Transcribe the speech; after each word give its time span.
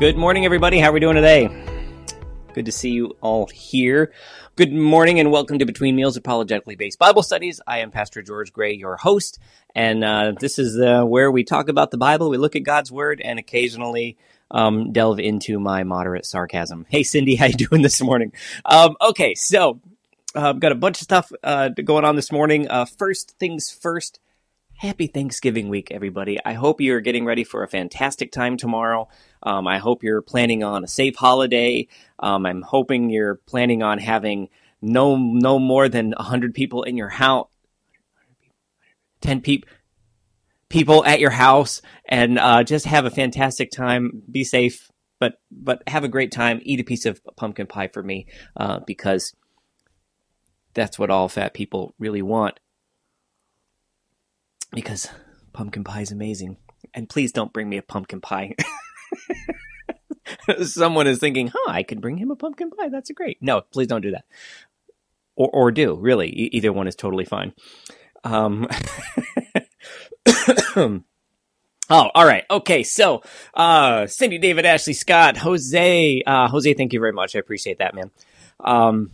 Good 0.00 0.16
morning, 0.16 0.46
everybody. 0.46 0.78
How 0.78 0.88
are 0.88 0.92
we 0.92 1.00
doing 1.00 1.16
today? 1.16 1.50
Good 2.54 2.64
to 2.64 2.72
see 2.72 2.88
you 2.88 3.18
all 3.20 3.48
here. 3.48 4.14
Good 4.56 4.72
morning 4.72 5.20
and 5.20 5.30
welcome 5.30 5.58
to 5.58 5.66
Between 5.66 5.94
Meals 5.94 6.16
Apologetically 6.16 6.74
Based 6.74 6.98
Bible 6.98 7.22
Studies. 7.22 7.60
I 7.66 7.80
am 7.80 7.90
Pastor 7.90 8.22
George 8.22 8.50
Gray, 8.50 8.72
your 8.72 8.96
host, 8.96 9.38
and 9.74 10.02
uh, 10.02 10.32
this 10.40 10.58
is 10.58 10.80
uh, 10.80 11.04
where 11.04 11.30
we 11.30 11.44
talk 11.44 11.68
about 11.68 11.90
the 11.90 11.98
Bible, 11.98 12.30
we 12.30 12.38
look 12.38 12.56
at 12.56 12.62
God's 12.62 12.90
Word, 12.90 13.20
and 13.22 13.38
occasionally 13.38 14.16
um, 14.50 14.90
delve 14.90 15.20
into 15.20 15.60
my 15.60 15.84
moderate 15.84 16.24
sarcasm. 16.24 16.86
Hey, 16.88 17.02
Cindy, 17.02 17.34
how 17.36 17.44
you 17.44 17.52
doing 17.52 17.82
this 17.82 18.00
morning? 18.00 18.32
Um, 18.64 18.96
okay, 19.02 19.34
so 19.34 19.82
I've 20.34 20.42
uh, 20.42 20.52
got 20.54 20.72
a 20.72 20.76
bunch 20.76 20.96
of 20.96 21.04
stuff 21.04 21.30
uh, 21.44 21.68
going 21.68 22.06
on 22.06 22.16
this 22.16 22.32
morning. 22.32 22.70
Uh, 22.70 22.86
first 22.86 23.36
things 23.38 23.70
first. 23.70 24.18
Happy 24.80 25.08
Thanksgiving 25.08 25.68
week, 25.68 25.90
everybody. 25.90 26.38
I 26.42 26.54
hope 26.54 26.80
you're 26.80 27.02
getting 27.02 27.26
ready 27.26 27.44
for 27.44 27.62
a 27.62 27.68
fantastic 27.68 28.32
time 28.32 28.56
tomorrow. 28.56 29.10
Um, 29.42 29.66
I 29.66 29.76
hope 29.76 30.02
you're 30.02 30.22
planning 30.22 30.64
on 30.64 30.84
a 30.84 30.88
safe 30.88 31.16
holiday. 31.16 31.86
Um, 32.18 32.46
I'm 32.46 32.62
hoping 32.62 33.10
you're 33.10 33.34
planning 33.34 33.82
on 33.82 33.98
having 33.98 34.48
no 34.80 35.18
no 35.18 35.58
more 35.58 35.90
than 35.90 36.14
100 36.16 36.54
people 36.54 36.84
in 36.84 36.96
your 36.96 37.10
house. 37.10 37.50
10 39.20 39.42
people 39.42 39.68
people 40.70 41.04
at 41.04 41.20
your 41.20 41.28
house 41.28 41.82
and 42.06 42.38
uh, 42.38 42.64
just 42.64 42.86
have 42.86 43.04
a 43.04 43.10
fantastic 43.10 43.70
time. 43.70 44.22
Be 44.30 44.44
safe, 44.44 44.90
but 45.18 45.34
but 45.50 45.82
have 45.88 46.04
a 46.04 46.08
great 46.08 46.32
time. 46.32 46.58
Eat 46.62 46.80
a 46.80 46.84
piece 46.84 47.04
of 47.04 47.20
pumpkin 47.36 47.66
pie 47.66 47.88
for 47.88 48.02
me 48.02 48.28
uh, 48.56 48.80
because 48.86 49.34
that's 50.72 50.98
what 50.98 51.10
all 51.10 51.28
fat 51.28 51.52
people 51.52 51.94
really 51.98 52.22
want 52.22 52.58
because 54.72 55.08
pumpkin 55.52 55.84
pie 55.84 56.00
is 56.00 56.12
amazing. 56.12 56.56
And 56.94 57.08
please 57.08 57.32
don't 57.32 57.52
bring 57.52 57.68
me 57.68 57.76
a 57.76 57.82
pumpkin 57.82 58.20
pie. 58.20 58.54
Someone 60.62 61.06
is 61.06 61.18
thinking, 61.18 61.50
huh, 61.52 61.70
I 61.70 61.82
could 61.82 62.00
bring 62.00 62.18
him 62.18 62.30
a 62.30 62.36
pumpkin 62.36 62.70
pie. 62.70 62.88
That's 62.88 63.10
great. 63.10 63.38
No, 63.40 63.60
please 63.60 63.86
don't 63.86 64.00
do 64.00 64.12
that. 64.12 64.24
Or, 65.36 65.48
or 65.52 65.70
do, 65.70 65.94
really. 65.94 66.28
E- 66.28 66.50
either 66.52 66.72
one 66.72 66.88
is 66.88 66.96
totally 66.96 67.24
fine. 67.24 67.52
Um, 68.24 68.68
oh, 70.76 71.02
all 71.88 72.26
right. 72.26 72.44
Okay. 72.50 72.82
So, 72.82 73.22
uh, 73.54 74.06
Cindy, 74.06 74.38
David, 74.38 74.66
Ashley, 74.66 74.92
Scott, 74.92 75.36
Jose, 75.36 76.22
uh, 76.26 76.48
Jose, 76.48 76.74
thank 76.74 76.92
you 76.92 77.00
very 77.00 77.12
much. 77.12 77.36
I 77.36 77.38
appreciate 77.38 77.78
that, 77.78 77.94
man. 77.94 78.10
Um, 78.60 79.10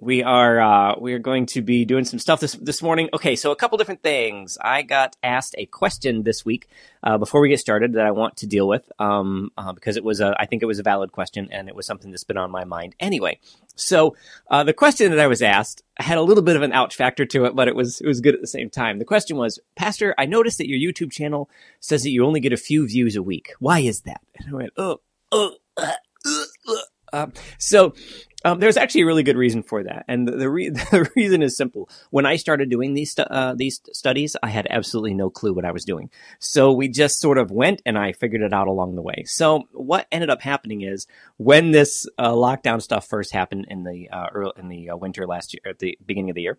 we 0.00 0.22
are 0.22 0.60
uh, 0.60 0.94
we 1.00 1.12
are 1.12 1.18
going 1.18 1.46
to 1.46 1.62
be 1.62 1.84
doing 1.84 2.04
some 2.04 2.18
stuff 2.18 2.40
this 2.40 2.52
this 2.54 2.82
morning. 2.82 3.08
Okay, 3.12 3.34
so 3.36 3.50
a 3.50 3.56
couple 3.56 3.78
different 3.78 4.02
things. 4.02 4.56
I 4.60 4.82
got 4.82 5.16
asked 5.22 5.54
a 5.58 5.66
question 5.66 6.22
this 6.22 6.44
week 6.44 6.68
uh, 7.02 7.18
before 7.18 7.40
we 7.40 7.48
get 7.48 7.58
started 7.60 7.94
that 7.94 8.06
I 8.06 8.12
want 8.12 8.36
to 8.38 8.46
deal 8.46 8.68
with 8.68 8.90
um, 8.98 9.50
uh, 9.56 9.72
because 9.72 9.96
it 9.96 10.04
was 10.04 10.20
a 10.20 10.36
I 10.38 10.46
think 10.46 10.62
it 10.62 10.66
was 10.66 10.78
a 10.78 10.82
valid 10.82 11.12
question 11.12 11.48
and 11.50 11.68
it 11.68 11.74
was 11.74 11.86
something 11.86 12.10
that's 12.10 12.24
been 12.24 12.36
on 12.36 12.50
my 12.50 12.64
mind 12.64 12.94
anyway. 13.00 13.40
So 13.74 14.16
uh, 14.50 14.64
the 14.64 14.72
question 14.72 15.10
that 15.10 15.20
I 15.20 15.26
was 15.26 15.42
asked 15.42 15.82
had 15.96 16.18
a 16.18 16.22
little 16.22 16.42
bit 16.42 16.56
of 16.56 16.62
an 16.62 16.72
ouch 16.72 16.94
factor 16.96 17.26
to 17.26 17.44
it, 17.46 17.56
but 17.56 17.68
it 17.68 17.74
was 17.74 18.00
it 18.00 18.06
was 18.06 18.20
good 18.20 18.34
at 18.34 18.40
the 18.40 18.46
same 18.46 18.70
time. 18.70 18.98
The 18.98 19.04
question 19.04 19.36
was, 19.36 19.58
Pastor, 19.74 20.14
I 20.16 20.26
noticed 20.26 20.58
that 20.58 20.68
your 20.68 20.78
YouTube 20.78 21.10
channel 21.10 21.50
says 21.80 22.04
that 22.04 22.10
you 22.10 22.24
only 22.24 22.40
get 22.40 22.52
a 22.52 22.56
few 22.56 22.86
views 22.86 23.16
a 23.16 23.22
week. 23.22 23.52
Why 23.58 23.80
is 23.80 24.02
that? 24.02 24.20
And 24.36 24.50
I 24.50 24.54
went, 24.54 24.70
oh, 24.76 25.00
oh. 25.32 25.54
Uh, 25.76 25.92
uh, 26.26 26.74
uh. 27.12 27.26
so 27.58 27.94
um, 28.44 28.60
there's 28.60 28.76
actually 28.76 29.00
a 29.00 29.06
really 29.06 29.24
good 29.24 29.36
reason 29.36 29.62
for 29.62 29.82
that, 29.82 30.04
and 30.06 30.26
the, 30.26 30.32
the, 30.32 30.48
re- 30.48 30.68
the 30.70 31.10
reason 31.16 31.42
is 31.42 31.56
simple. 31.56 31.88
When 32.10 32.24
I 32.24 32.36
started 32.36 32.70
doing 32.70 32.94
these 32.94 33.10
stu- 33.10 33.22
uh, 33.22 33.54
these 33.54 33.80
studies, 33.92 34.36
I 34.42 34.50
had 34.50 34.66
absolutely 34.70 35.14
no 35.14 35.28
clue 35.28 35.52
what 35.52 35.64
I 35.64 35.72
was 35.72 35.84
doing. 35.84 36.10
So 36.38 36.72
we 36.72 36.88
just 36.88 37.20
sort 37.20 37.38
of 37.38 37.50
went, 37.50 37.82
and 37.84 37.98
I 37.98 38.12
figured 38.12 38.42
it 38.42 38.52
out 38.52 38.68
along 38.68 38.94
the 38.94 39.02
way. 39.02 39.24
So 39.26 39.64
what 39.72 40.06
ended 40.12 40.30
up 40.30 40.40
happening 40.40 40.82
is 40.82 41.06
when 41.36 41.72
this 41.72 42.06
uh, 42.16 42.32
lockdown 42.32 42.80
stuff 42.80 43.08
first 43.08 43.32
happened 43.32 43.66
in 43.68 43.82
the 43.82 44.08
uh, 44.10 44.26
early, 44.32 44.52
in 44.56 44.68
the 44.68 44.90
uh, 44.90 44.96
winter 44.96 45.26
last 45.26 45.52
year, 45.52 45.70
at 45.70 45.80
the 45.80 45.98
beginning 46.06 46.30
of 46.30 46.36
the 46.36 46.42
year, 46.42 46.58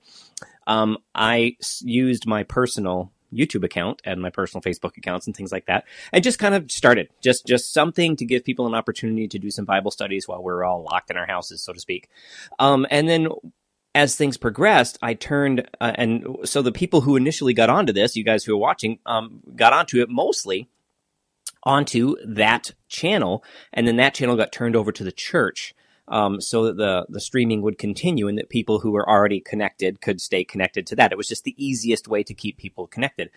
um, 0.67 0.97
I 1.15 1.55
used 1.81 2.27
my 2.27 2.43
personal 2.43 3.13
YouTube 3.33 3.63
account 3.63 4.01
and 4.03 4.21
my 4.21 4.29
personal 4.29 4.61
Facebook 4.61 4.97
accounts 4.97 5.27
and 5.27 5.35
things 5.35 5.51
like 5.51 5.65
that. 5.65 5.85
And 6.11 6.23
just 6.23 6.39
kind 6.39 6.55
of 6.55 6.71
started 6.71 7.09
just, 7.21 7.45
just 7.45 7.73
something 7.73 8.15
to 8.17 8.25
give 8.25 8.43
people 8.43 8.67
an 8.67 8.75
opportunity 8.75 9.27
to 9.27 9.39
do 9.39 9.51
some 9.51 9.65
Bible 9.65 9.91
studies 9.91 10.27
while 10.27 10.43
we're 10.43 10.63
all 10.63 10.83
locked 10.83 11.11
in 11.11 11.17
our 11.17 11.27
houses, 11.27 11.63
so 11.63 11.73
to 11.73 11.79
speak. 11.79 12.09
Um, 12.59 12.85
and 12.89 13.07
then 13.07 13.27
as 13.95 14.15
things 14.15 14.37
progressed, 14.37 14.97
I 15.01 15.13
turned, 15.13 15.67
uh, 15.81 15.93
and 15.95 16.37
so 16.43 16.61
the 16.61 16.71
people 16.71 17.01
who 17.01 17.15
initially 17.15 17.53
got 17.53 17.69
onto 17.69 17.93
this, 17.93 18.15
you 18.15 18.23
guys 18.23 18.43
who 18.43 18.53
are 18.53 18.57
watching, 18.57 18.99
um, 19.05 19.41
got 19.55 19.73
onto 19.73 20.01
it 20.01 20.09
mostly 20.09 20.69
onto 21.63 22.15
that 22.25 22.71
channel. 22.87 23.43
And 23.73 23.87
then 23.87 23.97
that 23.97 24.13
channel 24.13 24.35
got 24.35 24.51
turned 24.51 24.75
over 24.75 24.91
to 24.91 25.03
the 25.03 25.11
church 25.11 25.73
um, 26.09 26.41
so 26.41 26.63
that 26.65 26.77
the 26.77 27.05
the 27.09 27.21
streaming 27.21 27.61
would 27.61 27.77
continue 27.77 28.27
and 28.27 28.37
that 28.37 28.49
people 28.49 28.79
who 28.79 28.91
were 28.91 29.07
already 29.07 29.39
connected 29.39 30.01
could 30.01 30.19
stay 30.19 30.43
connected 30.43 30.85
to 30.87 30.95
that. 30.95 31.11
It 31.11 31.17
was 31.17 31.27
just 31.27 31.43
the 31.43 31.55
easiest 31.63 32.07
way 32.07 32.23
to 32.23 32.33
keep 32.33 32.57
people 32.57 32.87
connected. 32.87 33.29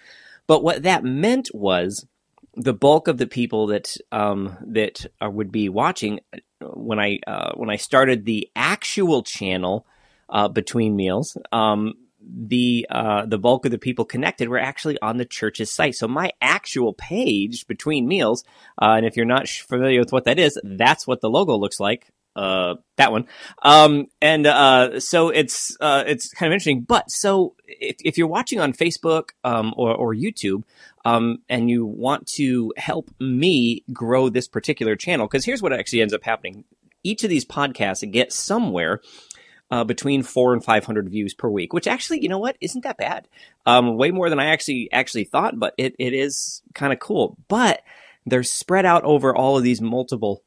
But 0.46 0.64
what 0.64 0.82
that 0.82 1.04
meant 1.04 1.50
was 1.54 2.06
the 2.54 2.74
bulk 2.74 3.08
of 3.08 3.18
the 3.18 3.26
people 3.26 3.68
that 3.68 3.96
um, 4.10 4.56
that 4.66 5.06
uh, 5.22 5.30
would 5.30 5.52
be 5.52 5.68
watching 5.68 6.20
uh, 6.32 6.38
when 6.66 6.98
I 6.98 7.18
uh, 7.26 7.52
when 7.54 7.70
I 7.70 7.76
started 7.76 8.24
the 8.24 8.48
actual 8.56 9.22
channel 9.22 9.86
uh, 10.28 10.48
between 10.48 10.96
meals. 10.96 11.36
Um, 11.52 11.94
the 12.24 12.86
uh, 12.88 13.26
the 13.26 13.38
bulk 13.38 13.64
of 13.64 13.72
the 13.72 13.78
people 13.78 14.04
connected 14.04 14.48
were 14.48 14.58
actually 14.58 14.96
on 15.00 15.16
the 15.16 15.24
church's 15.24 15.72
site. 15.72 15.96
So 15.96 16.06
my 16.06 16.30
actual 16.40 16.94
page 16.94 17.66
between 17.66 18.06
meals, 18.06 18.44
and 18.80 19.04
if 19.04 19.16
you're 19.16 19.26
not 19.26 19.48
familiar 19.48 19.98
with 19.98 20.12
what 20.12 20.24
that 20.24 20.38
is, 20.38 20.58
that's 20.62 21.06
what 21.06 21.20
the 21.20 21.28
logo 21.28 21.56
looks 21.56 21.80
like 21.80 22.12
uh, 22.36 22.74
that 22.96 23.12
one. 23.12 23.26
Um, 23.62 24.06
and 24.20 24.46
uh, 24.46 25.00
so 25.00 25.28
it's 25.28 25.76
uh, 25.80 26.04
it's 26.06 26.32
kind 26.32 26.50
of 26.50 26.54
interesting. 26.54 26.82
But 26.82 27.10
so 27.10 27.54
if, 27.66 27.96
if 28.04 28.18
you're 28.18 28.26
watching 28.26 28.60
on 28.60 28.72
Facebook 28.72 29.30
um, 29.44 29.74
or, 29.76 29.94
or 29.94 30.14
YouTube 30.14 30.64
um, 31.04 31.38
and 31.48 31.68
you 31.68 31.84
want 31.84 32.26
to 32.36 32.72
help 32.76 33.10
me 33.20 33.84
grow 33.92 34.28
this 34.28 34.48
particular 34.48 34.96
channel, 34.96 35.26
because 35.26 35.44
here's 35.44 35.62
what 35.62 35.72
actually 35.72 36.02
ends 36.02 36.14
up 36.14 36.24
happening: 36.24 36.64
each 37.02 37.24
of 37.24 37.30
these 37.30 37.44
podcasts 37.44 38.10
get 38.10 38.32
somewhere. 38.32 39.00
Uh, 39.70 39.84
between 39.84 40.22
four 40.22 40.52
and 40.52 40.62
five 40.62 40.84
hundred 40.84 41.08
views 41.08 41.32
per 41.32 41.48
week, 41.48 41.72
which 41.72 41.86
actually, 41.86 42.22
you 42.22 42.28
know 42.28 42.38
what, 42.38 42.58
isn't 42.60 42.84
that 42.84 42.98
bad. 42.98 43.26
Um, 43.64 43.96
way 43.96 44.10
more 44.10 44.28
than 44.28 44.38
I 44.38 44.50
actually 44.52 44.90
actually 44.92 45.24
thought, 45.24 45.58
but 45.58 45.72
it, 45.78 45.96
it 45.98 46.12
is 46.12 46.60
kind 46.74 46.92
of 46.92 46.98
cool. 46.98 47.38
But 47.48 47.80
they're 48.26 48.42
spread 48.42 48.84
out 48.84 49.02
over 49.04 49.34
all 49.34 49.56
of 49.56 49.64
these 49.64 49.80
multiple 49.80 50.42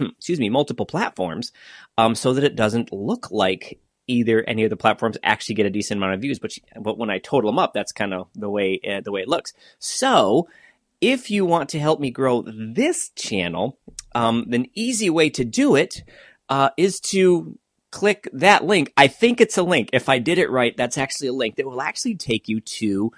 excuse 0.16 0.40
me, 0.40 0.48
multiple 0.48 0.86
platforms, 0.86 1.52
um, 1.98 2.14
so 2.14 2.32
that 2.32 2.44
it 2.44 2.56
doesn't 2.56 2.92
look 2.92 3.30
like 3.30 3.80
either 4.06 4.42
any 4.48 4.64
of 4.64 4.70
the 4.70 4.76
platforms 4.76 5.16
actually 5.22 5.54
get 5.54 5.66
a 5.66 5.70
decent 5.70 5.98
amount 5.98 6.14
of 6.14 6.20
views. 6.20 6.38
But 6.38 6.52
but 6.80 6.98
when 6.98 7.10
I 7.10 7.18
total 7.18 7.50
them 7.50 7.58
up, 7.58 7.72
that's 7.72 7.92
kind 7.92 8.14
of 8.14 8.28
the 8.34 8.50
way 8.50 8.80
uh, 8.88 9.00
the 9.00 9.12
way 9.12 9.20
it 9.20 9.28
looks. 9.28 9.52
So 9.78 10.48
if 11.00 11.30
you 11.30 11.46
want 11.46 11.70
to 11.70 11.78
help 11.78 12.00
me 12.00 12.10
grow 12.10 12.44
this 12.46 13.10
channel, 13.10 13.78
um, 14.14 14.46
the 14.48 14.70
easy 14.74 15.08
way 15.08 15.30
to 15.30 15.44
do 15.44 15.74
it 15.74 16.02
uh, 16.48 16.70
is 16.76 17.00
to 17.00 17.58
click 17.90 18.28
that 18.32 18.64
link. 18.64 18.92
I 18.96 19.08
think 19.08 19.40
it's 19.40 19.56
a 19.56 19.62
link. 19.62 19.90
If 19.92 20.08
I 20.08 20.18
did 20.18 20.38
it 20.38 20.50
right, 20.50 20.76
that's 20.76 20.98
actually 20.98 21.28
a 21.28 21.32
link 21.32 21.56
that 21.56 21.66
will 21.66 21.80
actually 21.80 22.16
take 22.16 22.48
you 22.48 22.60
to 22.60 23.12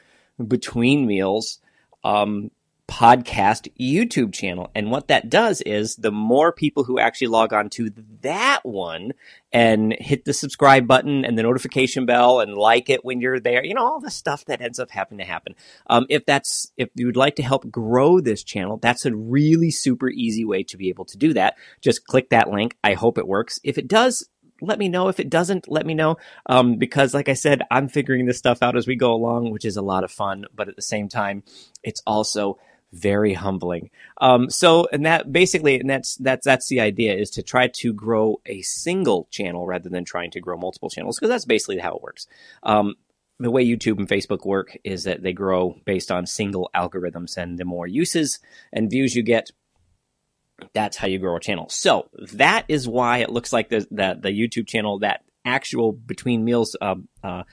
Between 0.46 1.06
Meals. 1.06 1.58
Um, 2.04 2.50
podcast 2.92 3.68
YouTube 3.80 4.34
channel. 4.34 4.70
And 4.74 4.90
what 4.90 5.08
that 5.08 5.30
does 5.30 5.62
is 5.62 5.96
the 5.96 6.12
more 6.12 6.52
people 6.52 6.84
who 6.84 6.98
actually 6.98 7.28
log 7.28 7.54
on 7.54 7.70
to 7.70 7.90
that 8.20 8.60
one 8.64 9.12
and 9.50 9.96
hit 9.98 10.26
the 10.26 10.34
subscribe 10.34 10.86
button 10.86 11.24
and 11.24 11.38
the 11.38 11.42
notification 11.42 12.04
bell 12.04 12.40
and 12.40 12.54
like 12.54 12.90
it 12.90 13.02
when 13.02 13.22
you're 13.22 13.40
there, 13.40 13.64
you 13.64 13.72
know, 13.72 13.82
all 13.82 13.98
the 13.98 14.10
stuff 14.10 14.44
that 14.44 14.60
ends 14.60 14.78
up 14.78 14.90
having 14.90 15.16
to 15.18 15.24
happen. 15.24 15.54
Um, 15.86 16.04
if 16.10 16.26
that's, 16.26 16.70
if 16.76 16.90
you 16.94 17.06
would 17.06 17.16
like 17.16 17.36
to 17.36 17.42
help 17.42 17.70
grow 17.70 18.20
this 18.20 18.44
channel, 18.44 18.76
that's 18.76 19.06
a 19.06 19.14
really 19.14 19.70
super 19.70 20.10
easy 20.10 20.44
way 20.44 20.62
to 20.64 20.76
be 20.76 20.90
able 20.90 21.06
to 21.06 21.16
do 21.16 21.32
that. 21.32 21.56
Just 21.80 22.06
click 22.06 22.28
that 22.28 22.50
link. 22.50 22.76
I 22.84 22.92
hope 22.92 23.16
it 23.16 23.26
works. 23.26 23.58
If 23.64 23.78
it 23.78 23.88
does, 23.88 24.28
let 24.60 24.78
me 24.78 24.90
know. 24.90 25.08
If 25.08 25.18
it 25.18 25.30
doesn't, 25.30 25.66
let 25.66 25.86
me 25.86 25.94
know. 25.94 26.18
Um, 26.44 26.76
because 26.76 27.14
like 27.14 27.30
I 27.30 27.34
said, 27.34 27.62
I'm 27.70 27.88
figuring 27.88 28.26
this 28.26 28.38
stuff 28.38 28.62
out 28.62 28.76
as 28.76 28.86
we 28.86 28.96
go 28.96 29.14
along, 29.14 29.50
which 29.50 29.64
is 29.64 29.78
a 29.78 29.82
lot 29.82 30.04
of 30.04 30.12
fun. 30.12 30.44
But 30.54 30.68
at 30.68 30.76
the 30.76 30.82
same 30.82 31.08
time, 31.08 31.42
it's 31.82 32.02
also 32.06 32.58
very 32.92 33.32
humbling. 33.32 33.90
Um, 34.20 34.50
so, 34.50 34.86
and 34.92 35.06
that 35.06 35.32
basically, 35.32 35.80
and 35.80 35.88
that's 35.88 36.16
that's 36.16 36.44
that's 36.44 36.68
the 36.68 36.80
idea 36.80 37.14
is 37.14 37.30
to 37.30 37.42
try 37.42 37.68
to 37.68 37.92
grow 37.92 38.40
a 38.46 38.62
single 38.62 39.28
channel 39.30 39.66
rather 39.66 39.88
than 39.88 40.04
trying 40.04 40.30
to 40.32 40.40
grow 40.40 40.56
multiple 40.56 40.90
channels 40.90 41.18
because 41.18 41.30
that's 41.30 41.46
basically 41.46 41.78
how 41.78 41.96
it 41.96 42.02
works. 42.02 42.26
Um, 42.62 42.94
the 43.38 43.50
way 43.50 43.66
YouTube 43.66 43.98
and 43.98 44.08
Facebook 44.08 44.46
work 44.46 44.76
is 44.84 45.04
that 45.04 45.22
they 45.22 45.32
grow 45.32 45.76
based 45.84 46.12
on 46.12 46.26
single 46.26 46.70
algorithms, 46.74 47.36
and 47.36 47.58
the 47.58 47.64
more 47.64 47.86
uses 47.86 48.38
and 48.72 48.90
views 48.90 49.16
you 49.16 49.22
get, 49.22 49.50
that's 50.74 50.98
how 50.98 51.06
you 51.06 51.18
grow 51.18 51.36
a 51.36 51.40
channel. 51.40 51.68
So 51.70 52.10
that 52.34 52.66
is 52.68 52.86
why 52.86 53.18
it 53.18 53.30
looks 53.30 53.52
like 53.52 53.70
the 53.70 53.86
the, 53.90 54.18
the 54.20 54.30
YouTube 54.30 54.68
channel, 54.68 54.98
that 54.98 55.24
actual 55.44 55.92
between 55.92 56.44
meals 56.44 56.76
uh, 56.80 56.96
uh, 57.24 57.44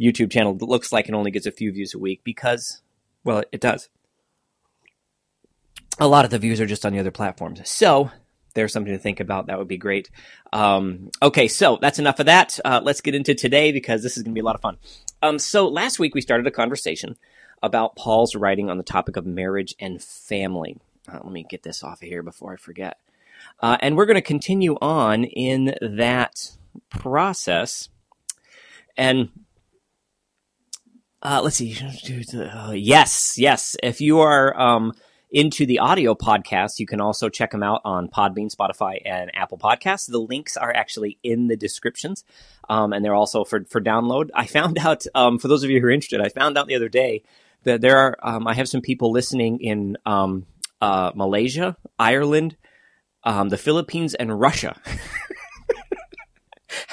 YouTube 0.00 0.30
channel, 0.30 0.56
looks 0.60 0.92
like 0.92 1.08
it 1.08 1.14
only 1.14 1.32
gets 1.32 1.46
a 1.46 1.52
few 1.52 1.72
views 1.72 1.92
a 1.92 1.98
week 1.98 2.22
because, 2.22 2.82
well, 3.24 3.42
it 3.50 3.60
does 3.60 3.88
a 5.98 6.08
lot 6.08 6.24
of 6.24 6.30
the 6.30 6.38
views 6.38 6.60
are 6.60 6.66
just 6.66 6.84
on 6.84 6.92
the 6.92 6.98
other 6.98 7.10
platforms. 7.10 7.68
So 7.68 8.10
there's 8.54 8.72
something 8.72 8.92
to 8.92 8.98
think 8.98 9.20
about. 9.20 9.46
That 9.46 9.58
would 9.58 9.68
be 9.68 9.76
great. 9.76 10.10
Um, 10.52 11.10
okay, 11.22 11.48
so 11.48 11.78
that's 11.80 11.98
enough 11.98 12.20
of 12.20 12.26
that. 12.26 12.58
Uh, 12.64 12.80
let's 12.82 13.00
get 13.00 13.14
into 13.14 13.34
today 13.34 13.72
because 13.72 14.02
this 14.02 14.16
is 14.16 14.22
going 14.22 14.32
to 14.32 14.34
be 14.34 14.40
a 14.40 14.44
lot 14.44 14.54
of 14.54 14.62
fun. 14.62 14.78
Um, 15.22 15.38
so 15.38 15.68
last 15.68 15.98
week 15.98 16.14
we 16.14 16.20
started 16.20 16.46
a 16.46 16.50
conversation 16.50 17.16
about 17.62 17.96
Paul's 17.96 18.34
writing 18.34 18.70
on 18.70 18.78
the 18.78 18.84
topic 18.84 19.16
of 19.16 19.26
marriage 19.26 19.74
and 19.78 20.02
family. 20.02 20.78
Uh, 21.08 21.20
let 21.22 21.32
me 21.32 21.46
get 21.48 21.62
this 21.62 21.82
off 21.82 22.02
of 22.02 22.08
here 22.08 22.22
before 22.22 22.52
I 22.52 22.56
forget. 22.56 22.98
Uh, 23.60 23.76
and 23.80 23.96
we're 23.96 24.06
going 24.06 24.16
to 24.16 24.22
continue 24.22 24.76
on 24.80 25.24
in 25.24 25.74
that 25.80 26.56
process. 26.90 27.88
And 28.96 29.28
uh, 31.22 31.40
let's 31.42 31.56
see. 31.56 31.76
Yes, 32.74 33.38
yes. 33.38 33.76
If 33.82 34.00
you 34.00 34.20
are 34.20 34.58
um, 34.58 34.92
into 35.36 35.66
the 35.66 35.80
audio 35.80 36.14
podcast, 36.14 36.78
you 36.78 36.86
can 36.86 36.98
also 36.98 37.28
check 37.28 37.50
them 37.50 37.62
out 37.62 37.82
on 37.84 38.08
Podbean, 38.08 38.50
Spotify, 38.50 39.02
and 39.04 39.30
Apple 39.34 39.58
Podcasts. 39.58 40.10
The 40.10 40.18
links 40.18 40.56
are 40.56 40.74
actually 40.74 41.18
in 41.22 41.48
the 41.48 41.58
descriptions, 41.58 42.24
um, 42.70 42.94
and 42.94 43.04
they're 43.04 43.14
also 43.14 43.44
for 43.44 43.62
for 43.68 43.78
download. 43.78 44.30
I 44.34 44.46
found 44.46 44.78
out 44.78 45.04
um, 45.14 45.38
for 45.38 45.48
those 45.48 45.62
of 45.62 45.68
you 45.68 45.78
who 45.78 45.88
are 45.88 45.90
interested, 45.90 46.22
I 46.22 46.30
found 46.30 46.56
out 46.56 46.68
the 46.68 46.74
other 46.74 46.88
day 46.88 47.22
that 47.64 47.82
there 47.82 47.98
are. 47.98 48.16
Um, 48.22 48.46
I 48.46 48.54
have 48.54 48.66
some 48.66 48.80
people 48.80 49.12
listening 49.12 49.60
in 49.60 49.98
um, 50.06 50.46
uh, 50.80 51.12
Malaysia, 51.14 51.76
Ireland, 51.98 52.56
um, 53.22 53.50
the 53.50 53.58
Philippines, 53.58 54.14
and 54.14 54.40
Russia. 54.40 54.80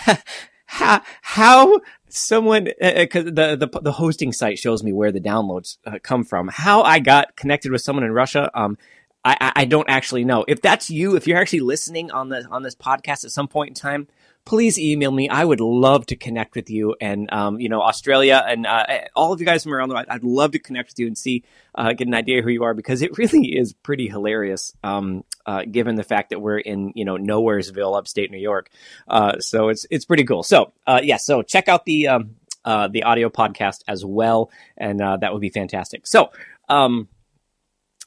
how, 0.66 1.02
how 1.22 1.80
someone 2.16 2.66
because 2.80 3.26
uh, 3.26 3.30
uh 3.30 3.56
the, 3.58 3.68
the 3.72 3.80
the 3.82 3.92
hosting 3.92 4.32
site 4.32 4.60
shows 4.60 4.84
me 4.84 4.94
where 4.94 5.12
the 5.12 5.20
downloads 5.20 5.78
uh, 5.86 5.98
come 6.02 6.24
from. 6.24 6.48
How 6.48 6.84
I 6.84 7.00
got 7.00 7.36
connected 7.36 7.72
with 7.72 7.82
someone 7.82 8.04
in 8.04 8.12
Russia, 8.12 8.52
um, 8.54 8.78
I, 9.26 9.52
I 9.56 9.66
don't 9.66 9.90
actually 9.90 10.26
know. 10.26 10.44
If 10.48 10.62
that's 10.62 10.90
you, 10.90 11.16
if 11.16 11.28
you're 11.28 11.38
actually 11.38 11.62
listening 11.62 12.12
on 12.12 12.30
the 12.30 12.46
on 12.50 12.64
this 12.64 12.76
podcast 12.76 13.24
at 13.26 13.32
some 13.32 13.48
point 13.48 13.70
in 13.70 13.74
time, 13.74 14.08
please 14.46 14.78
email 14.78 15.12
me. 15.12 15.30
I 15.30 15.46
would 15.46 15.62
love 15.62 16.06
to 16.08 16.16
connect 16.16 16.56
with 16.56 16.70
you 16.70 16.96
and, 17.00 17.32
um, 17.32 17.60
you 17.60 17.70
know, 17.70 17.82
Australia 17.82 18.44
and 18.46 18.66
uh, 18.66 18.86
all 19.16 19.32
of 19.32 19.40
you 19.40 19.46
guys 19.46 19.64
from 19.64 19.74
around 19.74 19.90
the 19.90 19.96
world. 19.96 20.08
I'd 20.10 20.24
love 20.24 20.52
to 20.52 20.60
connect 20.60 20.90
with 20.90 21.00
you 21.00 21.08
and 21.08 21.18
see, 21.18 21.44
uh, 21.76 21.94
get 21.94 22.08
an 22.08 22.14
idea 22.14 22.42
who 22.42 22.50
you 22.50 22.64
are 22.64 22.74
because 22.74 23.02
it 23.02 23.18
really 23.18 23.58
is 23.58 23.74
pretty 23.74 24.08
hilarious, 24.08 24.74
um, 24.84 25.24
uh, 25.46 25.64
given 25.70 25.96
the 25.96 26.04
fact 26.04 26.32
that 26.32 26.42
we're 26.42 26.58
in, 26.58 26.92
you 26.96 27.06
know, 27.06 27.18
Nowheresville, 27.18 27.98
upstate 27.98 28.32
New 28.32 28.38
York. 28.38 28.70
Uh, 29.08 29.40
so 29.40 29.70
it's, 29.70 29.86
it's 29.90 30.06
pretty 30.06 30.26
cool. 30.26 30.44
So, 30.44 30.74
uh, 30.86 31.00
yeah, 31.02 31.18
so 31.18 31.42
check 31.42 31.70
out 31.70 31.86
the, 31.86 32.10
um, 32.10 32.36
uh, 32.66 32.90
the 32.90 33.04
audio 33.04 33.30
podcast 33.30 33.84
as 33.88 34.04
well. 34.04 34.52
And 34.78 35.00
that 35.00 35.32
would 35.32 35.42
be 35.42 35.50
fantastic. 35.50 36.06
So, 36.06 36.32
um, 36.70 37.08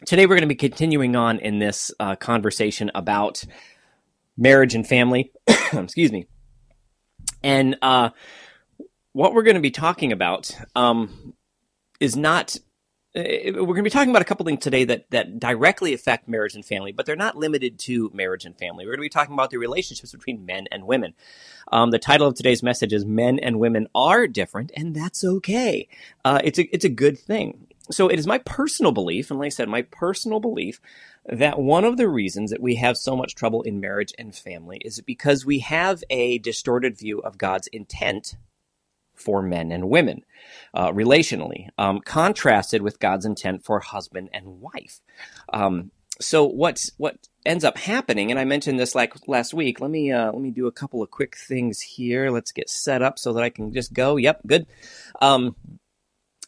today 0.05 0.27
we're 0.27 0.37
going 0.37 0.43
to 0.43 0.47
be 0.47 0.55
continuing 0.55 1.17
on 1.17 1.39
in 1.39 1.59
this 1.59 1.91
conversation 2.19 2.91
about 2.95 3.45
marriage 4.37 4.75
and 4.75 4.87
family. 4.87 5.33
Excuse 5.73 6.13
me. 6.13 6.27
And 7.43 7.77
uh, 7.83 8.11
what 9.13 9.35
we're 9.35 9.45
going 9.45 9.57
to 9.57 9.63
be 9.63 9.71
talking 9.71 10.13
about 10.13 10.57
um, 10.75 11.35
is 12.01 12.17
not. 12.17 12.57
Uh, 13.15 13.23
we're 13.23 13.65
going 13.65 13.77
to 13.77 13.83
be 13.83 13.89
talking 13.91 14.11
about 14.11 14.21
a 14.21 14.27
couple 14.27 14.45
things 14.45 14.63
today 14.63 14.85
that 14.85 15.11
that 15.11 15.39
directly 15.39 15.95
affect 15.95 16.29
marriage 16.29 16.55
and 16.55 16.65
family, 16.65 16.93
but 16.93 17.07
they're 17.07 17.17
not 17.17 17.37
limited 17.37 17.79
to 17.79 18.11
marriage 18.13 18.45
and 18.45 18.59
family. 18.59 18.85
We're 18.85 18.93
going 18.93 18.99
to 18.99 19.07
be 19.07 19.09
talking 19.09 19.33
about 19.33 19.51
the 19.51 19.57
relationships 19.57 20.13
between 20.13 20.45
men 20.45 20.67
and 20.71 20.87
women. 20.87 21.15
Um, 21.73 21.93
the 21.93 21.99
title 21.99 22.29
of 22.29 22.35
today's 22.35 22.63
message 22.63 22.93
is 22.93 23.07
"Men 23.07 23.39
and 23.39 23.59
Women 23.59 23.87
Are 23.95 24.27
Different, 24.27 24.71
and 24.77 24.95
That's 24.95 25.25
Okay." 25.25 25.89
Uh, 26.25 26.41
it's 26.45 26.59
a 26.59 26.75
it's 26.75 26.85
a 26.85 26.91
good 26.91 27.19
thing. 27.19 27.66
So 27.91 28.09
it 28.09 28.19
is 28.19 28.27
my 28.27 28.39
personal 28.39 28.93
belief, 28.93 29.31
and 29.31 29.39
like 29.39 29.47
I 29.47 29.51
said, 29.51 29.69
my 29.69 29.83
personal 29.83 30.41
belief 30.41 30.81
that 31.25 31.59
one 31.59 31.85
of 31.85 31.97
the 31.97 32.09
reasons 32.09 32.51
that 32.51 32.61
we 32.61 32.77
have 32.77 32.97
so 32.97 33.17
much 33.17 33.35
trouble 33.35 33.63
in 33.63 33.81
marriage 33.81 34.13
and 34.19 34.35
family 34.35 34.79
is 34.85 35.01
because 35.01 35.47
we 35.47 35.61
have 35.61 36.03
a 36.11 36.39
distorted 36.39 36.99
view 36.99 37.21
of 37.21 37.39
God's 37.39 37.69
intent 37.69 38.37
for 39.15 39.43
men 39.43 39.73
and 39.73 39.89
women 39.89 40.25
uh, 40.75 40.93
relationally, 40.93 41.69
um, 41.79 42.01
contrasted 42.01 42.83
with 42.83 43.01
God's 43.01 43.25
intent 43.25 43.65
for 43.65 43.81
husband 43.81 44.31
and 44.33 44.61
wife. 44.61 45.01
Um, 45.53 45.91
so 46.21 46.45
what's 46.45 46.91
what 46.97 47.29
ends 47.45 47.65
up 47.65 47.77
happening, 47.77 48.31
and 48.31 48.41
I 48.41 48.45
mentioned 48.45 48.79
this 48.79 48.95
like 48.95 49.15
last 49.29 49.53
week. 49.53 49.81
Let 49.81 49.91
me 49.91 50.13
uh, 50.13 50.33
let 50.33 50.41
me 50.41 50.51
do 50.51 50.67
a 50.67 50.73
couple 50.73 51.03
of 51.03 51.11
quick 51.11 51.37
things 51.37 51.81
here. 51.81 52.31
Let's 52.31 52.53
get 52.53 52.71
set 52.71 53.03
up 53.03 53.19
so 53.19 53.33
that 53.35 53.43
I 53.43 53.51
can 53.51 53.73
just 53.73 53.93
go. 53.93 54.17
Yep, 54.17 54.41
good. 54.47 54.67
Um, 55.21 55.57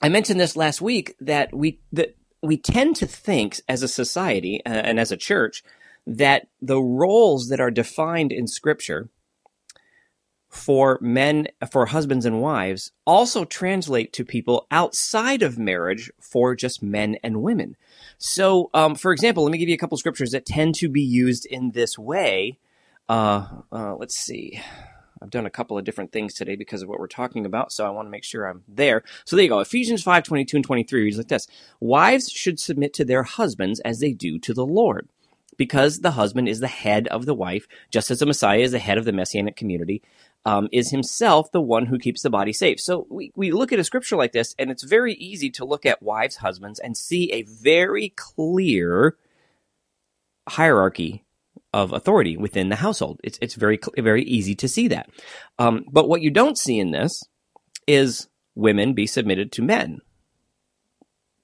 I 0.00 0.08
mentioned 0.08 0.38
this 0.38 0.56
last 0.56 0.80
week 0.80 1.16
that 1.20 1.54
we 1.54 1.80
that 1.92 2.16
we 2.42 2.56
tend 2.56 2.96
to 2.96 3.06
think 3.06 3.60
as 3.68 3.82
a 3.82 3.88
society 3.88 4.60
uh, 4.64 4.68
and 4.68 5.00
as 5.00 5.10
a 5.10 5.16
church 5.16 5.64
that 6.06 6.48
the 6.62 6.80
roles 6.80 7.48
that 7.48 7.60
are 7.60 7.70
defined 7.70 8.32
in 8.32 8.46
scripture 8.46 9.08
for 10.48 10.98
men 11.02 11.48
for 11.70 11.86
husbands 11.86 12.24
and 12.24 12.40
wives 12.40 12.92
also 13.04 13.44
translate 13.44 14.12
to 14.14 14.24
people 14.24 14.66
outside 14.70 15.42
of 15.42 15.58
marriage 15.58 16.10
for 16.20 16.54
just 16.54 16.82
men 16.82 17.16
and 17.22 17.42
women. 17.42 17.76
So 18.18 18.70
um, 18.72 18.94
for 18.94 19.12
example 19.12 19.42
let 19.42 19.52
me 19.52 19.58
give 19.58 19.68
you 19.68 19.74
a 19.74 19.78
couple 19.78 19.98
scriptures 19.98 20.30
that 20.30 20.46
tend 20.46 20.76
to 20.76 20.88
be 20.88 21.02
used 21.02 21.44
in 21.44 21.72
this 21.72 21.98
way. 21.98 22.58
Uh, 23.08 23.46
uh, 23.72 23.96
let's 23.96 24.14
see 24.14 24.60
I've 25.20 25.30
done 25.30 25.46
a 25.46 25.50
couple 25.50 25.78
of 25.78 25.84
different 25.84 26.12
things 26.12 26.34
today 26.34 26.56
because 26.56 26.82
of 26.82 26.88
what 26.88 26.98
we're 26.98 27.06
talking 27.06 27.46
about, 27.46 27.72
so 27.72 27.86
I 27.86 27.90
want 27.90 28.06
to 28.06 28.10
make 28.10 28.24
sure 28.24 28.46
I'm 28.46 28.62
there. 28.68 29.02
So 29.24 29.36
there 29.36 29.44
you 29.44 29.48
go. 29.48 29.60
Ephesians 29.60 30.02
5, 30.02 30.22
22 30.22 30.56
and 30.56 30.64
23 30.64 31.02
reads 31.02 31.18
like 31.18 31.28
this. 31.28 31.46
Wives 31.80 32.30
should 32.30 32.60
submit 32.60 32.94
to 32.94 33.04
their 33.04 33.22
husbands 33.22 33.80
as 33.80 34.00
they 34.00 34.12
do 34.12 34.38
to 34.40 34.54
the 34.54 34.66
Lord, 34.66 35.08
because 35.56 36.00
the 36.00 36.12
husband 36.12 36.48
is 36.48 36.60
the 36.60 36.68
head 36.68 37.08
of 37.08 37.26
the 37.26 37.34
wife, 37.34 37.66
just 37.90 38.10
as 38.10 38.20
the 38.20 38.26
Messiah 38.26 38.60
is 38.60 38.72
the 38.72 38.78
head 38.78 38.98
of 38.98 39.04
the 39.04 39.12
Messianic 39.12 39.56
community, 39.56 40.02
um, 40.44 40.68
is 40.72 40.90
himself 40.90 41.50
the 41.50 41.60
one 41.60 41.86
who 41.86 41.98
keeps 41.98 42.22
the 42.22 42.30
body 42.30 42.52
safe. 42.52 42.80
So 42.80 43.06
we, 43.10 43.32
we 43.34 43.50
look 43.50 43.72
at 43.72 43.78
a 43.78 43.84
scripture 43.84 44.16
like 44.16 44.32
this, 44.32 44.54
and 44.58 44.70
it's 44.70 44.84
very 44.84 45.14
easy 45.14 45.50
to 45.50 45.64
look 45.64 45.84
at 45.84 46.02
wives, 46.02 46.36
husbands, 46.36 46.78
and 46.78 46.96
see 46.96 47.32
a 47.32 47.42
very 47.42 48.10
clear 48.16 49.16
hierarchy 50.48 51.24
of 51.72 51.92
authority 51.92 52.36
within 52.36 52.68
the 52.68 52.76
household. 52.76 53.20
It's 53.22 53.38
it's 53.42 53.54
very 53.54 53.78
very 53.96 54.22
easy 54.24 54.54
to 54.56 54.68
see 54.68 54.88
that. 54.88 55.10
Um, 55.58 55.84
but 55.90 56.08
what 56.08 56.22
you 56.22 56.30
don't 56.30 56.58
see 56.58 56.78
in 56.78 56.90
this 56.90 57.22
is 57.86 58.28
women 58.54 58.94
be 58.94 59.06
submitted 59.06 59.52
to 59.52 59.62
men. 59.62 60.00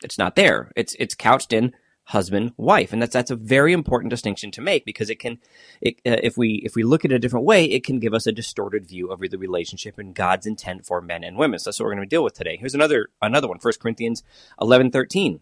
It's 0.03 0.19
not 0.19 0.37
there. 0.37 0.73
It's 0.77 0.95
it's 0.99 1.15
couched 1.15 1.53
in 1.53 1.73
husband 2.09 2.53
wife, 2.57 2.93
and 2.93 3.01
that's 3.01 3.15
that's 3.15 3.31
a 3.31 3.37
very 3.37 3.73
important 3.73 4.11
distinction 4.11 4.51
to 4.51 4.61
make 4.61 4.85
because 4.85 5.09
it 5.09 5.19
can, 5.19 5.39
it, 5.81 5.95
uh, 6.05 6.21
if 6.23 6.37
we 6.37 6.61
if 6.65 6.75
we 6.75 6.83
look 6.83 7.05
at 7.05 7.13
it 7.13 7.15
a 7.15 7.19
different 7.19 7.47
way, 7.47 7.65
it 7.65 7.85
can 7.85 7.99
give 7.99 8.13
us 8.13 8.27
a 8.27 8.33
distorted 8.33 8.87
view 8.87 9.11
of 9.11 9.21
the 9.21 9.39
relationship 9.39 9.99
and 9.99 10.15
God's 10.15 10.47
intent 10.47 10.85
for 10.85 11.01
men 11.01 11.25
and 11.25 11.39
women. 11.39 11.59
So 11.59 11.71
that's 11.71 11.81
what 11.81 11.87
we're 11.87 11.95
going 11.95 12.09
to 12.09 12.15
deal 12.15 12.25
with 12.25 12.35
today. 12.35 12.57
Here's 12.59 12.75
another 12.75 13.09
another 13.23 13.49
one. 13.49 13.59
First 13.59 13.81
Corinthians 13.81 14.23
eleven 14.61 14.91
thirteen. 14.91 15.41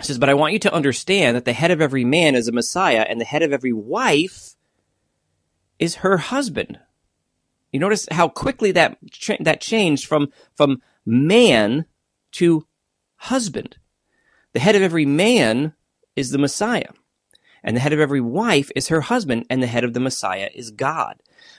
Says, 0.00 0.18
But 0.18 0.28
I 0.28 0.34
want 0.34 0.52
you 0.52 0.58
to 0.60 0.74
understand 0.74 1.36
that 1.36 1.44
the 1.44 1.52
head 1.52 1.70
of 1.70 1.80
every 1.80 2.04
man 2.04 2.34
is 2.34 2.48
a 2.48 2.52
Messiah, 2.52 3.06
and 3.08 3.20
the 3.20 3.24
head 3.24 3.42
of 3.42 3.52
every 3.52 3.72
wife 3.72 4.54
is 5.78 5.96
her 5.96 6.18
husband. 6.18 6.78
You 7.72 7.80
notice 7.80 8.06
how 8.10 8.28
quickly 8.28 8.72
that 8.72 8.98
that 9.40 9.60
changed 9.60 10.06
from 10.06 10.32
from 10.54 10.82
man 11.04 11.86
to 12.32 12.66
husband. 13.16 13.78
The 14.52 14.60
head 14.60 14.76
of 14.76 14.82
every 14.82 15.06
man 15.06 15.74
is 16.14 16.30
the 16.30 16.38
Messiah, 16.38 16.90
and 17.62 17.76
the 17.76 17.80
head 17.80 17.92
of 17.92 18.00
every 18.00 18.20
wife 18.20 18.70
is 18.76 18.88
her 18.88 19.02
husband, 19.02 19.46
and 19.50 19.62
the 19.62 19.66
head 19.66 19.84
of 19.84 19.94
the 19.94 20.00
Messiah 20.00 20.50
is 20.54 20.70
God. 20.70 21.16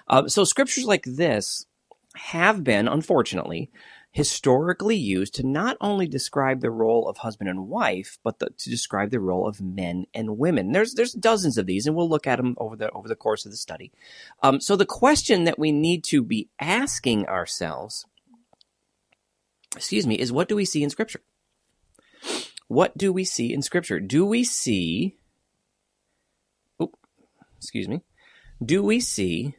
Uh, 0.08 0.27
so 0.27 0.44
scriptures 0.44 0.86
like 0.86 1.03
this 1.06 1.65
have 2.15 2.63
been, 2.63 2.88
unfortunately, 2.88 3.70
historically 4.18 4.96
used 4.96 5.36
to 5.36 5.46
not 5.46 5.78
only 5.80 6.08
describe 6.08 6.60
the 6.60 6.72
role 6.72 7.08
of 7.08 7.18
husband 7.18 7.48
and 7.48 7.68
wife, 7.68 8.18
but 8.24 8.40
the, 8.40 8.50
to 8.58 8.68
describe 8.68 9.12
the 9.12 9.20
role 9.20 9.48
of 9.48 9.62
men 9.62 10.08
and 10.12 10.40
women. 10.40 10.72
There's 10.72 10.96
there's 10.96 11.14
dozens 11.14 11.56
of 11.56 11.68
these, 11.68 11.86
and 11.86 11.96
we'll 11.96 12.10
look 12.10 12.26
at 12.26 12.38
them 12.38 12.56
over 12.58 12.76
the 12.76 12.90
over 12.90 13.08
the 13.08 13.16
course 13.16 13.46
of 13.46 13.52
the 13.52 13.58
study. 13.58 13.92
Um, 14.42 14.60
so 14.60 14.76
the 14.76 14.88
question 14.88 15.44
that 15.44 15.60
we 15.60 15.72
need 15.72 16.04
to 16.06 16.24
be 16.24 16.50
asking 16.60 17.28
ourselves, 17.28 18.08
excuse 19.76 20.08
me, 20.08 20.16
is 20.16 20.32
what 20.32 20.50
do 20.50 20.56
we 20.56 20.66
see 20.66 20.82
in 20.82 20.90
Scripture? 20.90 21.22
What 22.68 22.98
do 22.98 23.14
we 23.14 23.24
see 23.24 23.54
in 23.54 23.62
Scripture? 23.62 24.00
Do 24.00 24.26
we 24.26 24.44
see? 24.44 25.16
Oh, 26.80 26.92
excuse 27.58 27.88
me. 27.88 28.02
Do 28.66 28.82
we 28.82 29.00
see 29.00 29.54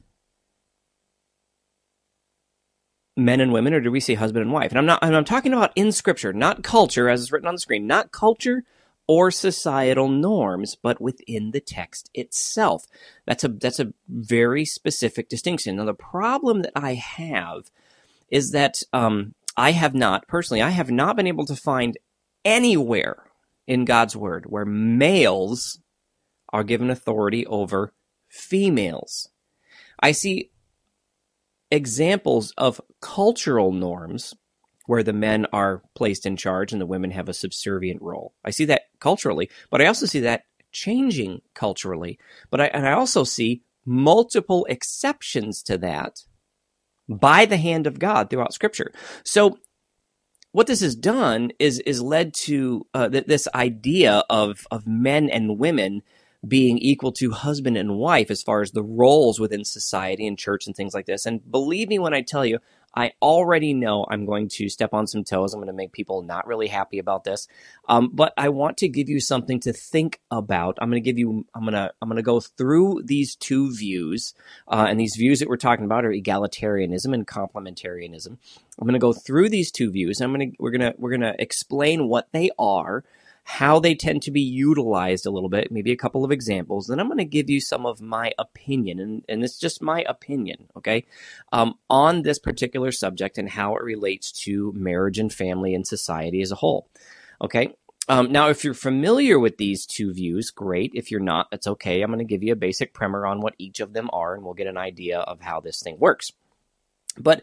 men 3.18 3.40
and 3.40 3.52
women, 3.52 3.74
or 3.74 3.80
do 3.80 3.90
we 3.90 4.00
see 4.00 4.14
husband 4.14 4.42
and 4.42 4.52
wife? 4.52 4.70
And 4.70 4.78
I'm 4.78 4.86
not, 4.86 5.00
and 5.02 5.14
I'm 5.14 5.24
talking 5.24 5.52
about 5.52 5.72
in 5.74 5.92
scripture, 5.92 6.32
not 6.32 6.62
culture 6.62 7.08
as 7.08 7.20
is 7.20 7.32
written 7.32 7.48
on 7.48 7.54
the 7.54 7.60
screen, 7.60 7.86
not 7.86 8.12
culture 8.12 8.62
or 9.08 9.30
societal 9.30 10.08
norms, 10.08 10.76
but 10.80 11.00
within 11.00 11.50
the 11.50 11.60
text 11.60 12.10
itself. 12.14 12.86
That's 13.26 13.42
a, 13.42 13.48
that's 13.48 13.80
a 13.80 13.92
very 14.08 14.64
specific 14.64 15.28
distinction. 15.28 15.76
Now, 15.76 15.84
the 15.84 15.94
problem 15.94 16.62
that 16.62 16.72
I 16.76 16.94
have 16.94 17.70
is 18.28 18.52
that, 18.52 18.82
um, 18.92 19.34
I 19.56 19.72
have 19.72 19.94
not, 19.94 20.28
personally, 20.28 20.62
I 20.62 20.70
have 20.70 20.90
not 20.90 21.16
been 21.16 21.26
able 21.26 21.46
to 21.46 21.56
find 21.56 21.98
anywhere 22.44 23.24
in 23.66 23.84
God's 23.84 24.14
word 24.14 24.46
where 24.46 24.64
males 24.64 25.80
are 26.52 26.62
given 26.62 26.90
authority 26.90 27.44
over 27.46 27.92
females. 28.28 29.28
I 30.00 30.12
see 30.12 30.50
examples 31.70 32.52
of 32.56 32.80
cultural 33.00 33.72
norms 33.72 34.34
where 34.86 35.02
the 35.02 35.12
men 35.12 35.46
are 35.52 35.82
placed 35.94 36.24
in 36.24 36.36
charge 36.36 36.72
and 36.72 36.80
the 36.80 36.86
women 36.86 37.10
have 37.10 37.28
a 37.28 37.34
subservient 37.34 38.00
role. 38.00 38.32
I 38.44 38.50
see 38.50 38.64
that 38.66 38.82
culturally, 39.00 39.50
but 39.70 39.82
I 39.82 39.86
also 39.86 40.06
see 40.06 40.20
that 40.20 40.44
changing 40.72 41.42
culturally. 41.54 42.18
But 42.50 42.60
I, 42.60 42.66
and 42.68 42.88
I 42.88 42.92
also 42.92 43.24
see 43.24 43.62
multiple 43.84 44.66
exceptions 44.68 45.62
to 45.64 45.78
that 45.78 46.20
by 47.08 47.46
the 47.46 47.56
hand 47.56 47.86
of 47.86 47.98
God 47.98 48.30
throughout 48.30 48.54
Scripture. 48.54 48.92
So 49.24 49.58
what 50.52 50.66
this 50.66 50.80
has 50.80 50.96
done 50.96 51.52
is 51.58 51.78
is 51.80 52.02
led 52.02 52.34
to 52.34 52.86
uh, 52.94 53.08
th- 53.08 53.26
this 53.26 53.48
idea 53.54 54.24
of 54.30 54.66
of 54.70 54.86
men 54.86 55.28
and 55.28 55.58
women 55.58 56.02
being 56.46 56.78
equal 56.78 57.12
to 57.12 57.32
husband 57.32 57.76
and 57.76 57.96
wife 57.96 58.30
as 58.30 58.42
far 58.42 58.62
as 58.62 58.70
the 58.70 58.82
roles 58.82 59.40
within 59.40 59.64
society 59.64 60.26
and 60.26 60.38
church 60.38 60.66
and 60.66 60.76
things 60.76 60.94
like 60.94 61.06
this. 61.06 61.26
And 61.26 61.48
believe 61.50 61.88
me 61.88 61.98
when 61.98 62.14
I 62.14 62.22
tell 62.22 62.46
you, 62.46 62.58
I 62.94 63.12
already 63.20 63.74
know 63.74 64.06
I'm 64.08 64.24
going 64.24 64.48
to 64.54 64.68
step 64.68 64.94
on 64.94 65.06
some 65.06 65.22
toes. 65.22 65.52
I'm 65.52 65.60
going 65.60 65.66
to 65.66 65.72
make 65.74 65.92
people 65.92 66.22
not 66.22 66.46
really 66.46 66.68
happy 66.68 66.98
about 66.98 67.22
this. 67.22 67.46
Um, 67.88 68.10
but 68.12 68.32
I 68.36 68.48
want 68.48 68.78
to 68.78 68.88
give 68.88 69.08
you 69.08 69.20
something 69.20 69.60
to 69.60 69.72
think 69.72 70.20
about. 70.30 70.78
I'm 70.80 70.88
going 70.88 71.02
to 71.02 71.04
give 71.04 71.18
you, 71.18 71.44
I'm 71.54 71.62
going 71.62 71.74
to, 71.74 71.92
I'm 72.00 72.08
going 72.08 72.16
to 72.16 72.22
go 72.22 72.40
through 72.40 73.02
these 73.04 73.36
two 73.36 73.74
views. 73.74 74.32
Uh, 74.66 74.86
and 74.88 74.98
these 74.98 75.16
views 75.16 75.40
that 75.40 75.48
we're 75.48 75.56
talking 75.56 75.84
about 75.84 76.04
are 76.04 76.12
egalitarianism 76.12 77.12
and 77.12 77.26
complementarianism. 77.26 78.38
I'm 78.78 78.86
going 78.86 78.94
to 78.94 78.98
go 78.98 79.12
through 79.12 79.50
these 79.50 79.70
two 79.70 79.90
views. 79.90 80.20
I'm 80.20 80.32
going 80.32 80.52
to, 80.52 80.56
we're 80.58 80.70
going 80.70 80.92
to, 80.92 80.94
we're 80.98 81.10
going 81.16 81.32
to 81.32 81.40
explain 81.40 82.08
what 82.08 82.28
they 82.32 82.50
are 82.58 83.04
how 83.50 83.80
they 83.80 83.94
tend 83.94 84.20
to 84.20 84.30
be 84.30 84.42
utilized 84.42 85.24
a 85.24 85.30
little 85.30 85.48
bit, 85.48 85.72
maybe 85.72 85.90
a 85.90 85.96
couple 85.96 86.22
of 86.22 86.30
examples. 86.30 86.86
Then 86.86 87.00
I'm 87.00 87.06
going 87.06 87.16
to 87.16 87.24
give 87.24 87.48
you 87.48 87.62
some 87.62 87.86
of 87.86 87.98
my 87.98 88.30
opinion, 88.38 89.00
and, 89.00 89.24
and 89.26 89.42
it's 89.42 89.58
just 89.58 89.80
my 89.80 90.04
opinion, 90.06 90.68
okay, 90.76 91.06
um, 91.50 91.78
on 91.88 92.20
this 92.20 92.38
particular 92.38 92.92
subject 92.92 93.38
and 93.38 93.48
how 93.48 93.74
it 93.76 93.82
relates 93.82 94.32
to 94.44 94.74
marriage 94.76 95.18
and 95.18 95.32
family 95.32 95.74
and 95.74 95.86
society 95.86 96.42
as 96.42 96.52
a 96.52 96.56
whole. 96.56 96.90
Okay. 97.40 97.74
Um, 98.06 98.30
now, 98.30 98.50
if 98.50 98.64
you're 98.64 98.74
familiar 98.74 99.38
with 99.38 99.56
these 99.56 99.86
two 99.86 100.12
views, 100.12 100.50
great. 100.50 100.92
If 100.94 101.10
you're 101.10 101.18
not, 101.18 101.50
that's 101.50 101.66
okay. 101.68 102.02
I'm 102.02 102.10
going 102.10 102.18
to 102.18 102.26
give 102.26 102.42
you 102.42 102.52
a 102.52 102.56
basic 102.56 102.92
primer 102.92 103.26
on 103.26 103.40
what 103.40 103.54
each 103.56 103.80
of 103.80 103.94
them 103.94 104.10
are, 104.12 104.34
and 104.34 104.44
we'll 104.44 104.52
get 104.52 104.66
an 104.66 104.76
idea 104.76 105.20
of 105.20 105.40
how 105.40 105.60
this 105.60 105.80
thing 105.80 105.98
works. 105.98 106.32
But 107.18 107.42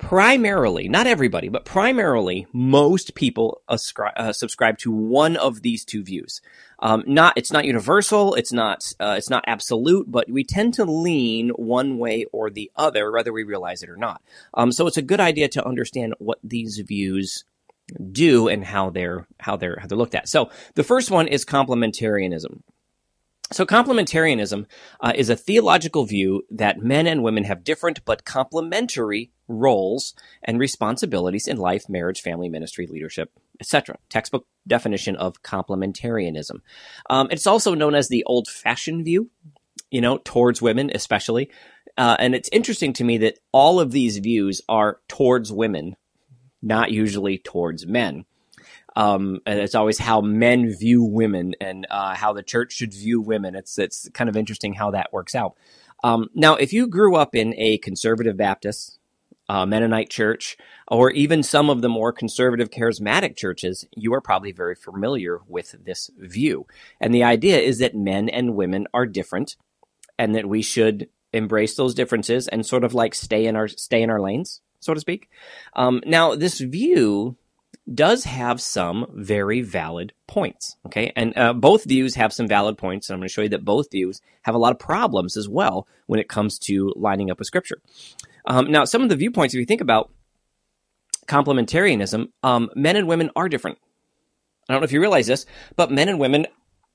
primarily, 0.00 0.88
not 0.88 1.06
everybody, 1.06 1.48
but 1.48 1.64
primarily, 1.64 2.46
most 2.52 3.14
people 3.14 3.60
ascri- 3.68 4.16
uh, 4.16 4.32
subscribe 4.32 4.78
to 4.78 4.90
one 4.90 5.36
of 5.36 5.62
these 5.62 5.84
two 5.84 6.02
views. 6.02 6.40
Um, 6.78 7.04
not, 7.06 7.34
it's 7.36 7.52
not 7.52 7.66
universal, 7.66 8.34
it's 8.34 8.52
not, 8.52 8.92
uh, 8.98 9.14
it's 9.18 9.28
not 9.28 9.44
absolute, 9.46 10.10
but 10.10 10.30
we 10.30 10.42
tend 10.42 10.72
to 10.74 10.84
lean 10.84 11.50
one 11.50 11.98
way 11.98 12.24
or 12.32 12.48
the 12.48 12.70
other, 12.74 13.12
whether 13.12 13.32
we 13.32 13.44
realize 13.44 13.82
it 13.82 13.90
or 13.90 13.96
not. 13.96 14.22
Um, 14.54 14.72
so 14.72 14.86
it's 14.86 14.96
a 14.96 15.02
good 15.02 15.20
idea 15.20 15.48
to 15.48 15.66
understand 15.66 16.14
what 16.18 16.38
these 16.42 16.78
views 16.78 17.44
do 18.10 18.48
and 18.48 18.64
how 18.64 18.88
they're 18.90 19.26
how 19.38 19.56
they're 19.56 19.78
how 19.80 19.86
they're 19.86 19.98
looked 19.98 20.14
at. 20.14 20.28
So 20.28 20.50
the 20.74 20.84
first 20.84 21.10
one 21.10 21.28
is 21.28 21.44
complementarianism. 21.44 22.62
So, 23.52 23.66
complementarianism 23.66 24.66
uh, 25.00 25.12
is 25.16 25.28
a 25.28 25.34
theological 25.34 26.04
view 26.04 26.42
that 26.50 26.78
men 26.78 27.08
and 27.08 27.24
women 27.24 27.44
have 27.44 27.64
different 27.64 28.04
but 28.04 28.24
complementary 28.24 29.32
roles 29.48 30.14
and 30.44 30.60
responsibilities 30.60 31.48
in 31.48 31.56
life, 31.56 31.88
marriage, 31.88 32.20
family, 32.20 32.48
ministry, 32.48 32.86
leadership, 32.86 33.32
etc. 33.58 33.98
Textbook 34.08 34.46
definition 34.68 35.16
of 35.16 35.42
complementarianism. 35.42 36.60
Um, 37.08 37.26
it's 37.32 37.48
also 37.48 37.74
known 37.74 37.96
as 37.96 38.08
the 38.08 38.22
old-fashioned 38.24 39.04
view, 39.04 39.30
you 39.90 40.00
know, 40.00 40.18
towards 40.18 40.62
women 40.62 40.92
especially. 40.94 41.50
Uh, 41.98 42.16
and 42.20 42.36
it's 42.36 42.48
interesting 42.52 42.92
to 42.92 43.04
me 43.04 43.18
that 43.18 43.38
all 43.50 43.80
of 43.80 43.90
these 43.90 44.18
views 44.18 44.62
are 44.68 45.00
towards 45.08 45.52
women, 45.52 45.96
not 46.62 46.92
usually 46.92 47.38
towards 47.38 47.84
men. 47.84 48.24
Um, 48.96 49.40
and 49.46 49.60
it's 49.60 49.74
always 49.74 49.98
how 49.98 50.20
men 50.20 50.74
view 50.76 51.04
women 51.04 51.54
and 51.60 51.86
uh, 51.90 52.14
how 52.14 52.32
the 52.32 52.42
church 52.42 52.72
should 52.72 52.92
view 52.92 53.20
women. 53.20 53.54
It's 53.54 53.78
it's 53.78 54.08
kind 54.10 54.28
of 54.28 54.36
interesting 54.36 54.74
how 54.74 54.90
that 54.92 55.12
works 55.12 55.34
out. 55.34 55.56
Um, 56.02 56.28
now, 56.34 56.56
if 56.56 56.72
you 56.72 56.86
grew 56.86 57.16
up 57.16 57.34
in 57.34 57.54
a 57.56 57.78
conservative 57.78 58.36
Baptist, 58.36 58.98
uh, 59.48 59.66
Mennonite 59.66 60.10
church, 60.10 60.56
or 60.88 61.10
even 61.10 61.42
some 61.42 61.70
of 61.70 61.82
the 61.82 61.88
more 61.88 62.12
conservative 62.12 62.70
charismatic 62.70 63.36
churches, 63.36 63.84
you 63.96 64.14
are 64.14 64.20
probably 64.20 64.52
very 64.52 64.74
familiar 64.74 65.40
with 65.46 65.74
this 65.84 66.10
view. 66.16 66.66
And 67.00 67.14
the 67.14 67.24
idea 67.24 67.58
is 67.58 67.78
that 67.80 67.94
men 67.94 68.28
and 68.28 68.54
women 68.54 68.86
are 68.94 69.06
different, 69.06 69.56
and 70.18 70.34
that 70.34 70.48
we 70.48 70.62
should 70.62 71.08
embrace 71.32 71.76
those 71.76 71.94
differences 71.94 72.48
and 72.48 72.66
sort 72.66 72.84
of 72.84 72.94
like 72.94 73.14
stay 73.14 73.46
in 73.46 73.56
our 73.56 73.68
stay 73.68 74.02
in 74.02 74.10
our 74.10 74.20
lanes, 74.20 74.62
so 74.80 74.94
to 74.94 75.00
speak. 75.00 75.28
Um, 75.74 76.00
now, 76.06 76.34
this 76.34 76.60
view 76.60 77.36
does 77.92 78.24
have 78.24 78.60
some 78.60 79.06
very 79.14 79.62
valid 79.62 80.12
points. 80.26 80.76
Okay. 80.86 81.12
And 81.16 81.36
uh, 81.36 81.52
both 81.52 81.84
views 81.84 82.14
have 82.14 82.32
some 82.32 82.46
valid 82.46 82.78
points. 82.78 83.08
And 83.08 83.14
I'm 83.14 83.20
going 83.20 83.28
to 83.28 83.32
show 83.32 83.42
you 83.42 83.48
that 83.50 83.64
both 83.64 83.90
views 83.90 84.20
have 84.42 84.54
a 84.54 84.58
lot 84.58 84.72
of 84.72 84.78
problems 84.78 85.36
as 85.36 85.48
well 85.48 85.86
when 86.06 86.20
it 86.20 86.28
comes 86.28 86.58
to 86.60 86.92
lining 86.96 87.30
up 87.30 87.38
with 87.38 87.46
scripture. 87.46 87.80
Um, 88.46 88.70
now, 88.70 88.84
some 88.84 89.02
of 89.02 89.08
the 89.08 89.16
viewpoints, 89.16 89.54
if 89.54 89.58
you 89.58 89.66
think 89.66 89.80
about 89.80 90.10
complementarianism, 91.26 92.28
um, 92.42 92.70
men 92.74 92.96
and 92.96 93.06
women 93.06 93.30
are 93.36 93.48
different. 93.48 93.78
I 94.68 94.72
don't 94.72 94.80
know 94.80 94.84
if 94.84 94.92
you 94.92 95.00
realize 95.00 95.26
this, 95.26 95.46
but 95.76 95.90
men 95.90 96.08
and 96.08 96.18
women 96.18 96.46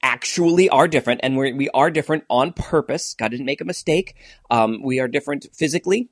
actually 0.01 0.69
are 0.69 0.87
different 0.87 1.19
and 1.23 1.35
we're, 1.35 1.55
we 1.55 1.69
are 1.69 1.89
different 1.89 2.23
on 2.29 2.53
purpose. 2.53 3.15
God 3.15 3.29
didn't 3.31 3.45
make 3.45 3.61
a 3.61 3.65
mistake. 3.65 4.15
Um, 4.51 4.81
we 4.83 4.99
are 4.99 5.07
different 5.07 5.47
physically. 5.53 6.09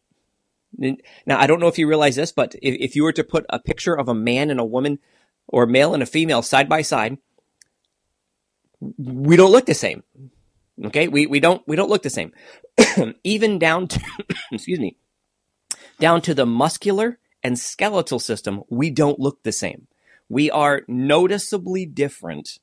Now, 0.77 1.39
I 1.39 1.47
don't 1.47 1.59
know 1.59 1.67
if 1.67 1.77
you 1.77 1.87
realize 1.87 2.15
this, 2.15 2.31
but 2.31 2.55
if, 2.61 2.75
if 2.79 2.95
you 2.95 3.03
were 3.03 3.13
to 3.13 3.23
put 3.23 3.45
a 3.49 3.59
picture 3.59 3.97
of 3.97 4.07
a 4.09 4.13
man 4.13 4.49
and 4.49 4.59
a 4.59 4.65
woman 4.65 4.99
or 5.47 5.63
a 5.63 5.67
male 5.67 5.93
and 5.93 6.01
a 6.01 6.07
female 6.07 6.41
side 6.41 6.67
by 6.67 6.81
side, 6.81 7.17
we 8.97 9.35
don't 9.35 9.51
look 9.51 9.65
the 9.65 9.73
same. 9.73 10.03
Okay. 10.85 11.07
We, 11.07 11.27
we 11.27 11.39
don't, 11.39 11.61
we 11.67 11.75
don't 11.75 11.89
look 11.89 12.03
the 12.03 12.09
same. 12.09 12.31
Even 13.23 13.59
down 13.59 13.87
to, 13.89 14.01
excuse 14.51 14.79
me, 14.79 14.97
down 15.99 16.21
to 16.21 16.33
the 16.33 16.45
muscular 16.45 17.19
and 17.43 17.59
skeletal 17.59 18.19
system, 18.19 18.63
we 18.69 18.89
don't 18.89 19.19
look 19.19 19.43
the 19.43 19.51
same. 19.51 19.87
We 20.29 20.49
are 20.49 20.81
noticeably 20.87 21.85
different 21.85 22.59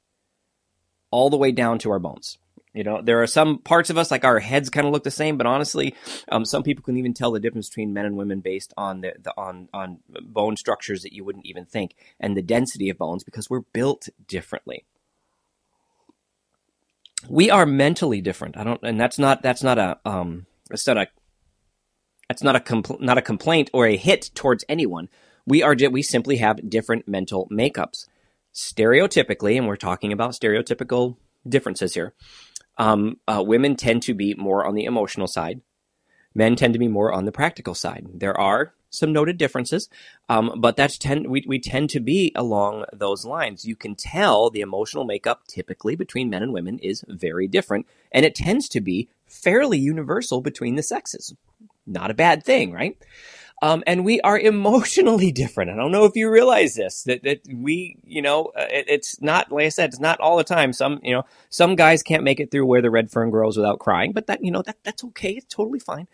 all 1.10 1.30
the 1.30 1.36
way 1.36 1.52
down 1.52 1.78
to 1.80 1.90
our 1.90 1.98
bones. 1.98 2.38
You 2.72 2.84
know, 2.84 3.02
there 3.02 3.20
are 3.20 3.26
some 3.26 3.58
parts 3.58 3.90
of 3.90 3.98
us, 3.98 4.12
like 4.12 4.24
our 4.24 4.38
heads 4.38 4.70
kind 4.70 4.86
of 4.86 4.92
look 4.92 5.02
the 5.02 5.10
same, 5.10 5.36
but 5.36 5.46
honestly, 5.46 5.94
um, 6.30 6.44
some 6.44 6.62
people 6.62 6.84
can 6.84 6.96
even 6.96 7.14
tell 7.14 7.32
the 7.32 7.40
difference 7.40 7.68
between 7.68 7.92
men 7.92 8.06
and 8.06 8.16
women 8.16 8.40
based 8.40 8.72
on 8.76 9.00
the, 9.00 9.14
the, 9.20 9.34
on, 9.36 9.68
on 9.74 9.98
bone 10.22 10.56
structures 10.56 11.02
that 11.02 11.12
you 11.12 11.24
wouldn't 11.24 11.46
even 11.46 11.64
think 11.64 11.96
and 12.20 12.36
the 12.36 12.42
density 12.42 12.88
of 12.88 12.96
bones 12.98 13.24
because 13.24 13.50
we're 13.50 13.62
built 13.72 14.08
differently. 14.28 14.84
We 17.28 17.50
are 17.50 17.66
mentally 17.66 18.20
different. 18.20 18.56
I 18.56 18.62
don't, 18.62 18.80
and 18.84 19.00
that's 19.00 19.18
not, 19.18 19.42
that's 19.42 19.64
not 19.64 19.78
a, 19.78 19.98
um, 20.04 20.46
that's 20.68 20.86
not 20.86 20.96
a, 20.96 21.08
that's 22.28 22.42
not 22.44 22.54
a, 22.54 22.60
compl- 22.60 23.00
not 23.00 23.18
a 23.18 23.22
complaint 23.22 23.70
or 23.72 23.86
a 23.86 23.96
hit 23.96 24.30
towards 24.36 24.64
anyone. 24.68 25.08
We 25.44 25.64
are, 25.64 25.74
we 25.90 26.02
simply 26.02 26.36
have 26.36 26.70
different 26.70 27.08
mental 27.08 27.48
makeups. 27.50 28.06
Stereotypically, 28.54 29.56
and 29.56 29.66
we're 29.66 29.76
talking 29.76 30.12
about 30.12 30.32
stereotypical 30.32 31.16
differences 31.48 31.94
here 31.94 32.14
um, 32.80 33.18
uh, 33.28 33.42
women 33.46 33.76
tend 33.76 34.02
to 34.04 34.14
be 34.14 34.34
more 34.34 34.64
on 34.64 34.74
the 34.74 34.86
emotional 34.86 35.28
side. 35.28 35.60
Men 36.34 36.56
tend 36.56 36.72
to 36.72 36.78
be 36.78 36.88
more 36.88 37.12
on 37.12 37.26
the 37.26 37.32
practical 37.32 37.74
side. 37.74 38.06
There 38.14 38.38
are 38.40 38.72
some 38.88 39.12
noted 39.12 39.36
differences, 39.36 39.88
um, 40.30 40.54
but 40.56 40.76
that's 40.76 40.96
tend 40.96 41.28
we, 41.28 41.44
we 41.46 41.60
tend 41.60 41.90
to 41.90 42.00
be 42.00 42.32
along 42.34 42.86
those 42.92 43.24
lines. 43.26 43.66
You 43.66 43.76
can 43.76 43.94
tell 43.94 44.48
the 44.48 44.62
emotional 44.62 45.04
makeup 45.04 45.42
typically 45.46 45.94
between 45.94 46.30
men 46.30 46.42
and 46.42 46.54
women 46.54 46.78
is 46.78 47.04
very 47.06 47.46
different, 47.46 47.86
and 48.10 48.24
it 48.24 48.34
tends 48.34 48.66
to 48.70 48.80
be 48.80 49.10
fairly 49.26 49.78
universal 49.78 50.40
between 50.40 50.76
the 50.76 50.82
sexes. 50.82 51.34
Not 51.86 52.10
a 52.10 52.14
bad 52.14 52.42
thing, 52.44 52.72
right? 52.72 52.96
Um, 53.62 53.82
and 53.86 54.04
we 54.04 54.20
are 54.22 54.38
emotionally 54.52 55.32
different. 55.32 55.70
I 55.70 55.76
don't 55.76 55.92
know 55.92 56.04
if 56.04 56.16
you 56.16 56.30
realize 56.30 56.74
this, 56.74 57.02
that, 57.04 57.22
that 57.24 57.40
we, 57.52 57.96
you 58.04 58.22
know, 58.22 58.46
uh, 58.56 58.66
it, 58.70 58.86
it's 58.88 59.20
not, 59.20 59.52
like 59.52 59.66
I 59.66 59.68
said, 59.68 59.90
it's 59.90 60.00
not 60.00 60.20
all 60.20 60.36
the 60.36 60.44
time. 60.44 60.72
Some, 60.72 61.00
you 61.02 61.12
know, 61.12 61.24
some 61.48 61.76
guys 61.76 62.02
can't 62.02 62.24
make 62.24 62.40
it 62.40 62.50
through 62.50 62.66
where 62.66 62.82
the 62.82 62.90
red 62.90 63.10
fern 63.10 63.30
grows 63.30 63.56
without 63.56 63.78
crying, 63.78 64.12
but 64.12 64.26
that, 64.26 64.44
you 64.44 64.50
know, 64.50 64.62
that, 64.62 64.78
that's 64.82 65.04
okay. 65.04 65.32
It's 65.32 65.54
totally 65.54 65.80
fine. 65.80 66.08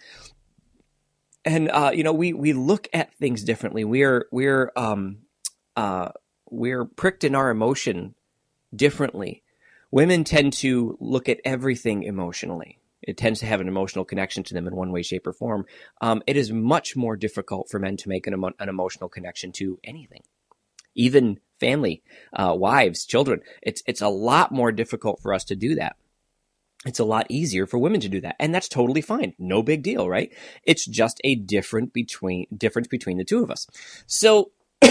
And, 1.44 1.70
uh, 1.70 1.92
you 1.94 2.02
know, 2.02 2.12
we, 2.12 2.32
we 2.32 2.52
look 2.52 2.88
at 2.92 3.14
things 3.14 3.44
differently. 3.44 3.84
We're, 3.84 4.26
we're, 4.32 4.72
um, 4.74 5.18
uh, 5.76 6.08
we're 6.50 6.84
pricked 6.84 7.22
in 7.22 7.36
our 7.36 7.50
emotion 7.50 8.14
differently. 8.74 9.42
Women 9.92 10.24
tend 10.24 10.52
to 10.54 10.96
look 11.00 11.28
at 11.28 11.40
everything 11.44 12.02
emotionally 12.02 12.80
it 13.06 13.16
tends 13.16 13.40
to 13.40 13.46
have 13.46 13.60
an 13.60 13.68
emotional 13.68 14.04
connection 14.04 14.42
to 14.44 14.54
them 14.54 14.66
in 14.66 14.74
one 14.74 14.92
way, 14.92 15.02
shape, 15.02 15.26
or 15.26 15.32
form. 15.32 15.64
Um, 16.00 16.22
it 16.26 16.36
is 16.36 16.52
much 16.52 16.96
more 16.96 17.16
difficult 17.16 17.70
for 17.70 17.78
men 17.78 17.96
to 17.98 18.08
make 18.08 18.26
an, 18.26 18.34
emo- 18.34 18.54
an 18.58 18.68
emotional 18.68 19.08
connection 19.08 19.52
to 19.52 19.78
anything, 19.84 20.22
even 20.94 21.38
family, 21.60 22.02
uh, 22.32 22.54
wives, 22.56 23.06
children. 23.06 23.40
It's 23.62 23.82
it's 23.86 24.02
a 24.02 24.08
lot 24.08 24.52
more 24.52 24.72
difficult 24.72 25.20
for 25.22 25.32
us 25.32 25.44
to 25.44 25.56
do 25.56 25.76
that. 25.76 25.96
It's 26.84 26.98
a 26.98 27.04
lot 27.04 27.26
easier 27.28 27.66
for 27.66 27.78
women 27.78 28.00
to 28.00 28.08
do 28.08 28.20
that, 28.20 28.36
and 28.38 28.54
that's 28.54 28.68
totally 28.68 29.00
fine. 29.00 29.34
No 29.38 29.62
big 29.62 29.82
deal, 29.82 30.08
right? 30.08 30.32
It's 30.64 30.84
just 30.84 31.20
a 31.24 31.36
different 31.36 31.92
between 31.92 32.46
difference 32.56 32.88
between 32.88 33.18
the 33.18 33.24
two 33.24 33.42
of 33.42 33.50
us. 33.50 33.66
So 34.06 34.50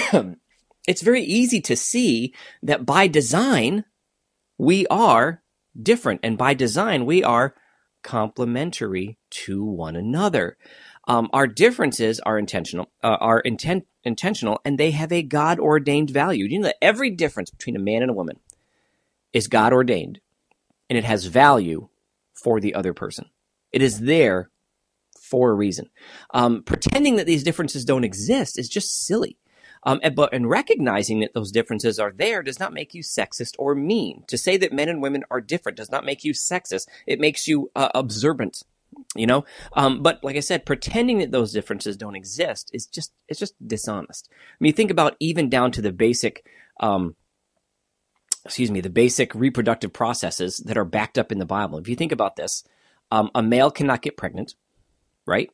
it's 0.88 1.02
very 1.02 1.24
easy 1.24 1.62
to 1.62 1.76
see 1.76 2.34
that 2.64 2.86
by 2.86 3.08
design 3.08 3.86
we 4.58 4.88
are 4.88 5.42
different, 5.80 6.22
and 6.24 6.38
by 6.38 6.54
design 6.54 7.06
we 7.06 7.24
are 7.24 7.56
complementary 8.06 9.18
to 9.32 9.66
one 9.66 9.96
another. 9.96 10.58
Um, 11.08 11.28
our 11.34 11.48
differences 11.48 12.20
are 12.22 12.38
intentional, 12.38 12.90
uh, 13.04 13.18
are 13.20 13.40
intent 13.40 13.86
intentional, 14.04 14.62
and 14.64 14.78
they 14.78 14.92
have 14.92 15.12
a 15.12 15.24
God 15.24 15.60
ordained 15.60 16.12
value. 16.12 16.46
You 16.46 16.60
know 16.60 16.68
that 16.68 16.78
every 16.82 17.10
difference 17.10 17.50
between 17.50 17.76
a 17.76 17.80
man 17.80 18.04
and 18.04 18.12
a 18.12 18.14
woman 18.14 18.40
is 19.34 19.48
God 19.48 19.74
ordained, 19.74 20.22
and 20.90 20.98
it 20.98 21.04
has 21.04 21.26
value 21.26 21.90
for 22.34 22.60
the 22.60 22.76
other 22.76 22.94
person. 22.94 23.26
It 23.72 23.82
is 23.82 24.02
there 24.02 24.52
for 25.20 25.50
a 25.50 25.56
reason. 25.56 25.90
Um, 26.34 26.64
pretending 26.64 27.16
that 27.16 27.26
these 27.26 27.44
differences 27.44 27.86
don't 27.86 28.04
exist 28.04 28.60
is 28.60 28.70
just 28.70 29.06
silly. 29.06 29.38
Um, 29.86 30.00
and, 30.02 30.16
but 30.16 30.34
and 30.34 30.50
recognizing 30.50 31.20
that 31.20 31.34
those 31.34 31.52
differences 31.52 32.00
are 32.00 32.12
there 32.12 32.42
does 32.42 32.60
not 32.60 32.74
make 32.74 32.94
you 32.94 33.04
sexist 33.04 33.54
or 33.60 33.76
mean. 33.76 34.24
To 34.28 34.38
say 34.38 34.58
that 34.58 34.74
men 34.74 34.90
and 34.90 35.02
women 35.02 35.24
are 35.30 35.42
different 35.42 35.78
does 35.78 35.92
not 35.92 36.06
make 36.06 36.24
you 36.24 36.34
sexist. 36.34 36.88
It 37.06 37.20
makes 37.20 37.48
you 37.48 37.72
uh, 37.76 37.90
observant 37.94 38.64
you 39.16 39.28
know 39.28 39.46
um, 39.74 40.02
but 40.02 40.24
like 40.24 40.36
i 40.36 40.40
said 40.40 40.66
pretending 40.66 41.20
that 41.20 41.32
those 41.32 41.52
differences 41.52 41.98
don't 41.98 42.16
exist 42.16 42.70
is 42.74 42.86
just 42.86 43.12
it's 43.28 43.40
just 43.40 43.56
dishonest 43.66 44.30
i 44.32 44.58
mean 44.60 44.74
think 44.74 44.92
about 44.92 45.16
even 45.20 45.50
down 45.50 45.72
to 45.72 45.82
the 45.82 45.92
basic 45.92 46.46
um, 46.80 47.16
excuse 48.46 48.72
me 48.72 48.82
the 48.82 48.90
basic 48.90 49.34
reproductive 49.36 49.92
processes 49.92 50.58
that 50.60 50.78
are 50.78 50.86
backed 50.86 51.18
up 51.18 51.32
in 51.32 51.40
the 51.40 51.46
bible 51.46 51.78
if 51.78 51.88
you 51.88 51.96
think 51.96 52.12
about 52.12 52.36
this 52.36 52.64
um, 53.12 53.30
a 53.36 53.44
male 53.44 53.72
cannot 53.72 54.02
get 54.02 54.18
pregnant 54.18 54.56
right 55.26 55.50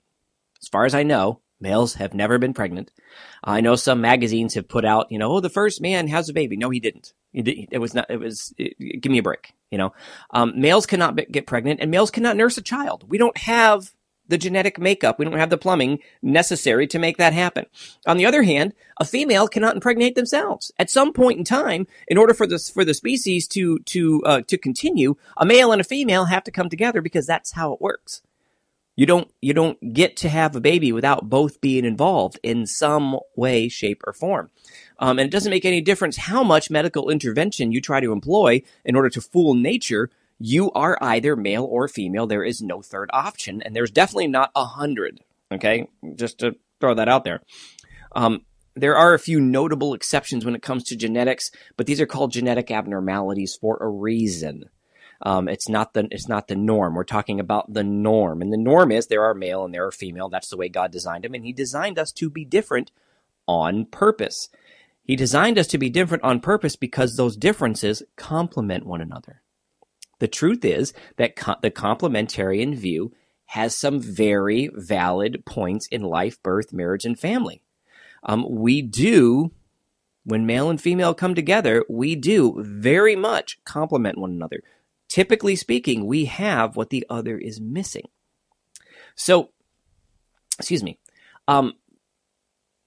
as 0.61 0.67
far 0.67 0.85
as 0.85 0.93
i 0.93 1.03
know 1.03 1.40
males 1.61 1.95
have 1.95 2.13
never 2.13 2.37
been 2.37 2.53
pregnant 2.53 2.91
i 3.43 3.61
know 3.61 3.75
some 3.75 4.01
magazines 4.01 4.53
have 4.53 4.67
put 4.67 4.85
out 4.85 5.11
you 5.11 5.19
know 5.19 5.33
oh 5.33 5.39
the 5.39 5.49
first 5.49 5.81
man 5.81 6.07
has 6.07 6.29
a 6.29 6.33
baby 6.33 6.57
no 6.57 6.69
he 6.69 6.79
didn't 6.79 7.13
it 7.33 7.79
was 7.79 7.93
not. 7.93 8.09
It 8.09 8.19
was. 8.19 8.53
It, 8.57 9.01
give 9.01 9.11
me 9.11 9.19
a 9.19 9.23
break. 9.23 9.53
You 9.69 9.77
know, 9.77 9.93
um, 10.31 10.59
males 10.59 10.85
cannot 10.85 11.15
be, 11.15 11.25
get 11.25 11.47
pregnant, 11.47 11.79
and 11.79 11.89
males 11.89 12.11
cannot 12.11 12.35
nurse 12.35 12.57
a 12.57 12.61
child. 12.61 13.05
We 13.09 13.17
don't 13.17 13.37
have 13.37 13.93
the 14.27 14.37
genetic 14.37 14.77
makeup. 14.79 15.17
We 15.17 15.25
don't 15.25 15.37
have 15.37 15.49
the 15.49 15.57
plumbing 15.57 15.99
necessary 16.21 16.87
to 16.87 16.99
make 16.99 17.17
that 17.17 17.33
happen. 17.33 17.65
On 18.05 18.17
the 18.17 18.25
other 18.25 18.43
hand, 18.43 18.73
a 18.97 19.05
female 19.05 19.47
cannot 19.47 19.75
impregnate 19.75 20.15
themselves. 20.15 20.71
At 20.77 20.89
some 20.89 21.13
point 21.13 21.37
in 21.37 21.43
time, 21.43 21.87
in 22.07 22.17
order 22.17 22.33
for 22.33 22.45
this 22.45 22.69
for 22.69 22.83
the 22.83 22.93
species 22.93 23.47
to 23.49 23.79
to 23.79 24.21
uh, 24.25 24.41
to 24.47 24.57
continue, 24.57 25.15
a 25.37 25.45
male 25.45 25.71
and 25.71 25.79
a 25.79 25.85
female 25.85 26.25
have 26.25 26.43
to 26.43 26.51
come 26.51 26.69
together 26.69 27.01
because 27.01 27.25
that's 27.25 27.53
how 27.53 27.71
it 27.73 27.81
works. 27.81 28.21
You 28.95 29.05
don't 29.05 29.31
you 29.41 29.53
don't 29.53 29.93
get 29.93 30.17
to 30.17 30.29
have 30.29 30.55
a 30.55 30.61
baby 30.61 30.91
without 30.91 31.29
both 31.29 31.61
being 31.61 31.85
involved 31.85 32.39
in 32.43 32.65
some 32.65 33.19
way, 33.35 33.69
shape, 33.69 34.01
or 34.05 34.13
form. 34.13 34.49
Um, 34.99 35.17
and 35.17 35.27
it 35.27 35.31
doesn't 35.31 35.49
make 35.49 35.65
any 35.65 35.81
difference 35.81 36.17
how 36.17 36.43
much 36.43 36.69
medical 36.69 37.09
intervention 37.09 37.71
you 37.71 37.81
try 37.81 37.99
to 37.99 38.11
employ 38.11 38.61
in 38.83 38.95
order 38.95 39.09
to 39.09 39.21
fool 39.21 39.53
nature. 39.53 40.09
You 40.39 40.71
are 40.71 40.97
either 41.01 41.35
male 41.35 41.63
or 41.63 41.87
female. 41.87 42.27
There 42.27 42.43
is 42.43 42.61
no 42.61 42.81
third 42.81 43.09
option, 43.13 43.61
and 43.61 43.75
there's 43.75 43.91
definitely 43.91 44.27
not 44.27 44.51
a 44.55 44.65
hundred. 44.65 45.21
Okay, 45.51 45.87
just 46.15 46.39
to 46.39 46.55
throw 46.79 46.93
that 46.95 47.09
out 47.09 47.23
there. 47.23 47.41
Um, 48.13 48.41
there 48.75 48.95
are 48.95 49.13
a 49.13 49.19
few 49.19 49.39
notable 49.39 49.93
exceptions 49.93 50.45
when 50.45 50.55
it 50.55 50.61
comes 50.61 50.83
to 50.85 50.95
genetics, 50.95 51.51
but 51.77 51.85
these 51.85 52.01
are 52.01 52.05
called 52.05 52.31
genetic 52.31 52.71
abnormalities 52.71 53.55
for 53.59 53.77
a 53.81 53.89
reason. 53.89 54.65
Um, 55.23 55.47
it's 55.47 55.69
not 55.69 55.93
the 55.93 56.07
it's 56.11 56.27
not 56.27 56.47
the 56.47 56.55
norm. 56.55 56.95
We're 56.95 57.03
talking 57.03 57.39
about 57.39 57.73
the 57.73 57.83
norm, 57.83 58.41
and 58.41 58.51
the 58.51 58.57
norm 58.57 58.91
is 58.91 59.07
there 59.07 59.23
are 59.23 59.33
male 59.33 59.63
and 59.63 59.73
there 59.73 59.85
are 59.85 59.91
female. 59.91 60.29
That's 60.29 60.49
the 60.49 60.57
way 60.57 60.69
God 60.69 60.91
designed 60.91 61.23
them, 61.23 61.33
and 61.33 61.45
He 61.45 61.53
designed 61.53 61.99
us 61.99 62.11
to 62.13 62.29
be 62.29 62.45
different 62.45 62.91
on 63.47 63.85
purpose. 63.85 64.49
He 65.03 65.15
designed 65.15 65.57
us 65.57 65.67
to 65.67 65.77
be 65.77 65.89
different 65.89 66.23
on 66.23 66.39
purpose 66.39 66.75
because 66.75 67.15
those 67.15 67.35
differences 67.35 68.03
complement 68.15 68.85
one 68.85 69.01
another. 69.01 69.41
The 70.19 70.27
truth 70.27 70.63
is 70.63 70.93
that 71.17 71.35
co- 71.35 71.55
the 71.61 71.71
complementarian 71.71 72.75
view 72.75 73.11
has 73.47 73.75
some 73.75 73.99
very 73.99 74.69
valid 74.73 75.43
points 75.45 75.87
in 75.91 76.03
life, 76.03 76.41
birth, 76.41 76.71
marriage, 76.71 77.03
and 77.03 77.19
family. 77.19 77.63
Um, 78.23 78.45
we 78.47 78.81
do, 78.81 79.51
when 80.23 80.45
male 80.45 80.69
and 80.69 80.79
female 80.79 81.13
come 81.13 81.35
together, 81.35 81.83
we 81.89 82.15
do 82.15 82.55
very 82.59 83.15
much 83.15 83.57
complement 83.65 84.17
one 84.17 84.31
another. 84.31 84.61
Typically 85.11 85.57
speaking, 85.57 86.05
we 86.05 86.23
have 86.23 86.77
what 86.77 86.89
the 86.89 87.05
other 87.09 87.37
is 87.37 87.59
missing. 87.59 88.07
So, 89.13 89.49
excuse 90.57 90.81
me. 90.81 90.99
Um, 91.49 91.73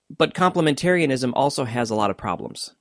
but 0.08 0.32
complementarianism 0.32 1.34
also 1.34 1.64
has 1.64 1.90
a 1.90 1.94
lot 1.94 2.08
of 2.08 2.16
problems. 2.16 2.74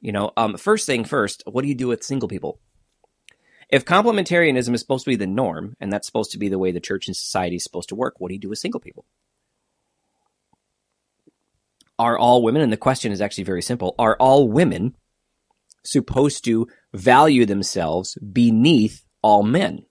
You 0.00 0.12
know, 0.12 0.32
um, 0.38 0.56
first 0.56 0.86
thing 0.86 1.04
first, 1.04 1.42
what 1.44 1.60
do 1.60 1.68
you 1.68 1.74
do 1.74 1.88
with 1.88 2.04
single 2.04 2.26
people? 2.26 2.58
If 3.68 3.84
complementarianism 3.84 4.72
is 4.72 4.80
supposed 4.80 5.04
to 5.04 5.10
be 5.10 5.16
the 5.16 5.26
norm, 5.26 5.76
and 5.78 5.92
that's 5.92 6.06
supposed 6.06 6.30
to 6.30 6.38
be 6.38 6.48
the 6.48 6.58
way 6.58 6.72
the 6.72 6.80
church 6.80 7.06
and 7.06 7.14
society 7.14 7.56
is 7.56 7.64
supposed 7.64 7.90
to 7.90 7.94
work, 7.94 8.14
what 8.16 8.28
do 8.28 8.34
you 8.34 8.40
do 8.40 8.48
with 8.48 8.58
single 8.58 8.80
people? 8.80 9.04
Are 11.98 12.16
all 12.16 12.42
women, 12.42 12.62
and 12.62 12.72
the 12.72 12.78
question 12.78 13.12
is 13.12 13.20
actually 13.20 13.44
very 13.44 13.60
simple, 13.60 13.94
are 13.98 14.16
all 14.18 14.48
women 14.48 14.96
supposed 15.84 16.44
to 16.44 16.66
value 16.96 17.46
themselves 17.46 18.16
beneath 18.16 19.04
all 19.22 19.42
men? 19.42 19.84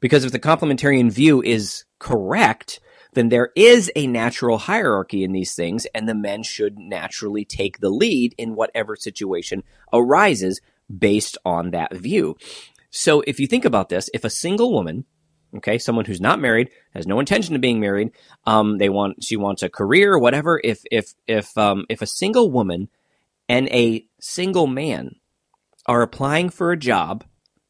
Because 0.00 0.24
if 0.24 0.32
the 0.32 0.38
complementarian 0.38 1.10
view 1.12 1.42
is 1.42 1.84
correct, 1.98 2.80
then 3.12 3.28
there 3.28 3.50
is 3.56 3.90
a 3.96 4.06
natural 4.06 4.58
hierarchy 4.58 5.24
in 5.24 5.32
these 5.32 5.54
things, 5.54 5.86
and 5.94 6.08
the 6.08 6.14
men 6.14 6.42
should 6.42 6.78
naturally 6.78 7.44
take 7.44 7.78
the 7.78 7.90
lead 7.90 8.34
in 8.38 8.54
whatever 8.54 8.96
situation 8.96 9.62
arises 9.92 10.60
based 10.98 11.36
on 11.44 11.70
that 11.70 11.94
view. 11.94 12.36
So 12.90 13.22
if 13.26 13.38
you 13.38 13.46
think 13.46 13.64
about 13.64 13.88
this, 13.88 14.08
if 14.14 14.24
a 14.24 14.30
single 14.30 14.72
woman, 14.72 15.04
okay, 15.56 15.78
someone 15.78 16.04
who's 16.04 16.20
not 16.20 16.40
married, 16.40 16.70
has 16.94 17.06
no 17.06 17.20
intention 17.20 17.54
of 17.54 17.60
being 17.60 17.80
married, 17.80 18.10
um, 18.46 18.78
they 18.78 18.88
want, 18.88 19.22
she 19.22 19.36
wants 19.36 19.62
a 19.62 19.68
career 19.68 20.18
whatever, 20.18 20.60
if, 20.62 20.82
if, 20.90 21.12
if, 21.26 21.56
um, 21.58 21.84
if 21.88 22.02
a 22.02 22.06
single 22.06 22.50
woman 22.50 22.88
and 23.48 23.68
a 23.68 24.06
single 24.20 24.66
man 24.66 25.16
are 25.86 26.02
applying 26.02 26.50
for 26.50 26.72
a 26.72 26.78
job, 26.78 27.24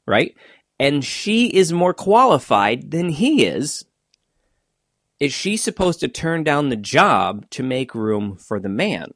right? 0.07 0.35
And 0.79 1.05
she 1.05 1.47
is 1.47 1.73
more 1.73 1.95
qualified 1.95 2.91
than 2.91 3.11
he 3.11 3.45
is, 3.45 3.85
is 5.21 5.35
she 5.35 5.59
supposed 5.59 6.01
to 6.01 6.09
turn 6.09 6.45
down 6.45 6.71
the 6.71 6.77
job 6.77 7.49
to 7.51 7.63
make 7.63 7.95
room 7.95 8.37
for 8.37 8.59
the 8.59 8.71
man? 8.71 9.13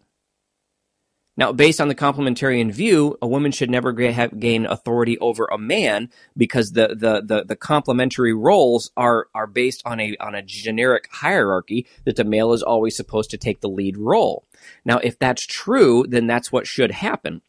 Now, 1.36 1.50
based 1.50 1.80
on 1.80 1.88
the 1.88 1.96
complementarian 1.96 2.70
view, 2.70 3.18
a 3.20 3.26
woman 3.26 3.50
should 3.50 3.70
never 3.70 3.92
gain 3.92 4.66
authority 4.66 5.18
over 5.18 5.46
a 5.46 5.58
man 5.58 6.10
because 6.36 6.72
the, 6.72 6.88
the, 6.88 7.22
the, 7.24 7.44
the 7.44 7.56
complementary 7.56 8.32
roles 8.32 8.92
are, 8.96 9.26
are 9.34 9.48
based 9.48 9.82
on 9.84 9.98
a, 9.98 10.16
on 10.20 10.36
a 10.36 10.42
generic 10.42 11.08
hierarchy 11.10 11.88
that 12.04 12.14
the 12.14 12.22
male 12.22 12.52
is 12.52 12.62
always 12.62 12.96
supposed 12.96 13.30
to 13.30 13.38
take 13.38 13.62
the 13.62 13.68
lead 13.68 13.96
role. 13.96 14.46
Now, 14.84 14.98
if 14.98 15.18
that's 15.18 15.44
true, 15.44 16.04
then 16.06 16.28
that's 16.28 16.52
what 16.52 16.68
should 16.68 16.92
happen. 16.92 17.42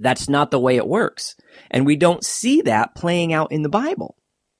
That's 0.00 0.28
not 0.28 0.50
the 0.50 0.58
way 0.58 0.76
it 0.76 0.88
works. 0.88 1.36
And 1.70 1.86
we 1.86 1.94
don't 1.94 2.24
see 2.24 2.62
that 2.62 2.94
playing 2.94 3.32
out 3.32 3.52
in 3.52 3.62
the 3.62 3.68
Bible. 3.68 4.16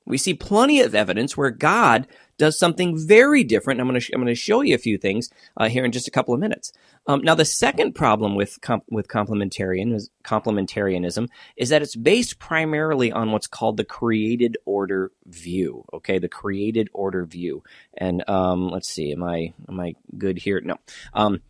We 0.07 0.19
see 0.19 0.35
plenty 0.35 0.81
of 0.81 0.95
evidence 0.95 1.37
where 1.37 1.51
God 1.51 2.07
does 2.37 2.59
something 2.59 2.97
very 2.99 3.45
different. 3.45 3.81
I'm 3.81 3.89
going 3.89 4.01
to 4.01 4.13
I'm 4.13 4.21
going 4.21 4.35
to 4.35 4.35
show 4.35 4.63
you 4.63 4.75
a 4.75 4.79
few 4.79 4.99
things 4.99 5.31
uh, 5.57 5.69
here 5.69 5.85
in 5.85 5.93
just 5.93 6.09
a 6.09 6.11
couple 6.11 6.35
of 6.35 6.41
minutes. 6.41 6.73
Um, 7.07 7.23
now, 7.23 7.35
the 7.35 7.45
second 7.45 7.95
problem 7.95 8.35
with 8.35 8.61
com- 8.61 8.83
with 8.91 9.09
complementarian 9.09 9.95
is, 9.95 10.11
complementarianism 10.25 11.29
is 11.57 11.69
that 11.69 11.83
it's 11.83 11.97
based 11.97 12.39
primarily 12.39 13.13
on 13.13 13.31
what's 13.31 13.47
called 13.47 13.77
the 13.77 13.85
created 13.85 14.57
order 14.65 15.13
view. 15.27 15.85
Okay, 15.93 16.19
the 16.19 16.29
created 16.29 16.89
order 16.93 17.25
view. 17.25 17.63
And 17.97 18.29
um, 18.29 18.69
let's 18.71 18.89
see, 18.89 19.13
am 19.13 19.23
I 19.23 19.53
am 19.69 19.79
I 19.79 19.95
good 20.17 20.39
here? 20.39 20.61
No. 20.61 20.77
Um, 21.15 21.41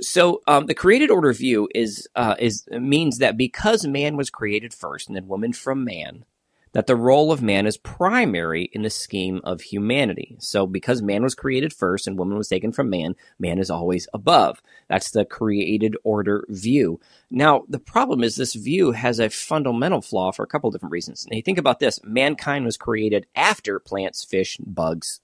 so 0.00 0.42
um, 0.46 0.66
the 0.66 0.74
created 0.74 1.10
order 1.10 1.32
view 1.32 1.68
is 1.74 2.08
uh, 2.14 2.36
is 2.38 2.66
means 2.70 3.18
that 3.18 3.36
because 3.36 3.86
man 3.86 4.16
was 4.16 4.30
created 4.30 4.72
first 4.72 5.08
and 5.08 5.16
then 5.16 5.28
woman 5.28 5.52
from 5.52 5.84
man, 5.84 6.24
that 6.72 6.86
the 6.86 6.96
role 6.96 7.32
of 7.32 7.42
man 7.42 7.66
is 7.66 7.76
primary 7.76 8.70
in 8.72 8.82
the 8.82 8.90
scheme 8.90 9.40
of 9.44 9.62
humanity. 9.62 10.36
So, 10.38 10.66
because 10.66 11.02
man 11.02 11.22
was 11.22 11.34
created 11.34 11.72
first 11.72 12.06
and 12.06 12.18
woman 12.18 12.36
was 12.36 12.48
taken 12.48 12.72
from 12.72 12.90
man, 12.90 13.16
man 13.38 13.58
is 13.58 13.70
always 13.70 14.06
above. 14.12 14.62
That's 14.88 15.10
the 15.10 15.24
created 15.24 15.96
order 16.04 16.44
view. 16.48 17.00
Now, 17.30 17.64
the 17.68 17.78
problem 17.78 18.22
is 18.22 18.36
this 18.36 18.54
view 18.54 18.92
has 18.92 19.18
a 19.18 19.30
fundamental 19.30 20.02
flaw 20.02 20.32
for 20.32 20.42
a 20.42 20.46
couple 20.46 20.68
of 20.68 20.74
different 20.74 20.92
reasons. 20.92 21.26
Now, 21.30 21.36
you 21.36 21.42
think 21.42 21.58
about 21.58 21.80
this 21.80 22.00
mankind 22.04 22.64
was 22.64 22.76
created 22.76 23.26
after 23.34 23.78
plants, 23.78 24.24
fish, 24.24 24.58
bugs, 24.58 25.20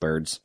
birds. 0.00 0.40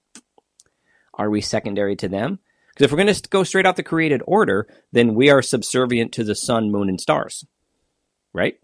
Are 1.13 1.30
we 1.30 1.41
secondary 1.41 1.95
to 1.97 2.08
them? 2.08 2.39
Because 2.74 2.86
if 2.86 2.92
we're 2.92 3.04
going 3.04 3.14
to 3.14 3.30
go 3.30 3.44
straight 3.44 3.66
out 3.66 3.76
the 3.76 3.84
created 3.84 4.22
order, 4.26 4.68
then 4.92 5.14
we 5.14 5.30
are 5.30 5.42
subservient 5.42 6.12
to 6.14 6.24
the 6.24 6.36
sun, 6.36 6.72
moon, 6.72 6.90
and 6.90 7.00
stars, 7.00 7.46
right? 8.34 8.56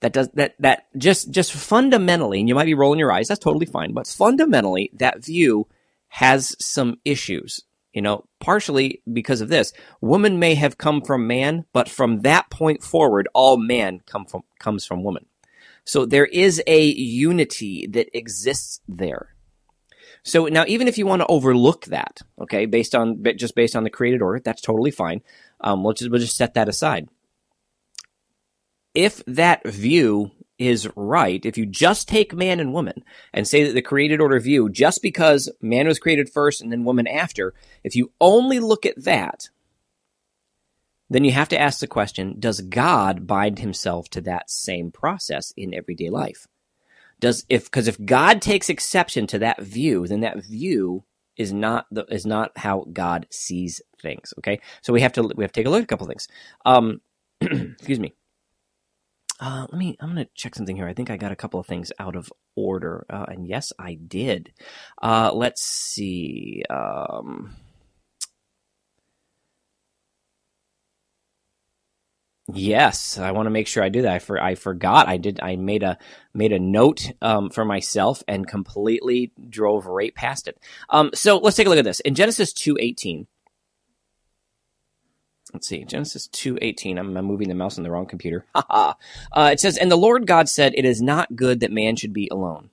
That 0.00 0.12
does 0.12 0.28
that 0.34 0.54
that 0.60 0.86
just 0.96 1.30
just 1.30 1.52
fundamentally, 1.52 2.40
and 2.40 2.48
you 2.48 2.54
might 2.54 2.64
be 2.66 2.74
rolling 2.74 2.98
your 2.98 3.12
eyes. 3.12 3.28
That's 3.28 3.40
totally 3.40 3.66
fine, 3.66 3.92
but 3.92 4.06
fundamentally, 4.06 4.90
that 4.94 5.24
view 5.24 5.68
has 6.08 6.54
some 6.58 6.96
issues. 7.04 7.62
You 7.92 8.02
know, 8.02 8.26
partially 8.40 9.00
because 9.10 9.40
of 9.40 9.48
this, 9.48 9.72
woman 10.02 10.38
may 10.38 10.54
have 10.54 10.76
come 10.76 11.00
from 11.00 11.26
man, 11.26 11.64
but 11.72 11.88
from 11.88 12.20
that 12.20 12.50
point 12.50 12.82
forward, 12.82 13.26
all 13.32 13.56
man 13.56 14.00
come 14.06 14.26
from 14.26 14.42
comes 14.58 14.84
from 14.84 15.02
woman. 15.02 15.24
So 15.84 16.04
there 16.04 16.26
is 16.26 16.62
a 16.66 16.84
unity 16.84 17.86
that 17.86 18.14
exists 18.16 18.80
there. 18.86 19.35
So 20.26 20.46
now, 20.46 20.64
even 20.66 20.88
if 20.88 20.98
you 20.98 21.06
want 21.06 21.22
to 21.22 21.26
overlook 21.28 21.84
that, 21.86 22.20
okay, 22.40 22.66
based 22.66 22.96
on 22.96 23.22
just 23.36 23.54
based 23.54 23.76
on 23.76 23.84
the 23.84 23.90
created 23.90 24.22
order, 24.22 24.40
that's 24.40 24.60
totally 24.60 24.90
fine. 24.90 25.22
Um, 25.60 25.84
we'll 25.84 25.92
just 25.92 26.10
we'll 26.10 26.20
just 26.20 26.36
set 26.36 26.54
that 26.54 26.68
aside. 26.68 27.08
If 28.92 29.24
that 29.26 29.64
view 29.64 30.32
is 30.58 30.88
right, 30.96 31.46
if 31.46 31.56
you 31.56 31.64
just 31.64 32.08
take 32.08 32.34
man 32.34 32.58
and 32.58 32.74
woman 32.74 33.04
and 33.32 33.46
say 33.46 33.62
that 33.64 33.74
the 33.74 33.82
created 33.82 34.20
order 34.20 34.40
view, 34.40 34.68
just 34.68 35.00
because 35.00 35.48
man 35.60 35.86
was 35.86 36.00
created 36.00 36.28
first 36.28 36.60
and 36.60 36.72
then 36.72 36.84
woman 36.84 37.06
after, 37.06 37.54
if 37.84 37.94
you 37.94 38.10
only 38.20 38.58
look 38.58 38.84
at 38.84 39.04
that, 39.04 39.48
then 41.08 41.22
you 41.22 41.30
have 41.30 41.50
to 41.50 41.60
ask 41.60 41.78
the 41.78 41.86
question 41.86 42.34
Does 42.40 42.62
God 42.62 43.28
bind 43.28 43.60
himself 43.60 44.08
to 44.10 44.20
that 44.22 44.50
same 44.50 44.90
process 44.90 45.52
in 45.56 45.72
everyday 45.72 46.10
life? 46.10 46.48
Does 47.20 47.46
if 47.48 47.64
because 47.64 47.88
if 47.88 48.04
God 48.04 48.42
takes 48.42 48.68
exception 48.68 49.26
to 49.28 49.38
that 49.38 49.62
view, 49.62 50.06
then 50.06 50.20
that 50.20 50.44
view 50.44 51.04
is 51.36 51.52
not 51.52 51.86
the 51.90 52.04
is 52.10 52.26
not 52.26 52.52
how 52.56 52.86
God 52.92 53.26
sees 53.30 53.80
things. 54.00 54.34
Okay, 54.38 54.60
so 54.82 54.92
we 54.92 55.00
have 55.00 55.12
to 55.14 55.22
we 55.22 55.44
have 55.44 55.52
to 55.52 55.60
take 55.60 55.66
a 55.66 55.70
look 55.70 55.80
at 55.80 55.84
a 55.84 55.86
couple 55.86 56.06
things. 56.06 56.28
Um, 56.64 57.00
excuse 57.40 58.00
me. 58.00 58.14
Uh, 59.38 59.66
let 59.70 59.78
me. 59.78 59.96
I'm 60.00 60.14
going 60.14 60.24
to 60.24 60.30
check 60.34 60.54
something 60.54 60.76
here. 60.76 60.88
I 60.88 60.94
think 60.94 61.10
I 61.10 61.18
got 61.18 61.32
a 61.32 61.36
couple 61.36 61.60
of 61.60 61.66
things 61.66 61.92
out 61.98 62.16
of 62.16 62.32
order, 62.54 63.04
uh, 63.10 63.26
and 63.28 63.46
yes, 63.46 63.70
I 63.78 63.94
did. 63.94 64.52
Uh, 65.02 65.30
let's 65.34 65.62
see. 65.62 66.62
Um, 66.70 67.54
yes, 72.52 73.18
I 73.18 73.32
want 73.32 73.46
to 73.46 73.50
make 73.50 73.66
sure 73.66 73.82
I 73.82 73.88
do 73.88 74.02
that. 74.02 74.14
I, 74.14 74.18
for, 74.18 74.42
I 74.42 74.54
forgot. 74.54 75.08
I 75.08 75.16
did. 75.16 75.40
I 75.42 75.56
made 75.56 75.82
a 75.82 75.98
made 76.34 76.52
a 76.52 76.58
note 76.58 77.10
um, 77.22 77.50
for 77.50 77.64
myself 77.64 78.22
and 78.28 78.46
completely 78.46 79.32
drove 79.48 79.86
right 79.86 80.14
past 80.14 80.48
it. 80.48 80.58
Um, 80.88 81.10
so 81.14 81.38
let's 81.38 81.56
take 81.56 81.66
a 81.66 81.70
look 81.70 81.78
at 81.78 81.84
this 81.84 82.00
in 82.00 82.14
Genesis 82.14 82.52
two 82.52 82.76
eighteen 82.80 83.26
let's 85.52 85.68
see 85.68 85.84
genesis 85.84 86.28
2.18 86.28 86.98
I'm, 86.98 87.16
I'm 87.16 87.24
moving 87.24 87.48
the 87.48 87.54
mouse 87.54 87.78
on 87.78 87.84
the 87.84 87.90
wrong 87.90 88.06
computer 88.06 88.44
uh, 88.54 88.94
it 89.34 89.60
says 89.60 89.78
and 89.78 89.90
the 89.90 89.96
lord 89.96 90.26
god 90.26 90.48
said 90.48 90.72
it 90.74 90.84
is 90.84 91.00
not 91.00 91.36
good 91.36 91.60
that 91.60 91.70
man 91.70 91.96
should 91.96 92.12
be 92.12 92.28
alone 92.30 92.70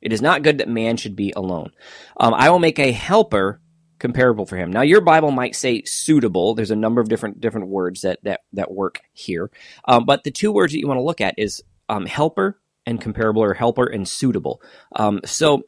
it 0.00 0.12
is 0.12 0.20
not 0.20 0.42
good 0.42 0.58
that 0.58 0.68
man 0.68 0.96
should 0.96 1.16
be 1.16 1.32
alone 1.34 1.72
um, 2.20 2.34
i 2.34 2.50
will 2.50 2.58
make 2.58 2.78
a 2.78 2.92
helper 2.92 3.61
comparable 4.02 4.44
for 4.44 4.56
him 4.56 4.72
now 4.72 4.82
your 4.82 5.00
bible 5.00 5.30
might 5.30 5.54
say 5.54 5.80
suitable 5.84 6.54
there's 6.54 6.72
a 6.72 6.76
number 6.76 7.00
of 7.00 7.08
different 7.08 7.40
different 7.40 7.68
words 7.68 8.00
that 8.00 8.18
that, 8.24 8.40
that 8.52 8.72
work 8.72 9.00
here 9.12 9.48
um, 9.84 10.04
but 10.04 10.24
the 10.24 10.30
two 10.30 10.50
words 10.50 10.72
that 10.72 10.80
you 10.80 10.88
want 10.88 10.98
to 10.98 11.04
look 11.04 11.20
at 11.20 11.34
is 11.38 11.62
um, 11.88 12.04
helper 12.04 12.60
and 12.84 13.00
comparable 13.00 13.42
or 13.42 13.54
helper 13.54 13.86
and 13.86 14.08
suitable 14.08 14.60
um, 14.96 15.20
so 15.24 15.62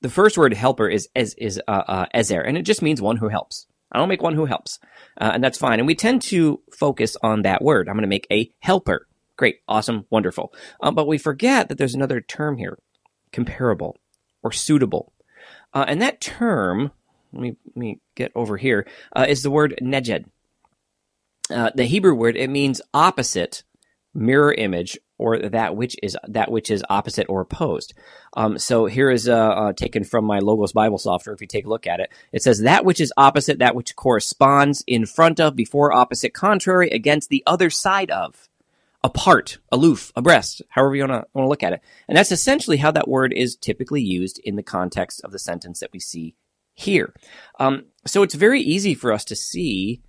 the 0.00 0.08
first 0.08 0.38
word 0.38 0.54
helper 0.54 0.88
is 0.88 1.08
is, 1.16 1.34
is 1.34 1.60
uh, 1.66 1.82
uh, 1.88 2.06
ezer 2.14 2.40
and 2.40 2.56
it 2.56 2.62
just 2.62 2.82
means 2.82 3.02
one 3.02 3.16
who 3.16 3.28
helps 3.28 3.66
I 3.92 3.98
don't 3.98 4.08
make 4.08 4.22
one 4.22 4.34
who 4.34 4.46
helps, 4.46 4.78
uh, 5.20 5.32
and 5.34 5.44
that's 5.44 5.58
fine. 5.58 5.78
And 5.78 5.86
we 5.86 5.94
tend 5.94 6.22
to 6.22 6.62
focus 6.72 7.14
on 7.22 7.42
that 7.42 7.62
word. 7.62 7.88
I'm 7.88 7.94
going 7.94 8.02
to 8.02 8.08
make 8.08 8.26
a 8.32 8.50
helper. 8.60 9.06
Great, 9.36 9.56
awesome, 9.68 10.06
wonderful. 10.08 10.52
Um, 10.80 10.94
but 10.94 11.06
we 11.06 11.18
forget 11.18 11.68
that 11.68 11.76
there's 11.76 11.94
another 11.94 12.22
term 12.22 12.56
here, 12.56 12.78
comparable 13.32 13.98
or 14.42 14.50
suitable. 14.50 15.12
Uh, 15.74 15.84
and 15.88 16.00
that 16.00 16.20
term, 16.20 16.92
let 17.32 17.42
me, 17.42 17.56
let 17.66 17.76
me 17.76 18.00
get 18.14 18.32
over 18.34 18.56
here, 18.56 18.86
uh, 19.14 19.26
is 19.28 19.42
the 19.42 19.50
word 19.50 19.78
neged. 19.82 20.26
Uh, 21.50 21.70
the 21.74 21.84
Hebrew 21.84 22.14
word, 22.14 22.36
it 22.36 22.48
means 22.48 22.80
opposite, 22.94 23.62
mirror 24.14 24.52
image, 24.52 24.98
or 25.18 25.38
that 25.38 25.76
which 25.76 25.96
is 26.02 26.16
that 26.28 26.50
which 26.50 26.70
is 26.70 26.84
opposite 26.90 27.28
or 27.28 27.42
opposed. 27.42 27.94
Um, 28.34 28.58
so 28.58 28.86
here 28.86 29.10
is 29.10 29.28
uh, 29.28 29.36
uh, 29.36 29.72
taken 29.72 30.04
from 30.04 30.24
my 30.24 30.40
Logos 30.40 30.72
Bible 30.72 30.98
software. 30.98 31.34
If 31.34 31.40
you 31.40 31.46
take 31.46 31.66
a 31.66 31.68
look 31.68 31.86
at 31.86 32.00
it, 32.00 32.10
it 32.32 32.42
says 32.42 32.60
that 32.60 32.84
which 32.84 33.00
is 33.00 33.12
opposite, 33.16 33.58
that 33.58 33.74
which 33.74 33.94
corresponds, 33.94 34.82
in 34.86 35.06
front 35.06 35.40
of, 35.40 35.54
before, 35.54 35.92
opposite, 35.92 36.34
contrary, 36.34 36.90
against 36.90 37.28
the 37.28 37.42
other 37.46 37.70
side 37.70 38.10
of, 38.10 38.48
apart, 39.04 39.58
aloof, 39.70 40.12
abreast, 40.16 40.62
however 40.70 40.96
you 40.96 41.06
want 41.06 41.26
to 41.34 41.46
look 41.46 41.62
at 41.62 41.72
it. 41.72 41.80
And 42.08 42.16
that's 42.16 42.32
essentially 42.32 42.78
how 42.78 42.90
that 42.92 43.08
word 43.08 43.32
is 43.32 43.56
typically 43.56 44.02
used 44.02 44.40
in 44.42 44.56
the 44.56 44.62
context 44.62 45.20
of 45.22 45.32
the 45.32 45.38
sentence 45.38 45.80
that 45.80 45.92
we 45.92 46.00
see 46.00 46.34
here. 46.74 47.14
Um, 47.58 47.84
so 48.06 48.22
it's 48.22 48.34
very 48.34 48.60
easy 48.60 48.94
for 48.94 49.12
us 49.12 49.24
to 49.26 49.36
see 49.36 50.02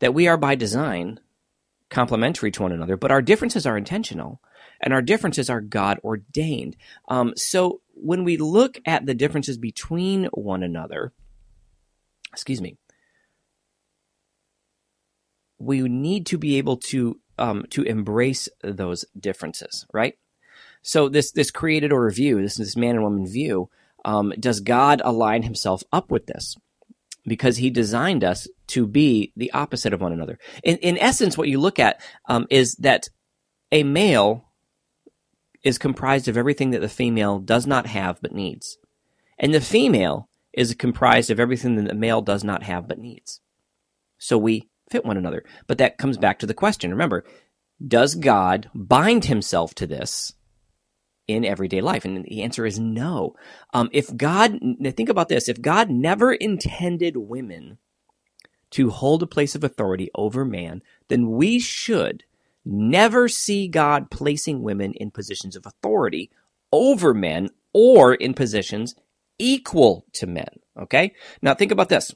that 0.00 0.14
we 0.14 0.26
are 0.28 0.36
by 0.36 0.54
design 0.54 1.20
complementary 1.90 2.50
to 2.50 2.62
one 2.62 2.72
another, 2.72 2.96
but 2.96 3.10
our 3.10 3.22
differences 3.22 3.66
are 3.66 3.76
intentional 3.76 4.40
and 4.80 4.92
our 4.92 5.02
differences 5.02 5.48
are 5.48 5.60
God 5.60 5.98
ordained. 6.02 6.76
Um, 7.08 7.32
so 7.36 7.80
when 7.94 8.24
we 8.24 8.36
look 8.36 8.78
at 8.84 9.06
the 9.06 9.14
differences 9.14 9.56
between 9.56 10.26
one 10.32 10.62
another, 10.62 11.12
excuse 12.32 12.60
me, 12.60 12.76
we 15.58 15.82
need 15.82 16.26
to 16.26 16.38
be 16.38 16.58
able 16.58 16.76
to 16.76 17.18
um, 17.38 17.64
to 17.70 17.82
embrace 17.82 18.48
those 18.62 19.04
differences, 19.18 19.86
right? 19.92 20.14
So 20.82 21.08
this 21.08 21.32
this 21.32 21.50
created 21.50 21.92
order 21.92 22.10
view, 22.10 22.40
this 22.42 22.56
this 22.56 22.76
man 22.76 22.96
and 22.96 23.02
woman 23.02 23.26
view, 23.26 23.70
um, 24.06 24.32
does 24.40 24.60
God 24.60 25.02
align 25.04 25.42
Himself 25.42 25.82
up 25.92 26.10
with 26.10 26.26
this? 26.26 26.56
Because 27.26 27.58
He 27.58 27.68
designed 27.68 28.24
us 28.24 28.48
to 28.68 28.86
be 28.86 29.32
the 29.36 29.52
opposite 29.52 29.92
of 29.92 30.00
one 30.00 30.12
another. 30.12 30.38
In 30.64 30.78
in 30.78 30.96
essence, 30.96 31.36
what 31.36 31.48
you 31.48 31.60
look 31.60 31.78
at 31.78 32.00
um, 32.26 32.46
is 32.48 32.76
that 32.76 33.08
a 33.70 33.82
male 33.82 34.46
is 35.62 35.76
comprised 35.78 36.28
of 36.28 36.36
everything 36.36 36.70
that 36.70 36.80
the 36.80 36.88
female 36.88 37.40
does 37.40 37.66
not 37.66 37.88
have 37.88 38.22
but 38.22 38.32
needs. 38.32 38.78
And 39.38 39.52
the 39.52 39.60
female 39.60 40.28
is 40.52 40.74
comprised 40.74 41.30
of 41.30 41.40
everything 41.40 41.74
that 41.74 41.88
the 41.88 41.94
male 41.94 42.22
does 42.22 42.44
not 42.44 42.62
have 42.62 42.86
but 42.86 42.98
needs. 42.98 43.40
So 44.18 44.38
we 44.38 44.68
fit 44.90 45.04
one 45.04 45.16
another. 45.16 45.44
But 45.66 45.78
that 45.78 45.98
comes 45.98 46.18
back 46.18 46.38
to 46.38 46.46
the 46.46 46.54
question. 46.54 46.92
Remember, 46.92 47.24
does 47.84 48.14
God 48.14 48.70
bind 48.74 49.24
himself 49.24 49.74
to 49.74 49.86
this 49.86 50.34
in 51.28 51.44
everyday 51.44 51.80
life? 51.80 52.04
And 52.04 52.24
the 52.24 52.42
answer 52.42 52.66
is 52.66 52.78
no. 52.78 53.34
Um, 53.72 53.88
if 53.92 54.14
God, 54.16 54.58
think 54.94 55.08
about 55.08 55.28
this, 55.28 55.48
if 55.48 55.60
God 55.60 55.90
never 55.90 56.32
intended 56.32 57.16
women 57.16 57.78
to 58.70 58.90
hold 58.90 59.22
a 59.22 59.26
place 59.26 59.54
of 59.54 59.64
authority 59.64 60.10
over 60.14 60.44
man, 60.44 60.82
then 61.08 61.30
we 61.30 61.58
should 61.58 62.24
never 62.64 63.28
see 63.28 63.68
God 63.68 64.10
placing 64.10 64.62
women 64.62 64.92
in 64.94 65.10
positions 65.10 65.56
of 65.56 65.66
authority 65.66 66.30
over 66.72 67.14
men 67.14 67.50
or 67.72 68.14
in 68.14 68.34
positions 68.34 68.94
equal 69.38 70.04
to 70.14 70.26
men. 70.26 70.48
Okay? 70.76 71.12
Now 71.42 71.54
think 71.54 71.72
about 71.72 71.88
this. 71.88 72.14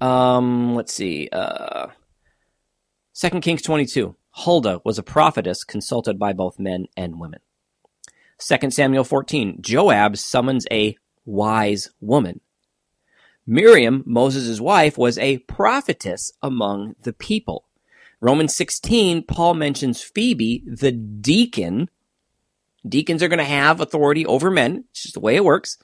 Um, 0.00 0.74
let's 0.74 0.94
see. 0.94 1.28
Uh, 1.30 1.88
2 3.14 3.40
Kings 3.40 3.62
22. 3.62 4.16
Huldah 4.32 4.80
was 4.84 4.98
a 4.98 5.02
prophetess 5.02 5.64
consulted 5.64 6.18
by 6.18 6.32
both 6.32 6.58
men 6.58 6.86
and 6.96 7.18
women. 7.20 7.40
2 8.40 8.70
Samuel 8.70 9.04
14. 9.04 9.58
Joab 9.60 10.16
summons 10.16 10.66
a 10.70 10.96
wise 11.24 11.90
woman. 12.00 12.40
Miriam, 13.46 14.02
Moses' 14.06 14.60
wife, 14.60 14.96
was 14.96 15.18
a 15.18 15.38
prophetess 15.38 16.32
among 16.42 16.94
the 17.02 17.12
people. 17.12 17.66
Romans 18.20 18.54
16, 18.54 19.24
Paul 19.24 19.54
mentions 19.54 20.02
Phoebe, 20.02 20.62
the 20.66 20.92
deacon. 20.92 21.90
Deacons 22.86 23.22
are 23.22 23.28
going 23.28 23.38
to 23.38 23.44
have 23.44 23.80
authority 23.80 24.24
over 24.26 24.50
men. 24.50 24.84
It's 24.90 25.02
just 25.02 25.14
the 25.14 25.20
way 25.20 25.36
it 25.36 25.44
works. 25.44 25.78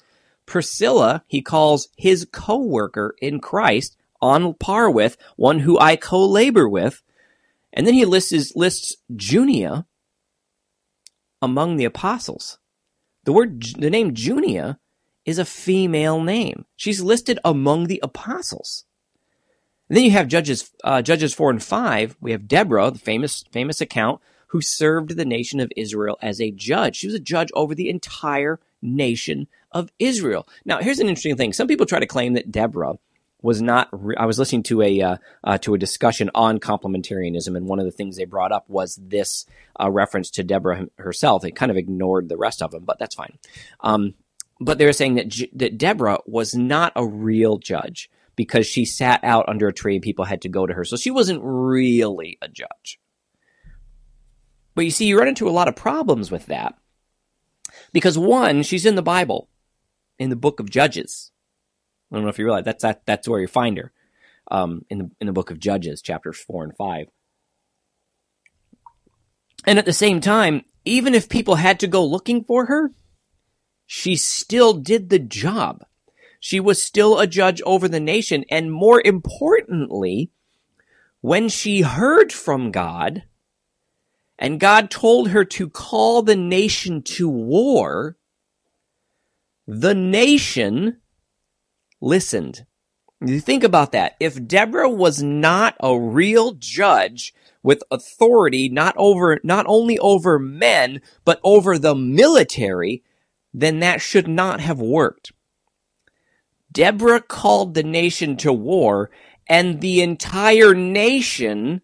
Priscilla, 0.46 1.24
he 1.26 1.42
calls 1.42 1.88
his 1.96 2.26
co-worker 2.30 3.16
in 3.20 3.40
Christ 3.40 3.96
on 4.20 4.54
par 4.54 4.90
with 4.90 5.16
one 5.36 5.60
who 5.60 5.78
I 5.78 5.96
co-labor 5.96 6.68
with. 6.68 7.02
And 7.72 7.86
then 7.86 7.94
he 7.94 8.04
lists, 8.04 8.54
lists 8.54 8.96
Junia 9.14 9.86
among 11.42 11.76
the 11.76 11.84
apostles. 11.84 12.58
The 13.24 13.32
word, 13.32 13.62
the 13.78 13.90
name 13.90 14.14
Junia 14.14 14.78
is 15.24 15.38
a 15.38 15.44
female 15.44 16.22
name. 16.22 16.64
She's 16.76 17.00
listed 17.00 17.38
among 17.44 17.86
the 17.86 18.00
apostles. 18.02 18.84
And 19.88 19.96
then 19.96 20.04
you 20.04 20.12
have 20.12 20.28
Judges, 20.28 20.70
uh, 20.84 21.02
Judges 21.02 21.34
four 21.34 21.50
and 21.50 21.62
five. 21.62 22.16
We 22.20 22.32
have 22.32 22.48
Deborah, 22.48 22.90
the 22.90 22.98
famous 22.98 23.44
famous 23.50 23.80
account, 23.80 24.20
who 24.48 24.60
served 24.60 25.16
the 25.16 25.24
nation 25.24 25.60
of 25.60 25.72
Israel 25.76 26.18
as 26.22 26.40
a 26.40 26.50
judge. 26.50 26.96
She 26.96 27.06
was 27.06 27.14
a 27.14 27.20
judge 27.20 27.50
over 27.54 27.74
the 27.74 27.88
entire 27.88 28.60
nation 28.80 29.48
of 29.72 29.90
Israel. 29.98 30.48
Now, 30.64 30.78
here's 30.78 31.00
an 31.00 31.08
interesting 31.08 31.36
thing. 31.36 31.52
Some 31.52 31.68
people 31.68 31.86
try 31.86 32.00
to 32.00 32.06
claim 32.06 32.34
that 32.34 32.50
Deborah 32.50 32.98
was 33.42 33.62
not. 33.62 33.88
Re- 33.92 34.16
I 34.16 34.26
was 34.26 34.38
listening 34.38 34.62
to 34.64 34.82
a 34.82 35.00
uh, 35.00 35.16
uh, 35.44 35.58
to 35.58 35.74
a 35.74 35.78
discussion 35.78 36.30
on 36.34 36.58
complementarianism, 36.58 37.56
and 37.56 37.66
one 37.66 37.78
of 37.78 37.84
the 37.84 37.92
things 37.92 38.16
they 38.16 38.24
brought 38.24 38.52
up 38.52 38.68
was 38.68 38.98
this 39.02 39.46
uh, 39.80 39.90
reference 39.90 40.30
to 40.32 40.44
Deborah 40.44 40.86
herself. 40.98 41.42
They 41.42 41.50
kind 41.50 41.70
of 41.70 41.76
ignored 41.76 42.28
the 42.28 42.36
rest 42.36 42.62
of 42.62 42.70
them, 42.70 42.84
but 42.84 42.98
that's 42.98 43.14
fine. 43.14 43.38
Um, 43.80 44.14
but 44.60 44.78
they 44.78 44.86
were 44.86 44.92
saying 44.92 45.14
that 45.14 45.28
J- 45.28 45.50
that 45.54 45.78
Deborah 45.78 46.18
was 46.26 46.54
not 46.54 46.92
a 46.96 47.06
real 47.06 47.58
judge 47.58 48.10
because 48.36 48.66
she 48.66 48.84
sat 48.84 49.22
out 49.22 49.48
under 49.48 49.68
a 49.68 49.72
tree 49.72 49.96
and 49.96 50.02
people 50.02 50.24
had 50.24 50.42
to 50.42 50.48
go 50.48 50.66
to 50.66 50.74
her, 50.74 50.84
so 50.84 50.96
she 50.96 51.10
wasn't 51.10 51.40
really 51.42 52.38
a 52.42 52.48
judge. 52.48 52.98
But 54.74 54.84
you 54.84 54.90
see, 54.90 55.06
you 55.06 55.18
run 55.18 55.28
into 55.28 55.48
a 55.48 55.50
lot 55.50 55.68
of 55.68 55.76
problems 55.76 56.30
with 56.30 56.46
that 56.46 56.74
because 57.92 58.18
one, 58.18 58.62
she's 58.62 58.86
in 58.86 58.94
the 58.94 59.02
Bible, 59.02 59.48
in 60.18 60.30
the 60.30 60.36
book 60.36 60.60
of 60.60 60.70
Judges. 60.70 61.32
I 62.10 62.14
don't 62.14 62.24
know 62.24 62.30
if 62.30 62.38
you 62.38 62.44
realize 62.44 62.64
that's 62.64 62.82
that, 62.82 63.04
that's 63.06 63.28
where 63.28 63.40
you 63.40 63.48
find 63.48 63.76
her 63.78 63.92
um, 64.50 64.84
in 64.90 64.98
the 64.98 65.10
in 65.20 65.26
the 65.26 65.32
book 65.32 65.50
of 65.50 65.58
Judges, 65.58 66.02
chapters 66.02 66.38
four 66.38 66.64
and 66.64 66.76
five. 66.76 67.08
And 69.66 69.78
at 69.78 69.84
the 69.84 69.92
same 69.92 70.20
time, 70.20 70.64
even 70.84 71.14
if 71.14 71.28
people 71.28 71.56
had 71.56 71.80
to 71.80 71.88
go 71.88 72.04
looking 72.04 72.44
for 72.44 72.66
her, 72.66 72.92
she 73.86 74.14
still 74.16 74.74
did 74.74 75.10
the 75.10 75.18
job. 75.18 75.84
She 76.38 76.60
was 76.60 76.80
still 76.80 77.18
a 77.18 77.26
judge 77.26 77.60
over 77.62 77.88
the 77.88 78.00
nation, 78.00 78.44
and 78.50 78.70
more 78.70 79.02
importantly, 79.04 80.30
when 81.20 81.48
she 81.48 81.80
heard 81.80 82.32
from 82.32 82.70
God, 82.70 83.24
and 84.38 84.60
God 84.60 84.90
told 84.90 85.30
her 85.30 85.44
to 85.44 85.68
call 85.68 86.22
the 86.22 86.36
nation 86.36 87.02
to 87.02 87.28
war, 87.28 88.16
the 89.66 89.94
nation 89.94 90.98
listened. 92.00 92.66
You 93.20 93.40
think 93.40 93.64
about 93.64 93.92
that. 93.92 94.14
If 94.20 94.46
Deborah 94.46 94.90
was 94.90 95.22
not 95.22 95.74
a 95.80 95.98
real 95.98 96.52
judge 96.52 97.34
with 97.62 97.82
authority, 97.90 98.68
not 98.68 98.94
over, 98.98 99.40
not 99.42 99.64
only 99.68 99.98
over 99.98 100.38
men, 100.38 101.00
but 101.24 101.40
over 101.42 101.78
the 101.78 101.94
military, 101.94 103.02
then 103.54 103.80
that 103.80 104.02
should 104.02 104.28
not 104.28 104.60
have 104.60 104.80
worked. 104.80 105.32
Deborah 106.70 107.22
called 107.22 107.72
the 107.72 107.82
nation 107.82 108.36
to 108.36 108.52
war 108.52 109.10
and 109.48 109.80
the 109.80 110.02
entire 110.02 110.74
nation 110.74 111.80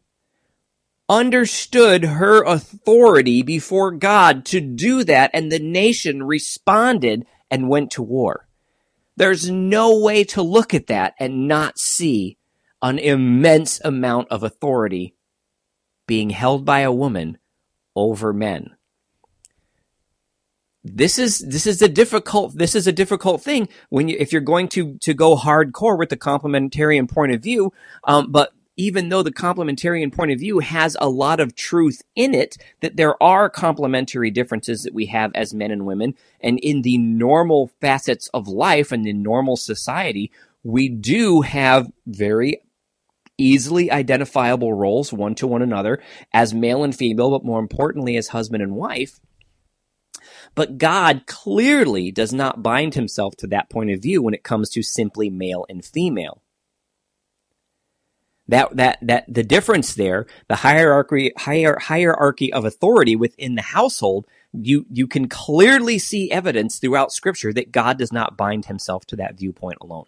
understood 1.08 2.04
her 2.04 2.42
authority 2.42 3.42
before 3.42 3.90
God 3.90 4.44
to 4.46 4.60
do 4.60 5.02
that 5.04 5.30
and 5.32 5.50
the 5.50 5.58
nation 5.58 6.22
responded 6.22 7.26
and 7.50 7.68
went 7.68 7.90
to 7.92 8.02
war. 8.02 8.46
There's 9.16 9.50
no 9.50 10.00
way 10.00 10.24
to 10.24 10.42
look 10.42 10.74
at 10.74 10.86
that 10.86 11.14
and 11.18 11.46
not 11.48 11.78
see 11.78 12.38
an 12.80 12.98
immense 12.98 13.80
amount 13.84 14.28
of 14.30 14.42
authority 14.42 15.14
being 16.06 16.30
held 16.30 16.64
by 16.64 16.80
a 16.80 16.92
woman 16.92 17.38
over 17.94 18.32
men. 18.32 18.70
This 20.84 21.16
is 21.18 21.38
this 21.38 21.66
is 21.66 21.80
a 21.80 21.88
difficult 21.88 22.56
this 22.58 22.74
is 22.74 22.88
a 22.88 22.92
difficult 22.92 23.40
thing 23.40 23.68
when 23.88 24.08
you 24.08 24.16
if 24.18 24.32
you're 24.32 24.40
going 24.40 24.66
to 24.68 24.98
to 24.98 25.14
go 25.14 25.36
hardcore 25.36 25.96
with 25.96 26.08
the 26.08 26.16
complementarian 26.16 27.08
point 27.08 27.32
of 27.32 27.40
view. 27.40 27.72
Um, 28.02 28.32
but 28.32 28.52
even 28.82 29.10
though 29.10 29.22
the 29.22 29.30
complementarian 29.30 30.12
point 30.12 30.32
of 30.32 30.40
view 30.40 30.58
has 30.58 30.96
a 31.00 31.08
lot 31.08 31.38
of 31.38 31.54
truth 31.54 32.02
in 32.16 32.34
it, 32.34 32.56
that 32.80 32.96
there 32.96 33.22
are 33.22 33.48
complementary 33.48 34.28
differences 34.28 34.82
that 34.82 34.92
we 34.92 35.06
have 35.06 35.30
as 35.36 35.54
men 35.54 35.70
and 35.70 35.86
women. 35.86 36.16
And 36.40 36.58
in 36.58 36.82
the 36.82 36.98
normal 36.98 37.70
facets 37.80 38.26
of 38.34 38.48
life 38.48 38.90
and 38.90 39.06
in 39.06 39.22
normal 39.22 39.56
society, 39.56 40.32
we 40.64 40.88
do 40.88 41.42
have 41.42 41.92
very 42.06 42.60
easily 43.38 43.88
identifiable 43.88 44.74
roles 44.74 45.12
one 45.12 45.36
to 45.36 45.46
one 45.46 45.62
another 45.62 46.02
as 46.32 46.52
male 46.52 46.82
and 46.82 46.94
female, 46.94 47.30
but 47.30 47.44
more 47.44 47.60
importantly, 47.60 48.16
as 48.16 48.28
husband 48.28 48.64
and 48.64 48.74
wife. 48.74 49.20
But 50.56 50.76
God 50.78 51.28
clearly 51.28 52.10
does 52.10 52.32
not 52.32 52.64
bind 52.64 52.94
himself 52.94 53.36
to 53.36 53.46
that 53.46 53.70
point 53.70 53.92
of 53.92 54.02
view 54.02 54.22
when 54.22 54.34
it 54.34 54.42
comes 54.42 54.70
to 54.70 54.82
simply 54.82 55.30
male 55.30 55.64
and 55.68 55.84
female 55.84 56.42
that 58.48 58.76
that 58.76 58.98
that 59.02 59.24
the 59.32 59.44
difference 59.44 59.94
there, 59.94 60.26
the 60.48 60.56
hierarchy 60.56 61.32
hier, 61.38 61.78
hierarchy 61.80 62.52
of 62.52 62.64
authority 62.64 63.14
within 63.14 63.54
the 63.54 63.62
household, 63.62 64.26
you 64.52 64.84
you 64.90 65.06
can 65.06 65.28
clearly 65.28 65.98
see 65.98 66.30
evidence 66.30 66.78
throughout 66.78 67.12
Scripture 67.12 67.52
that 67.52 67.72
God 67.72 67.98
does 67.98 68.12
not 68.12 68.36
bind 68.36 68.66
Himself 68.66 69.06
to 69.06 69.16
that 69.16 69.38
viewpoint 69.38 69.78
alone. 69.80 70.06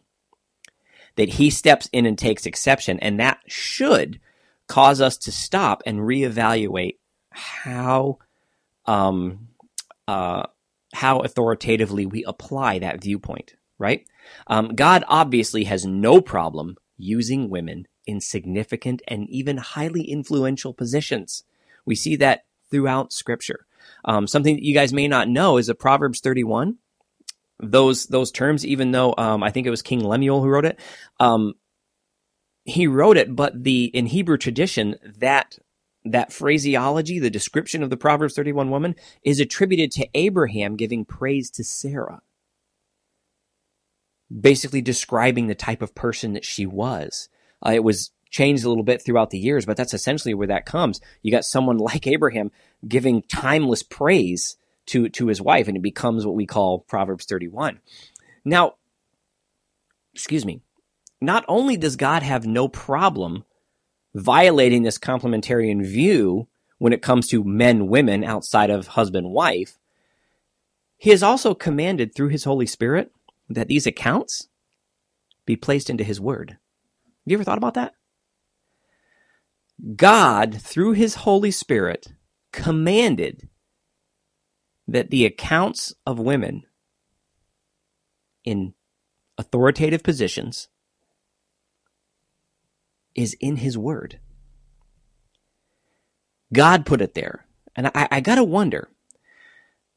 That 1.17 1.31
He 1.31 1.51
steps 1.51 1.89
in 1.93 2.07
and 2.07 2.19
takes 2.19 2.45
exception, 2.45 2.99
and 2.99 3.21
that 3.21 3.39
should 3.47 4.21
cause 4.67 5.01
us 5.01 5.17
to 5.19 5.33
stop 5.33 5.83
and 5.87 6.01
reevaluate 6.01 6.97
how 7.31 8.19
um 8.87 9.49
uh 10.09 10.45
how 10.93 11.21
authoritatively 11.21 12.07
we 12.07 12.25
apply 12.25 12.81
that 12.81 13.03
viewpoint. 13.03 13.55
Right? 13.79 14.07
Um, 14.47 14.75
God 14.75 15.05
obviously 15.09 15.65
has 15.65 15.85
no 15.85 16.21
problem 16.21 16.77
using 16.97 17.51
women 17.51 17.87
in 18.07 18.21
significant 18.21 19.03
and 19.09 19.29
even 19.31 19.57
highly 19.57 20.03
influential 20.03 20.73
positions. 20.73 21.45
We 21.85 21.95
see 21.95 22.17
that 22.17 22.45
throughout 22.71 23.13
scripture. 23.13 23.67
Um, 24.05 24.27
something 24.27 24.57
that 24.57 24.65
you 24.65 24.75
guys 24.75 24.93
may 24.93 25.09
not 25.09 25.29
know 25.29 25.57
is 25.59 25.67
that 25.67 25.79
Proverbs 25.79 26.21
31, 26.21 26.77
those, 27.61 28.07
those 28.07 28.31
terms, 28.31 28.67
even 28.67 28.91
though, 28.93 29.15
um, 29.17 29.43
I 29.43 29.51
think 29.51 29.67
it 29.67 29.71
was 29.71 29.83
King 29.83 30.01
Lemuel 30.01 30.43
who 30.43 30.49
wrote 30.49 30.65
it, 30.65 30.79
um, 31.21 31.55
he 32.65 32.87
wrote 32.87 33.17
it, 33.17 33.37
but 33.37 33.63
the, 33.63 33.85
in 33.85 34.07
Hebrew 34.07 34.39
tradition, 34.39 34.97
that, 35.19 35.59
that 36.05 36.33
phraseology, 36.33 37.19
the 37.19 37.31
description 37.31 37.83
of 37.83 37.91
the 37.91 37.97
Proverbs 37.97 38.35
31 38.35 38.71
woman 38.71 38.95
is 39.23 39.41
attributed 39.41 39.91
to 39.93 40.09
Abraham 40.15 40.77
giving 40.77 41.05
praise 41.05 41.51
to 41.51 41.65
Sarah. 41.65 42.23
Basically 44.41 44.81
describing 44.81 45.47
the 45.47 45.55
type 45.55 45.83
of 45.83 45.95
person 45.95 46.33
that 46.33 46.45
she 46.45 46.67
was. 46.67 47.29
Uh, 47.65 47.73
it 47.73 47.85
was 47.85 48.11
changed 48.31 48.65
a 48.65 48.69
little 48.69 48.85
bit 48.85 49.01
throughout 49.03 49.31
the 49.31 49.39
years, 49.39 49.65
but 49.65 49.77
that's 49.77 49.95
essentially 49.95 50.35
where 50.35 50.49
that 50.49 50.67
comes. 50.67 51.01
You 51.23 51.31
got 51.31 51.45
someone 51.45 51.79
like 51.91 52.07
Abraham 52.07 52.51
giving 52.87 53.23
timeless 53.23 53.83
praise 53.83 54.57
to 54.87 55.09
to 55.09 55.29
his 55.29 55.41
wife, 55.41 55.69
and 55.69 55.77
it 55.77 55.83
becomes 55.83 56.27
what 56.27 56.35
we 56.35 56.47
call 56.47 56.81
Proverbs 56.81 57.25
31. 57.25 57.81
Now, 58.45 58.75
excuse 60.13 60.45
me. 60.45 60.61
Not 61.21 61.45
only 61.49 61.79
does 61.79 61.97
God 61.97 62.23
have 62.23 62.45
no 62.45 62.69
problem 62.69 63.45
violating 64.15 64.83
this 64.83 64.99
complementarian 64.99 65.83
view 65.83 66.49
when 66.79 66.93
it 66.93 67.01
comes 67.01 67.29
to 67.29 67.43
men 67.43 67.87
women 67.87 68.23
outside 68.23 68.69
of 68.69 68.89
husband 68.89 69.31
wife, 69.31 69.79
he 70.99 71.11
has 71.11 71.23
also 71.23 71.55
commanded 71.55 72.15
through 72.15 72.29
his 72.29 72.45
Holy 72.45 72.67
Spirit 72.67 73.11
that 73.49 73.69
these 73.69 73.87
accounts 73.87 74.49
be 75.47 75.57
placed 75.57 75.89
into 75.89 76.05
his 76.05 76.21
word. 76.21 76.59
You 77.27 77.37
ever 77.37 77.45
thought 77.45 77.59
about 77.59 77.75
that? 77.75 77.95
God, 79.97 80.61
through 80.61 80.93
his 80.93 81.17
Holy 81.17 81.51
Spirit, 81.51 82.13
commanded 82.53 83.49
that 84.87 85.11
the 85.11 85.25
accounts 85.25 85.95
of 86.07 86.19
women 86.19 86.65
in 88.45 88.75
authoritative 89.39 90.03
positions 90.03 90.69
is 93.15 93.35
in 93.41 93.57
his 93.57 93.79
word. 93.79 94.21
God 96.53 96.87
put 96.87 97.01
it 97.01 97.15
there. 97.15 97.47
And 97.75 97.89
I, 97.89 98.09
I 98.11 98.21
gotta 98.21 98.45
wonder, 98.45 98.89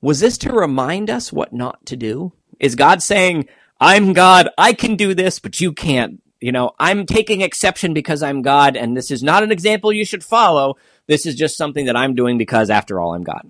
was 0.02 0.20
this 0.20 0.38
to 0.40 0.52
remind 0.52 1.10
us 1.10 1.32
what 1.32 1.54
not 1.54 1.86
to 1.88 1.96
do? 1.96 2.34
Is 2.60 2.76
God 2.76 3.04
saying, 3.04 3.48
I'm 3.80 4.14
God, 4.14 4.50
I 4.58 4.74
can 4.74 4.96
do 4.96 5.14
this, 5.14 5.40
but 5.40 5.62
you 5.62 5.74
can't. 5.74 6.22
You 6.40 6.52
know, 6.52 6.72
I'm 6.80 7.06
taking 7.06 7.42
exception 7.42 7.94
because 7.94 8.22
I'm 8.22 8.42
God, 8.42 8.76
and 8.76 8.96
this 8.96 9.12
is 9.12 9.24
not 9.24 9.44
an 9.44 9.52
example 9.52 9.92
you 9.92 10.06
should 10.06 10.24
follow. 10.24 10.76
This 11.08 11.26
is 11.26 11.36
just 11.36 11.58
something 11.58 11.86
that 11.86 11.96
I'm 11.96 12.16
doing 12.16 12.38
because, 12.38 12.70
after 12.70 13.00
all, 13.00 13.14
I'm 13.16 13.24
God. 13.24 13.50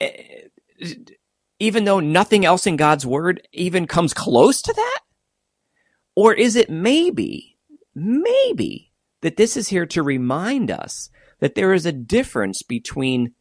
Eh, 0.00 0.48
even 1.58 1.84
though 1.84 2.00
nothing 2.00 2.44
else 2.44 2.66
in 2.66 2.76
God's 2.76 3.06
word 3.06 3.46
even 3.52 3.86
comes 3.86 4.12
close 4.12 4.60
to 4.62 4.72
that? 4.72 5.00
Or 6.16 6.34
is 6.34 6.56
it 6.56 6.70
maybe, 6.70 7.56
maybe 7.94 8.92
that 9.22 9.36
this 9.36 9.56
is 9.56 9.68
here 9.68 9.86
to 9.86 10.02
remind 10.02 10.70
us 10.70 11.10
that 11.40 11.54
there 11.54 11.72
is 11.72 11.86
a 11.86 11.92
difference 11.92 12.62
between 12.62 13.32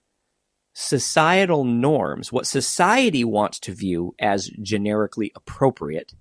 societal 0.74 1.64
norms, 1.64 2.32
what 2.32 2.48
society 2.48 3.24
wants 3.24 3.60
to 3.60 3.74
view 3.74 4.16
as 4.20 4.50
generically 4.62 5.32
appropriate, 5.36 6.14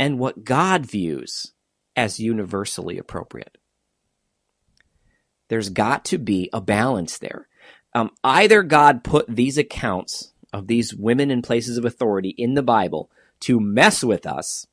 and 0.00 0.18
what 0.18 0.44
God 0.44 0.86
views 0.86 1.52
as 1.94 2.18
universally 2.18 2.96
appropriate. 2.96 3.58
There's 5.50 5.68
got 5.68 6.06
to 6.06 6.16
be 6.16 6.48
a 6.54 6.60
balance 6.62 7.18
there. 7.18 7.48
Um, 7.94 8.10
either 8.24 8.62
God 8.62 9.04
put 9.04 9.26
these 9.28 9.58
accounts 9.58 10.32
of 10.54 10.68
these 10.68 10.94
women 10.94 11.30
in 11.30 11.42
places 11.42 11.76
of 11.76 11.84
authority 11.84 12.30
in 12.30 12.54
the 12.54 12.62
Bible 12.62 13.10
to 13.40 13.60
mess 13.60 14.02
with 14.02 14.26
us 14.26 14.66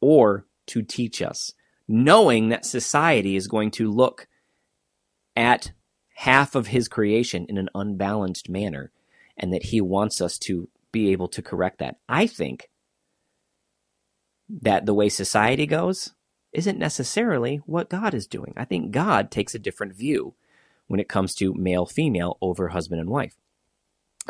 or 0.00 0.44
to 0.66 0.82
teach 0.82 1.22
us, 1.22 1.52
knowing 1.86 2.48
that 2.48 2.66
society 2.66 3.36
is 3.36 3.46
going 3.46 3.70
to 3.70 3.92
look 3.92 4.26
at 5.36 5.70
half 6.16 6.56
of 6.56 6.66
his 6.66 6.88
creation 6.88 7.46
in 7.48 7.58
an 7.58 7.68
unbalanced 7.76 8.48
manner 8.48 8.90
and 9.36 9.52
that 9.52 9.66
he 9.66 9.80
wants 9.80 10.20
us 10.20 10.36
to 10.38 10.68
be 10.90 11.12
able 11.12 11.28
to 11.28 11.42
correct 11.42 11.78
that. 11.78 11.98
I 12.08 12.26
think 12.26 12.70
that 14.62 14.86
the 14.86 14.94
way 14.94 15.08
society 15.08 15.66
goes 15.66 16.12
isn't 16.52 16.78
necessarily 16.78 17.56
what 17.66 17.90
God 17.90 18.14
is 18.14 18.26
doing. 18.26 18.54
I 18.56 18.64
think 18.64 18.92
God 18.92 19.30
takes 19.30 19.54
a 19.54 19.58
different 19.58 19.94
view 19.94 20.34
when 20.86 21.00
it 21.00 21.08
comes 21.08 21.34
to 21.36 21.54
male 21.54 21.86
female 21.86 22.38
over 22.40 22.68
husband 22.68 23.00
and 23.00 23.10
wife. 23.10 23.36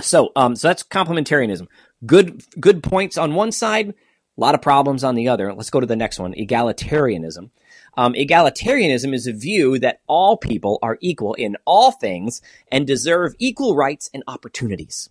So, 0.00 0.32
um, 0.34 0.56
so 0.56 0.68
that's 0.68 0.82
complementarianism. 0.82 1.66
Good, 2.04 2.42
good 2.58 2.82
points 2.82 3.16
on 3.16 3.34
one 3.34 3.52
side, 3.52 3.90
a 3.90 4.40
lot 4.40 4.54
of 4.54 4.62
problems 4.62 5.04
on 5.04 5.14
the 5.14 5.28
other. 5.28 5.52
Let's 5.52 5.70
go 5.70 5.80
to 5.80 5.86
the 5.86 5.94
next 5.94 6.18
one: 6.18 6.34
egalitarianism. 6.34 7.50
Um, 7.96 8.14
egalitarianism 8.14 9.14
is 9.14 9.28
a 9.28 9.32
view 9.32 9.78
that 9.78 10.00
all 10.08 10.36
people 10.36 10.80
are 10.82 10.98
equal 11.00 11.34
in 11.34 11.56
all 11.64 11.92
things 11.92 12.42
and 12.72 12.86
deserve 12.86 13.34
equal 13.38 13.76
rights 13.76 14.10
and 14.12 14.24
opportunities. 14.26 15.10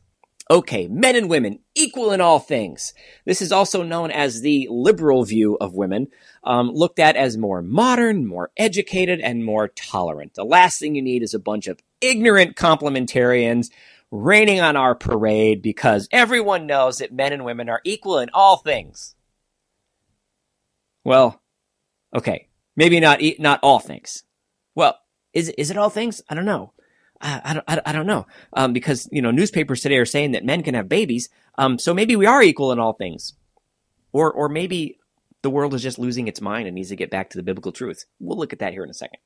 Okay, 0.54 0.88
men 0.88 1.16
and 1.16 1.32
women, 1.32 1.62
equal 1.74 2.12
in 2.12 2.22
all 2.22 2.38
things. 2.38 2.94
This 3.26 3.42
is 3.42 3.52
also 3.52 3.82
known 3.82 4.12
as 4.12 4.42
the 4.42 4.68
liberal 4.70 5.24
view 5.24 5.58
of 5.60 5.74
women, 5.74 6.10
um, 6.44 6.70
looked 6.70 7.00
at 7.00 7.16
as 7.16 7.36
more 7.36 7.64
modern, 7.64 8.28
more 8.28 8.52
educated, 8.56 9.20
and 9.20 9.44
more 9.44 9.70
tolerant. 9.70 10.36
The 10.36 10.46
last 10.46 10.80
thing 10.80 10.94
you 10.94 11.02
need 11.02 11.24
is 11.24 11.34
a 11.34 11.40
bunch 11.40 11.66
of 11.66 11.80
ignorant 12.02 12.56
complementarians 12.56 13.72
raining 14.12 14.62
on 14.62 14.76
our 14.76 14.94
parade 14.94 15.64
because 15.64 16.08
everyone 16.12 16.68
knows 16.68 17.00
that 17.00 17.12
men 17.12 17.34
and 17.34 17.44
women 17.44 17.68
are 17.68 17.82
equal 17.84 18.20
in 18.20 18.30
all 18.32 18.58
things. 18.58 19.16
Well, 21.04 21.42
okay, 22.16 22.48
maybe 22.76 23.00
not 23.00 23.22
not 23.40 23.60
all 23.64 23.80
things. 23.80 24.24
Well, 24.76 25.00
is 25.34 25.50
is 25.50 25.72
it 25.72 25.78
all 25.78 25.90
things? 25.90 26.22
I 26.30 26.36
don't 26.36 26.46
know. 26.46 26.74
I, 27.24 27.62
I, 27.68 27.82
I 27.88 27.92
don't 27.92 28.06
know. 28.06 28.28
Um, 28.52 28.74
because, 28.74 29.08
you 29.12 29.22
know, 29.22 29.32
newspapers 29.32 29.82
today 29.82 29.98
are 29.98 30.06
saying 30.06 30.34
that 30.34 30.44
men 30.44 30.62
can 30.62 30.76
have 30.76 30.90
babies. 30.90 31.30
Um, 31.58 31.80
so 31.80 31.94
maybe 31.94 32.16
we 32.16 32.26
are 32.26 32.44
equal 32.44 32.72
in 32.72 32.80
all 32.80 32.94
things. 32.94 33.34
Or, 34.12 34.32
or 34.32 34.50
maybe 34.50 35.00
the 35.42 35.50
world 35.50 35.74
is 35.74 35.82
just 35.82 35.98
losing 35.98 36.28
its 36.28 36.42
mind 36.42 36.68
and 36.68 36.76
needs 36.76 36.90
to 36.90 36.96
get 36.96 37.10
back 37.10 37.30
to 37.30 37.38
the 37.38 37.44
biblical 37.44 37.72
truth. 37.72 38.06
We'll 38.20 38.38
look 38.38 38.54
at 38.54 38.60
that 38.60 38.74
here 38.74 38.84
in 38.84 38.90
a 38.90 38.94
second. 38.94 39.20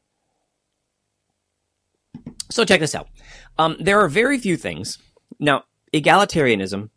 So 2.50 2.64
check 2.64 2.80
this 2.80 2.96
out. 2.96 3.10
Um, 3.58 3.76
there 3.80 4.00
are 4.00 4.08
very 4.08 4.38
few 4.38 4.58
things. 4.58 5.00
Now, 5.40 5.64
egalitarianism, 5.94 6.90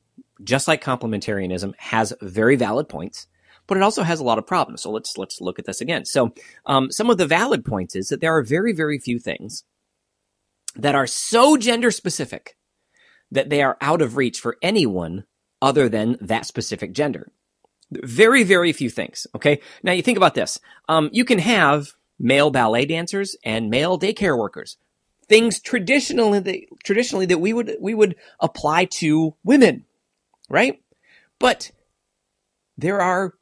just 0.45 0.69
like 0.69 0.85
complementarianism, 0.85 1.75
has 1.79 2.13
very 2.23 2.57
valid 2.57 2.89
points, 2.89 3.27
but 3.67 3.77
it 3.77 3.83
also 3.83 4.03
has 4.03 4.21
a 4.21 4.25
lot 4.25 4.39
of 4.39 4.47
problems. 4.47 4.83
So 4.83 4.91
let's 4.91 5.17
let's 5.17 5.41
look 5.41 5.59
at 5.59 5.65
this 5.65 5.81
again. 5.81 6.05
So 6.05 6.33
um, 6.67 6.91
some 6.91 7.11
of 7.11 7.19
the 7.19 7.27
valid 7.27 7.65
points 7.65 7.97
is 7.97 8.09
that 8.09 8.21
there 8.21 8.37
are 8.37 8.43
very 8.43 8.73
very 8.73 8.99
few 8.99 9.19
things 9.19 9.65
that 10.77 10.95
are 10.95 11.07
so 11.07 11.57
gender 11.57 11.91
specific 11.91 12.57
that 13.31 13.51
they 13.51 13.63
are 13.63 13.77
out 13.81 14.03
of 14.03 14.17
reach 14.17 14.41
for 14.41 14.57
anyone 14.63 15.25
other 15.63 15.89
than 15.89 16.17
that 16.21 16.47
specific 16.47 16.93
gender. 16.93 17.31
Very, 17.91 18.45
very 18.45 18.73
few 18.73 18.89
things. 18.91 19.27
Okay. 19.35 19.61
Now 19.83 19.93
you 19.93 20.03
think 20.03 20.17
about 20.17 20.35
this. 20.35 20.59
Um, 20.89 21.11
you 21.13 21.25
can 21.25 21.39
have 21.39 21.93
male 22.19 22.51
ballet 22.51 22.85
dancers 22.85 23.37
and 23.45 23.71
male 23.71 23.99
daycare 23.99 24.39
workers. 24.39 24.77
Things 25.29 25.61
traditionally, 25.61 26.41
that, 26.41 26.61
traditionally 26.85 27.27
that 27.27 27.39
we 27.39 27.53
would, 27.53 27.77
we 27.81 27.95
would 27.95 28.17
apply 28.41 28.87
to 28.87 29.35
women, 29.45 29.85
right? 30.49 30.83
But 31.39 31.71
there 32.77 33.01
are 33.01 33.35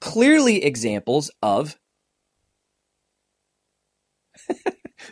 clearly 0.00 0.64
examples 0.64 1.30
of 1.42 1.78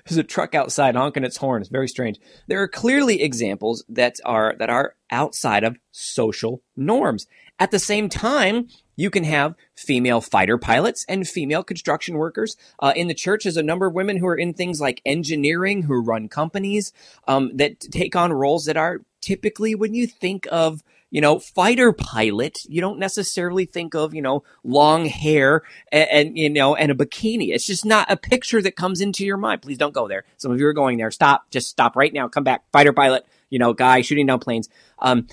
There's 0.05 0.19
a 0.19 0.23
truck 0.23 0.55
outside 0.55 0.97
honking 0.97 1.25
its 1.25 1.37
horn. 1.37 1.63
It's 1.63 1.71
very 1.71 1.89
strange. 1.89 2.19
There 2.47 2.63
are 2.63 2.69
clearly 2.69 3.23
examples 3.23 3.85
that 3.89 4.17
are 4.25 4.55
that 4.59 4.71
are 4.71 4.95
outside 5.11 5.65
of 5.65 5.77
social 5.91 6.63
norms. 6.77 7.27
At 7.59 7.71
the 7.71 7.79
same 7.79 8.09
time, 8.09 8.69
you 8.97 9.11
can 9.11 9.25
have 9.25 9.55
female 9.77 10.21
fighter 10.21 10.59
pilots 10.59 11.05
and 11.09 11.29
female 11.29 11.63
construction 11.63 12.17
workers. 12.17 12.57
Uh, 12.79 12.93
in 12.97 13.09
the 13.09 13.15
church, 13.15 13.45
there's 13.45 13.57
a 13.57 13.63
number 13.63 13.87
of 13.87 13.95
women 13.95 14.17
who 14.17 14.27
are 14.27 14.37
in 14.37 14.55
things 14.55 14.81
like 14.81 15.03
engineering, 15.05 15.83
who 15.83 16.03
run 16.03 16.29
companies 16.29 16.93
um, 17.27 17.57
that 17.57 17.81
take 17.81 18.15
on 18.15 18.33
roles 18.33 18.65
that 18.65 18.77
are 18.77 19.01
typically, 19.21 19.75
when 19.75 19.95
you 19.95 20.07
think 20.07 20.47
of 20.51 20.83
you 21.11 21.21
know, 21.21 21.39
fighter 21.39 21.93
pilot, 21.93 22.59
you 22.69 22.81
don't 22.81 22.99
necessarily 22.99 23.65
think 23.65 23.95
of, 23.95 24.15
you 24.15 24.23
know, 24.23 24.45
long 24.63 25.07
hair 25.07 25.63
and, 25.91 26.09
and, 26.11 26.39
you 26.39 26.49
know, 26.49 26.77
and 26.77 26.93
a 26.93 26.95
bikini. 26.95 27.53
It's 27.53 27.67
just 27.67 27.85
not 27.85 28.11
a 28.11 28.17
picture 28.17 28.63
that 28.63 28.77
comes 28.77 29.01
into 29.01 29.27
your 29.27 29.37
mind. 29.37 29.63
Please 29.63 29.79
don't 29.79 29.95
go 29.95 30.09
there. 30.09 30.25
Some 30.37 30.53
of 30.53 30.61
you 30.61 30.67
are 30.67 30.73
going 30.73 30.99
there. 30.99 31.11
Stop. 31.11 31.51
Just 31.51 31.69
stop 31.69 31.97
right 31.97 32.13
now. 32.13 32.29
Come 32.29 32.45
back. 32.45 32.63
Fighter 32.73 32.93
pilot, 32.93 33.27
you 33.51 33.59
know, 33.59 33.73
guy 33.73 34.01
shooting 34.01 34.27
down 34.27 34.39
planes. 34.39 34.69
Um, 35.01 35.27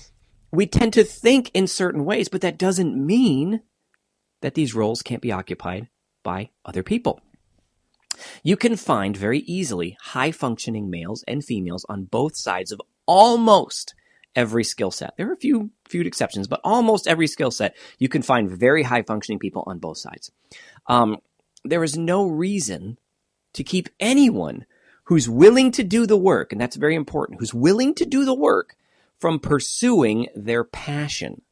we 0.50 0.66
tend 0.66 0.94
to 0.94 1.04
think 1.04 1.50
in 1.54 1.66
certain 1.66 2.04
ways, 2.04 2.28
but 2.28 2.40
that 2.40 2.58
doesn't 2.58 2.96
mean 2.96 3.60
that 4.40 4.54
these 4.54 4.74
roles 4.74 5.02
can't 5.02 5.22
be 5.22 5.32
occupied 5.32 5.88
by 6.24 6.50
other 6.64 6.82
people. 6.82 7.20
You 8.42 8.56
can 8.56 8.76
find 8.76 9.16
very 9.16 9.40
easily 9.40 9.96
high 10.00 10.32
functioning 10.32 10.90
males 10.90 11.24
and 11.28 11.44
females 11.44 11.86
on 11.88 12.04
both 12.04 12.36
sides 12.36 12.72
of 12.72 12.80
almost 13.06 13.94
every 14.38 14.62
skill 14.62 14.92
set. 14.92 15.16
There 15.16 15.28
are 15.28 15.32
a 15.32 15.36
few 15.36 15.70
few 15.88 16.02
exceptions, 16.02 16.46
but 16.46 16.60
almost 16.62 17.08
every 17.08 17.26
skill 17.26 17.50
set 17.50 17.76
you 17.98 18.08
can 18.08 18.22
find 18.22 18.48
very 18.48 18.84
high 18.84 19.02
functioning 19.02 19.40
people 19.40 19.64
on 19.66 19.80
both 19.80 19.98
sides. 19.98 20.30
Um, 20.86 21.18
there 21.64 21.82
is 21.82 21.98
no 21.98 22.24
reason 22.24 22.98
to 23.54 23.64
keep 23.64 23.88
anyone 23.98 24.64
who's 25.04 25.28
willing 25.28 25.72
to 25.72 25.82
do 25.82 26.06
the 26.06 26.16
work, 26.16 26.52
and 26.52 26.60
that's 26.60 26.76
very 26.76 26.94
important, 26.94 27.40
who's 27.40 27.52
willing 27.52 27.94
to 27.96 28.06
do 28.06 28.24
the 28.24 28.34
work 28.34 28.76
from 29.18 29.40
pursuing 29.40 30.28
their 30.36 30.62
passion 30.62 31.42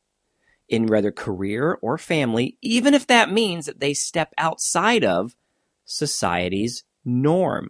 in 0.68 0.86
whether 0.86 1.10
career 1.10 1.78
or 1.82 1.98
family, 1.98 2.56
even 2.62 2.94
if 2.94 3.08
that 3.08 3.32
means 3.32 3.66
that 3.66 3.80
they 3.80 3.94
step 3.94 4.32
outside 4.38 5.04
of 5.04 5.34
society's 5.84 6.84
norm. 7.04 7.68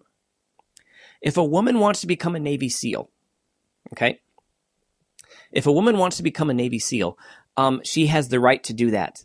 If 1.22 1.38
a 1.38 1.44
woman 1.44 1.78
wants 1.78 2.02
to 2.02 2.06
become 2.06 2.34
a 2.36 2.40
Navy 2.40 2.68
SEAL, 2.68 3.08
okay, 3.94 4.20
if 5.56 5.66
a 5.66 5.72
woman 5.72 5.96
wants 5.96 6.18
to 6.18 6.22
become 6.22 6.50
a 6.50 6.54
Navy 6.54 6.78
SEAL, 6.78 7.18
um, 7.56 7.80
she 7.82 8.06
has 8.08 8.28
the 8.28 8.38
right 8.38 8.62
to 8.64 8.74
do 8.74 8.90
that. 8.90 9.24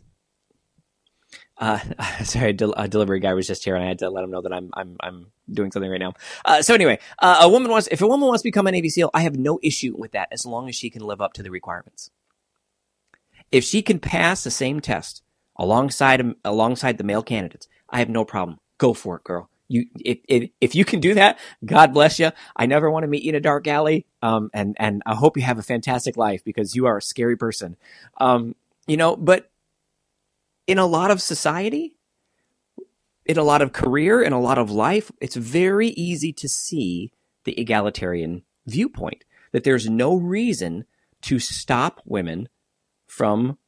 Uh, 1.58 1.78
sorry, 2.24 2.50
a, 2.50 2.52
del- 2.54 2.74
a, 2.76 2.88
delivery 2.88 3.20
guy 3.20 3.34
was 3.34 3.46
just 3.46 3.64
here, 3.64 3.74
and 3.74 3.84
I 3.84 3.88
had 3.88 3.98
to 3.98 4.08
let 4.08 4.24
him 4.24 4.30
know 4.30 4.40
that 4.40 4.52
I'm 4.52 4.70
I'm 4.72 4.96
I'm 5.00 5.26
doing 5.52 5.70
something 5.70 5.90
right 5.90 6.00
now. 6.00 6.14
Uh, 6.44 6.62
so 6.62 6.74
anyway, 6.74 6.98
uh, 7.18 7.40
a 7.42 7.48
woman 7.48 7.70
wants 7.70 7.86
if 7.90 8.00
a 8.00 8.08
woman 8.08 8.26
wants 8.26 8.42
to 8.42 8.46
become 8.46 8.66
a 8.66 8.72
Navy 8.72 8.88
SEAL, 8.88 9.10
I 9.12 9.20
have 9.20 9.36
no 9.36 9.60
issue 9.62 9.94
with 9.96 10.12
that 10.12 10.28
as 10.32 10.46
long 10.46 10.68
as 10.68 10.74
she 10.74 10.88
can 10.88 11.02
live 11.02 11.20
up 11.20 11.34
to 11.34 11.42
the 11.42 11.50
requirements. 11.50 12.10
If 13.50 13.62
she 13.62 13.82
can 13.82 13.98
pass 13.98 14.42
the 14.42 14.50
same 14.50 14.80
test 14.80 15.22
alongside 15.56 16.34
alongside 16.44 16.96
the 16.96 17.04
male 17.04 17.22
candidates, 17.22 17.68
I 17.90 17.98
have 17.98 18.08
no 18.08 18.24
problem. 18.24 18.58
Go 18.78 18.94
for 18.94 19.16
it, 19.16 19.24
girl 19.24 19.50
you 19.68 19.86
if, 20.00 20.18
if, 20.28 20.50
if 20.60 20.74
you 20.74 20.84
can 20.84 21.00
do 21.00 21.14
that, 21.14 21.38
God 21.64 21.94
bless 21.94 22.18
you. 22.18 22.30
I 22.56 22.66
never 22.66 22.90
want 22.90 23.04
to 23.04 23.08
meet 23.08 23.22
you 23.22 23.30
in 23.30 23.34
a 23.34 23.40
dark 23.40 23.66
alley. 23.66 24.06
Um, 24.22 24.50
and 24.52 24.76
and 24.78 25.02
I 25.06 25.14
hope 25.14 25.36
you 25.36 25.42
have 25.42 25.58
a 25.58 25.62
fantastic 25.62 26.16
life 26.16 26.44
because 26.44 26.74
you 26.74 26.86
are 26.86 26.98
a 26.98 27.02
scary 27.02 27.36
person. 27.36 27.76
Um, 28.18 28.54
you 28.86 28.96
know, 28.96 29.16
but 29.16 29.50
in 30.66 30.78
a 30.78 30.86
lot 30.86 31.10
of 31.10 31.22
society, 31.22 31.94
in 33.26 33.38
a 33.38 33.44
lot 33.44 33.62
of 33.62 33.72
career, 33.72 34.22
in 34.22 34.32
a 34.32 34.40
lot 34.40 34.58
of 34.58 34.70
life, 34.70 35.10
it's 35.20 35.36
very 35.36 35.88
easy 35.88 36.32
to 36.32 36.48
see 36.48 37.12
the 37.44 37.58
egalitarian 37.60 38.42
viewpoint 38.66 39.24
that 39.52 39.64
there's 39.64 39.88
no 39.88 40.16
reason 40.16 40.84
to 41.22 41.38
stop 41.38 42.00
women 42.04 42.48
from 43.06 43.58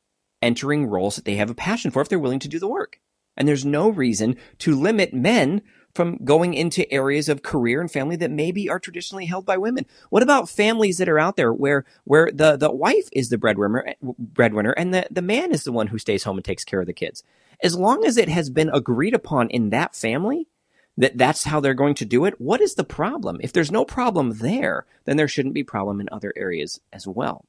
entering 0.42 0.86
roles 0.86 1.16
that 1.16 1.24
they 1.24 1.36
have 1.36 1.50
a 1.50 1.54
passion 1.54 1.90
for 1.90 2.02
if 2.02 2.08
they're 2.08 2.18
willing 2.18 2.38
to 2.38 2.48
do 2.48 2.58
the 2.58 2.68
work. 2.68 3.00
And 3.36 3.48
there's 3.48 3.64
no 3.64 3.88
reason 3.88 4.36
to 4.58 4.74
limit 4.74 5.12
men 5.12 5.62
from 5.94 6.18
going 6.24 6.54
into 6.54 6.90
areas 6.92 7.28
of 7.28 7.42
career 7.42 7.80
and 7.80 7.90
family 7.90 8.16
that 8.16 8.30
maybe 8.30 8.68
are 8.68 8.78
traditionally 8.78 9.26
held 9.26 9.46
by 9.46 9.56
women? 9.56 9.86
What 10.10 10.22
about 10.22 10.48
families 10.48 10.98
that 10.98 11.08
are 11.08 11.18
out 11.18 11.36
there 11.36 11.52
where 11.52 11.84
where 12.04 12.30
the 12.32 12.56
the 12.56 12.72
wife 12.72 13.08
is 13.12 13.28
the 13.28 13.38
breadwinner 13.38 13.94
breadwinner 14.02 14.72
and 14.72 14.92
the 14.92 15.06
the 15.10 15.22
man 15.22 15.52
is 15.52 15.64
the 15.64 15.72
one 15.72 15.88
who 15.88 15.98
stays 15.98 16.24
home 16.24 16.38
and 16.38 16.44
takes 16.44 16.64
care 16.64 16.80
of 16.80 16.86
the 16.86 16.92
kids? 16.92 17.22
As 17.62 17.76
long 17.76 18.04
as 18.04 18.16
it 18.16 18.28
has 18.28 18.50
been 18.50 18.70
agreed 18.70 19.14
upon 19.14 19.48
in 19.50 19.70
that 19.70 19.94
family 19.94 20.48
that 20.96 21.18
that's 21.18 21.44
how 21.44 21.60
they're 21.60 21.74
going 21.74 21.94
to 21.96 22.04
do 22.04 22.24
it, 22.24 22.40
what 22.40 22.60
is 22.60 22.74
the 22.74 22.84
problem? 22.84 23.38
If 23.40 23.52
there's 23.52 23.72
no 23.72 23.84
problem 23.84 24.38
there, 24.38 24.86
then 25.04 25.16
there 25.16 25.28
shouldn't 25.28 25.54
be 25.54 25.64
problem 25.64 26.00
in 26.00 26.08
other 26.12 26.32
areas 26.36 26.80
as 26.92 27.06
well. 27.06 27.44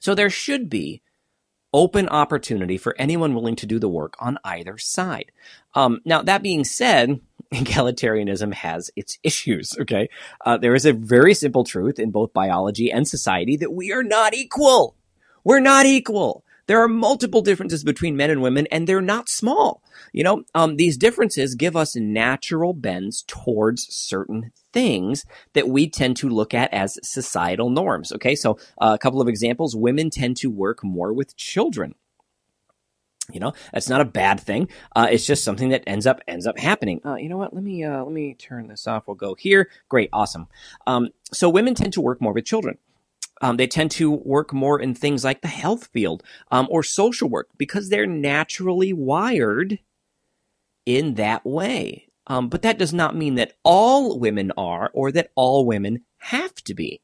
So 0.00 0.14
there 0.14 0.30
should 0.30 0.70
be 0.70 1.02
open 1.74 2.08
opportunity 2.08 2.76
for 2.76 2.94
anyone 2.98 3.34
willing 3.34 3.56
to 3.56 3.66
do 3.66 3.78
the 3.78 3.88
work 3.88 4.14
on 4.18 4.38
either 4.44 4.76
side. 4.78 5.32
Um, 5.74 6.00
now, 6.04 6.22
that 6.22 6.42
being 6.42 6.64
said, 6.64 7.20
egalitarianism 7.52 8.54
has 8.54 8.90
its 8.96 9.18
issues. 9.22 9.76
Okay. 9.78 10.08
Uh, 10.44 10.56
there 10.56 10.74
is 10.74 10.86
a 10.86 10.92
very 10.92 11.34
simple 11.34 11.64
truth 11.64 11.98
in 11.98 12.10
both 12.10 12.32
biology 12.32 12.90
and 12.90 13.06
society 13.06 13.56
that 13.56 13.72
we 13.72 13.92
are 13.92 14.02
not 14.02 14.34
equal. 14.34 14.96
We're 15.44 15.60
not 15.60 15.86
equal. 15.86 16.44
There 16.66 16.80
are 16.82 16.88
multiple 16.88 17.42
differences 17.42 17.82
between 17.82 18.16
men 18.16 18.30
and 18.30 18.40
women, 18.40 18.68
and 18.70 18.86
they're 18.86 19.00
not 19.00 19.28
small. 19.28 19.82
You 20.12 20.22
know, 20.24 20.44
um, 20.54 20.76
these 20.76 20.96
differences 20.96 21.54
give 21.54 21.76
us 21.76 21.96
natural 21.96 22.72
bends 22.72 23.24
towards 23.26 23.92
certain 23.92 24.52
things 24.72 25.24
that 25.54 25.68
we 25.68 25.90
tend 25.90 26.16
to 26.18 26.28
look 26.28 26.54
at 26.54 26.72
as 26.72 26.98
societal 27.02 27.68
norms. 27.68 28.12
Okay, 28.12 28.36
so 28.36 28.58
uh, 28.80 28.92
a 28.94 28.98
couple 28.98 29.20
of 29.20 29.28
examples: 29.28 29.74
women 29.74 30.08
tend 30.08 30.36
to 30.38 30.50
work 30.50 30.84
more 30.84 31.12
with 31.12 31.36
children. 31.36 31.96
You 33.30 33.40
know, 33.40 33.52
that's 33.72 33.88
not 33.88 34.00
a 34.00 34.06
bad 34.06 34.40
thing. 34.40 34.68
Uh, 34.96 35.06
it's 35.10 35.26
just 35.26 35.44
something 35.44 35.68
that 35.68 35.84
ends 35.86 36.06
up 36.06 36.20
ends 36.26 36.46
up 36.46 36.58
happening. 36.58 37.00
Uh, 37.04 37.14
you 37.14 37.28
know 37.28 37.36
what? 37.36 37.54
Let 37.54 37.62
me 37.62 37.84
uh, 37.84 38.02
let 38.02 38.12
me 38.12 38.34
turn 38.34 38.66
this 38.66 38.86
off. 38.86 39.06
We'll 39.06 39.14
go 39.14 39.34
here. 39.34 39.70
Great, 39.88 40.10
awesome. 40.12 40.48
Um, 40.86 41.10
so 41.32 41.48
women 41.48 41.74
tend 41.74 41.92
to 41.92 42.00
work 42.00 42.20
more 42.20 42.32
with 42.32 42.44
children. 42.44 42.78
Um, 43.40 43.56
they 43.56 43.66
tend 43.66 43.90
to 43.92 44.10
work 44.10 44.52
more 44.52 44.80
in 44.80 44.94
things 44.94 45.24
like 45.24 45.40
the 45.40 45.48
health 45.48 45.88
field 45.92 46.22
um, 46.50 46.68
or 46.70 46.82
social 46.82 47.28
work 47.28 47.48
because 47.58 47.88
they're 47.88 48.06
naturally 48.06 48.92
wired 48.92 49.80
in 50.86 51.14
that 51.14 51.44
way. 51.44 52.06
Um, 52.28 52.48
but 52.48 52.62
that 52.62 52.78
does 52.78 52.92
not 52.92 53.16
mean 53.16 53.34
that 53.34 53.54
all 53.64 54.18
women 54.18 54.52
are 54.56 54.90
or 54.94 55.10
that 55.12 55.30
all 55.34 55.66
women 55.66 56.04
have 56.18 56.54
to 56.64 56.74
be. 56.74 57.00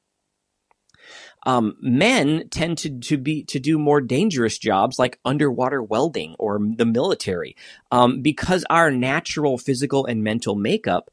Um, 1.49 1.77
men 1.81 2.51
tend 2.51 2.77
to, 2.79 2.99
to 2.99 3.17
be 3.17 3.43
to 3.45 3.59
do 3.59 3.79
more 3.79 4.03
dangerous 4.03 4.59
jobs 4.59 4.99
like 4.99 5.19
underwater 5.25 5.83
welding 5.83 6.37
or 6.39 6.61
the 6.61 6.85
military 6.85 7.57
um, 7.91 8.21
because 8.21 8.67
our 8.69 8.91
natural 8.91 9.57
physical 9.57 10.05
and 10.05 10.23
mental 10.23 10.57
makeup 10.57 11.11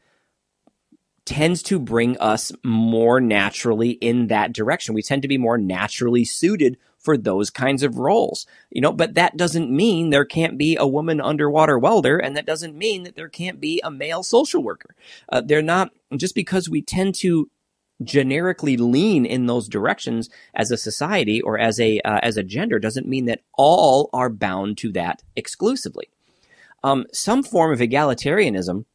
tends 1.23 1.63
to 1.63 1.79
bring 1.79 2.17
us 2.17 2.51
more 2.65 3.21
naturally 3.21 3.91
in 3.91 4.27
that 4.27 4.51
direction. 4.51 4.93
We 4.93 5.03
tend 5.03 5.21
to 5.21 5.29
be 5.29 5.37
more 5.37 5.57
naturally 5.57 6.25
suited 6.25 6.77
for 6.99 7.17
those 7.17 7.49
kinds 7.49 7.81
of 7.81 7.97
roles, 7.97 8.45
you 8.69 8.81
know, 8.81 8.91
but 8.91 9.13
that 9.13 9.37
doesn't 9.37 9.71
mean 9.71 10.09
there 10.09 10.25
can't 10.25 10.57
be 10.57 10.75
a 10.75 10.87
woman 10.87 11.21
underwater 11.21 11.79
welder. 11.79 12.17
And 12.17 12.35
that 12.35 12.45
doesn't 12.45 12.75
mean 12.75 13.03
that 13.03 13.15
there 13.15 13.29
can't 13.29 13.61
be 13.61 13.79
a 13.85 13.91
male 13.91 14.21
social 14.21 14.61
worker. 14.61 14.95
Uh, 15.29 15.39
they're 15.39 15.61
not 15.61 15.91
just 16.17 16.35
because 16.35 16.69
we 16.69 16.81
tend 16.81 17.15
to 17.15 17.49
generically 18.03 18.77
lean 18.77 19.25
in 19.25 19.45
those 19.45 19.69
directions 19.69 20.29
as 20.53 20.71
a 20.71 20.77
society 20.77 21.41
or 21.41 21.57
as 21.57 21.79
a, 21.79 21.99
uh, 22.01 22.19
as 22.21 22.37
a 22.37 22.43
gender 22.43 22.79
doesn't 22.79 23.07
mean 23.07 23.25
that 23.25 23.41
all 23.53 24.09
are 24.11 24.29
bound 24.29 24.77
to 24.79 24.91
that 24.91 25.23
exclusively. 25.35 26.09
Um, 26.83 27.05
some 27.13 27.41
form 27.41 27.71
of 27.71 27.79
egalitarianism 27.79 28.85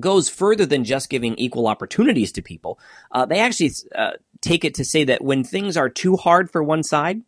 goes 0.00 0.28
further 0.28 0.66
than 0.66 0.84
just 0.84 1.08
giving 1.08 1.36
equal 1.36 1.68
opportunities 1.68 2.32
to 2.32 2.42
people. 2.42 2.78
Uh, 3.12 3.24
they 3.24 3.38
actually 3.38 3.70
uh, 3.94 4.12
take 4.40 4.64
it 4.64 4.74
to 4.74 4.84
say 4.84 5.04
that 5.04 5.22
when 5.22 5.44
things 5.44 5.76
are 5.76 5.88
too 5.88 6.16
hard 6.16 6.50
for 6.50 6.62
one 6.62 6.82
side, 6.82 7.22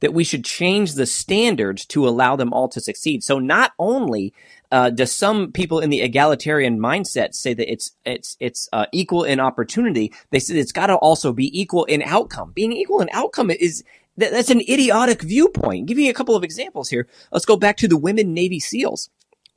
that 0.00 0.12
we 0.12 0.24
should 0.24 0.44
change 0.44 0.94
the 0.94 1.06
standards 1.06 1.86
to 1.86 2.06
allow 2.06 2.36
them 2.36 2.52
all 2.52 2.68
to 2.68 2.80
succeed. 2.80 3.22
So 3.22 3.38
not 3.38 3.72
only 3.78 4.34
uh, 4.70 4.90
does 4.90 5.14
some 5.14 5.52
people 5.52 5.80
in 5.80 5.90
the 5.90 6.02
egalitarian 6.02 6.78
mindset 6.78 7.34
say 7.34 7.54
that 7.54 7.70
it's 7.70 7.92
it's 8.04 8.36
it's 8.40 8.68
uh, 8.72 8.86
equal 8.92 9.24
in 9.24 9.40
opportunity, 9.40 10.12
they 10.30 10.38
say 10.38 10.56
it's 10.56 10.72
got 10.72 10.86
to 10.88 10.96
also 10.96 11.32
be 11.32 11.58
equal 11.58 11.84
in 11.84 12.02
outcome. 12.02 12.52
Being 12.52 12.72
equal 12.72 13.00
in 13.00 13.08
outcome 13.12 13.50
is 13.50 13.84
that's 14.16 14.50
an 14.50 14.60
idiotic 14.62 15.22
viewpoint. 15.22 15.86
Give 15.86 15.98
you 15.98 16.10
a 16.10 16.14
couple 16.14 16.36
of 16.36 16.44
examples 16.44 16.88
here. 16.88 17.06
Let's 17.30 17.44
go 17.44 17.56
back 17.56 17.76
to 17.78 17.88
the 17.88 17.98
women 17.98 18.32
Navy 18.32 18.60
SEALs 18.60 19.10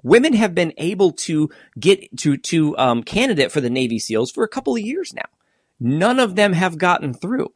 women 0.04 0.34
have 0.34 0.56
been 0.56 0.74
able 0.78 1.12
to 1.12 1.50
get 1.80 2.18
to 2.18 2.38
to 2.38 2.78
um, 2.78 3.04
candidate 3.04 3.52
for 3.52 3.62
the 3.62 3.70
Navy 3.70 4.00
SEALs 4.00 4.32
for 4.32 4.44
a 4.44 4.50
couple 4.50 4.76
of 4.76 4.82
years 4.82 5.14
now. 5.14 5.26
None 5.80 6.20
of 6.20 6.36
them 6.36 6.54
have 6.54 6.78
gotten 6.78 7.14
through. 7.14 7.54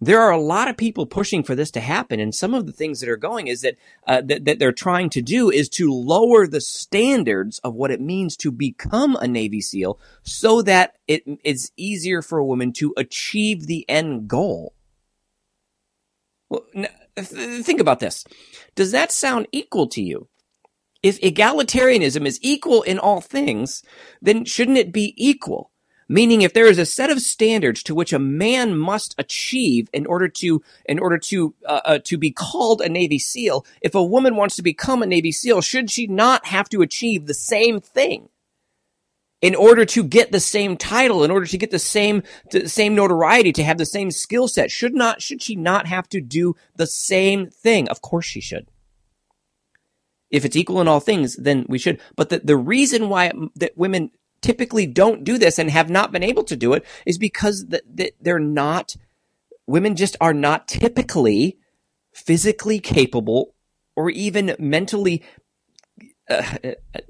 There 0.00 0.20
are 0.20 0.30
a 0.30 0.40
lot 0.40 0.68
of 0.68 0.76
people 0.76 1.06
pushing 1.06 1.42
for 1.42 1.54
this 1.54 1.70
to 1.72 1.80
happen, 1.80 2.20
and 2.20 2.34
some 2.34 2.54
of 2.54 2.66
the 2.66 2.72
things 2.72 3.00
that 3.00 3.08
are 3.08 3.16
going 3.16 3.46
is 3.46 3.62
that, 3.62 3.76
uh, 4.06 4.22
that 4.22 4.44
that 4.44 4.58
they're 4.58 4.72
trying 4.72 5.10
to 5.10 5.22
do 5.22 5.50
is 5.50 5.68
to 5.70 5.92
lower 5.92 6.46
the 6.46 6.60
standards 6.60 7.58
of 7.60 7.74
what 7.74 7.90
it 7.90 8.00
means 8.00 8.36
to 8.38 8.50
become 8.50 9.16
a 9.16 9.28
Navy 9.28 9.60
SEAL, 9.60 9.98
so 10.22 10.62
that 10.62 10.96
it 11.06 11.22
is 11.44 11.72
easier 11.76 12.22
for 12.22 12.38
a 12.38 12.44
woman 12.44 12.72
to 12.74 12.94
achieve 12.96 13.66
the 13.66 13.84
end 13.88 14.28
goal. 14.28 14.74
Well, 16.48 16.64
think 17.16 17.80
about 17.80 18.00
this. 18.00 18.24
Does 18.74 18.92
that 18.92 19.12
sound 19.12 19.46
equal 19.52 19.86
to 19.88 20.02
you? 20.02 20.28
if 21.02 21.20
egalitarianism 21.20 22.26
is 22.26 22.38
equal 22.42 22.82
in 22.82 22.98
all 22.98 23.20
things, 23.20 23.82
then 24.20 24.44
shouldn't 24.44 24.78
it 24.78 24.92
be 24.92 25.14
equal? 25.16 25.69
Meaning, 26.12 26.42
if 26.42 26.54
there 26.54 26.66
is 26.66 26.78
a 26.78 26.84
set 26.84 27.08
of 27.08 27.20
standards 27.20 27.84
to 27.84 27.94
which 27.94 28.12
a 28.12 28.18
man 28.18 28.76
must 28.76 29.14
achieve 29.16 29.88
in 29.92 30.06
order 30.06 30.26
to 30.26 30.60
in 30.84 30.98
order 30.98 31.18
to 31.18 31.54
uh, 31.64 31.82
uh, 31.84 31.98
to 32.06 32.18
be 32.18 32.32
called 32.32 32.80
a 32.80 32.88
Navy 32.88 33.20
SEAL, 33.20 33.64
if 33.80 33.94
a 33.94 34.02
woman 34.02 34.34
wants 34.34 34.56
to 34.56 34.62
become 34.62 35.04
a 35.04 35.06
Navy 35.06 35.30
SEAL, 35.30 35.60
should 35.60 35.88
she 35.88 36.08
not 36.08 36.46
have 36.46 36.68
to 36.70 36.82
achieve 36.82 37.26
the 37.26 37.32
same 37.32 37.80
thing 37.80 38.28
in 39.40 39.54
order 39.54 39.84
to 39.84 40.02
get 40.02 40.32
the 40.32 40.40
same 40.40 40.76
title, 40.76 41.22
in 41.22 41.30
order 41.30 41.46
to 41.46 41.56
get 41.56 41.70
the 41.70 41.78
same 41.78 42.24
the 42.50 42.68
same 42.68 42.96
notoriety, 42.96 43.52
to 43.52 43.62
have 43.62 43.78
the 43.78 43.86
same 43.86 44.10
skill 44.10 44.48
set? 44.48 44.72
Should 44.72 44.94
not 44.94 45.22
should 45.22 45.40
she 45.40 45.54
not 45.54 45.86
have 45.86 46.08
to 46.08 46.20
do 46.20 46.56
the 46.74 46.88
same 46.88 47.46
thing? 47.46 47.88
Of 47.88 48.02
course, 48.02 48.26
she 48.26 48.40
should 48.40 48.68
if 50.30 50.44
it's 50.44 50.56
equal 50.56 50.80
in 50.80 50.88
all 50.88 51.00
things, 51.00 51.36
then 51.36 51.66
we 51.68 51.78
should. 51.78 52.00
But 52.16 52.30
the, 52.30 52.38
the 52.38 52.56
reason 52.56 53.08
why 53.08 53.32
that 53.56 53.76
women 53.76 54.10
typically 54.42 54.86
don't 54.86 55.24
do 55.24 55.38
this 55.38 55.58
and 55.58 55.70
have 55.70 55.90
not 55.90 56.12
been 56.12 56.22
able 56.22 56.44
to 56.44 56.56
do 56.56 56.72
it 56.72 56.84
is 57.06 57.18
because 57.18 57.66
they're 58.20 58.38
not, 58.38 58.96
women 59.66 59.96
just 59.96 60.16
are 60.20 60.34
not 60.34 60.68
typically 60.68 61.58
physically 62.12 62.80
capable 62.80 63.54
or 63.96 64.10
even 64.10 64.56
mentally, 64.58 65.22
uh, 66.28 66.42
uh, 66.64 67.00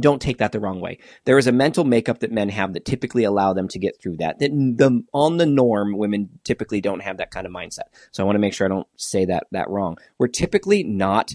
don't 0.00 0.22
take 0.22 0.38
that 0.38 0.52
the 0.52 0.60
wrong 0.60 0.80
way. 0.80 0.98
There 1.24 1.36
is 1.38 1.46
a 1.46 1.52
mental 1.52 1.84
makeup 1.84 2.20
that 2.20 2.32
men 2.32 2.48
have 2.48 2.72
that 2.72 2.84
typically 2.84 3.24
allow 3.24 3.52
them 3.52 3.68
to 3.68 3.78
get 3.78 4.00
through 4.00 4.16
that. 4.18 4.38
That 4.38 4.50
the, 4.50 5.04
on 5.12 5.36
the 5.36 5.46
norm, 5.46 5.96
women 5.96 6.30
typically 6.44 6.80
don't 6.80 7.00
have 7.00 7.18
that 7.18 7.30
kind 7.30 7.46
of 7.46 7.52
mindset. 7.52 7.88
So 8.10 8.22
I 8.22 8.26
want 8.26 8.36
to 8.36 8.40
make 8.40 8.54
sure 8.54 8.64
I 8.64 8.68
don't 8.68 8.88
say 8.96 9.26
that, 9.26 9.46
that 9.52 9.68
wrong. 9.68 9.98
We're 10.18 10.28
typically 10.28 10.82
not 10.82 11.34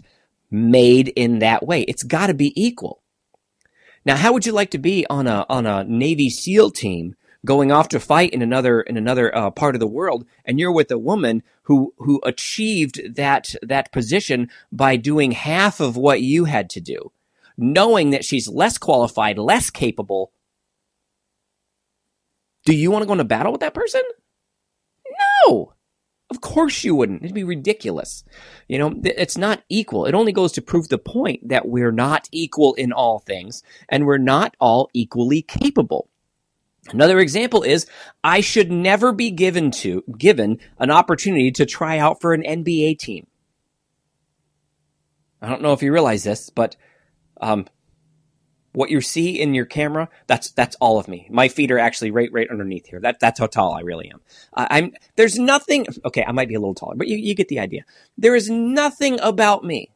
made 0.50 1.10
in 1.10 1.40
that 1.40 1.66
way. 1.66 1.84
It's 1.84 2.04
got 2.04 2.28
to 2.28 2.34
be 2.34 2.52
equal. 2.62 3.01
Now, 4.06 4.16
how 4.16 4.34
would 4.34 4.46
you 4.46 4.52
like 4.52 4.72
to 4.72 4.80
be 4.80 5.06
on 5.10 5.28
a 5.28 5.46
on 5.50 5.66
a 5.66 5.84
Navy 5.84 6.30
SEAL 6.30 6.72
team 6.72 7.16
going 7.46 7.72
off 7.72 7.88
to 7.90 8.00
fight 8.00 8.32
in 8.32 8.42
another 8.42 8.82
in 8.82 8.98
another 8.98 9.36
uh, 9.36 9.52
part 9.52 9.76
of 9.76 9.80
the 9.80 9.88
world, 9.88 10.26
and 10.46 10.60
you're 10.60 10.72
with 10.72 10.92
a 10.92 10.98
woman 10.98 11.44
who 11.64 11.94
who 11.98 12.20
achieved 12.24 13.16
that 13.16 13.56
that 13.62 13.92
position 13.92 14.50
by 14.72 14.96
doing 14.96 15.32
half 15.32 15.80
of 15.80 15.98
what 15.98 16.22
you 16.22 16.46
had 16.46 16.70
to 16.72 16.82
do, 16.82 17.12
knowing 17.58 18.10
that 18.12 18.26
she's 18.26 18.48
less 18.48 18.78
qualified, 18.78 19.38
less 19.38 19.70
capable? 19.70 20.32
Do 22.66 22.76
you 22.76 22.92
want 22.92 23.04
to 23.04 23.08
go 23.08 23.14
into 23.14 23.24
battle 23.24 23.52
with 23.52 23.62
that 23.62 23.74
person? 23.74 24.02
No. 25.48 25.74
Of 26.32 26.40
course 26.40 26.86
you 26.86 26.96
wouldn't. 26.96 27.24
It'd 27.24 27.36
be 27.36 27.44
ridiculous. 27.44 28.24
You 28.70 28.80
know, 28.80 28.94
it's 29.04 29.38
not 29.38 29.64
equal. 29.68 30.06
It 30.06 30.16
only 30.16 30.32
goes 30.32 30.54
to 30.54 30.62
prove 30.62 30.88
the 30.88 30.98
point 30.98 31.50
that 31.50 31.68
we're 31.68 31.92
not 31.92 32.30
equal 32.32 32.74
in 32.76 32.94
all 32.94 33.20
things 33.20 33.64
and 33.90 34.06
we're 34.06 34.18
not 34.18 34.56
all 34.58 34.90
equally 34.94 35.42
capable. 35.42 36.08
Another 36.90 37.20
example 37.20 37.64
is 37.64 37.86
I 38.24 38.40
should 38.40 38.72
never 38.72 39.12
be 39.12 39.30
given 39.30 39.72
to 39.72 40.06
given 40.18 40.60
an 40.80 40.90
opportunity 40.90 41.52
to 41.52 41.66
try 41.66 41.98
out 41.98 42.22
for 42.22 42.34
an 42.34 42.44
NBA 42.44 42.98
team. 42.98 43.28
I 45.42 45.50
don't 45.50 45.62
know 45.62 45.74
if 45.74 45.84
you 45.84 45.92
realize 45.92 46.24
this, 46.24 46.50
but 46.50 46.78
um, 47.42 47.68
what 48.74 48.90
you 48.90 49.02
see 49.02 49.40
in 49.40 49.54
your 49.54 49.66
camera, 49.66 50.10
that's 50.28 50.52
that's 50.52 50.76
all 50.80 50.98
of 50.98 51.08
me. 51.08 51.28
My 51.30 51.48
feet 51.48 51.72
are 51.72 51.80
actually 51.80 52.12
right 52.12 52.32
right 52.32 52.50
underneath 52.50 52.88
here. 52.88 53.00
That 53.00 53.20
that's 53.20 53.40
how 53.40 53.48
tall 53.48 53.74
I 53.74 53.82
really 53.82 54.10
am. 54.10 54.22
Uh, 54.54 54.68
I'm 54.70 54.94
there's 55.16 55.38
nothing. 55.38 55.88
Okay, 56.06 56.24
I 56.24 56.32
might 56.32 56.48
be 56.48 56.56
a 56.56 56.60
little 56.60 56.76
taller, 56.76 56.96
but 56.96 57.08
you 57.08 57.18
you 57.18 57.36
get 57.36 57.50
the 57.50 57.60
idea. 57.60 57.84
There 58.18 58.36
is 58.36 58.50
nothing 58.50 59.20
about 59.20 59.64
me 59.64 59.92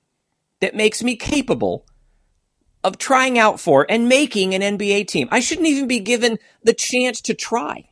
that 0.59 0.75
makes 0.75 1.03
me 1.03 1.15
capable 1.15 1.85
of 2.83 2.97
trying 2.97 3.39
out 3.39 3.59
for 3.59 3.85
and 3.89 4.07
making 4.07 4.53
an 4.53 4.77
NBA 4.77 5.07
team. 5.07 5.27
I 5.31 5.39
shouldn't 5.39 5.67
even 5.67 5.87
be 5.87 5.99
given 5.99 6.37
the 6.63 6.73
chance 6.73 7.21
to 7.21 7.33
try. 7.33 7.89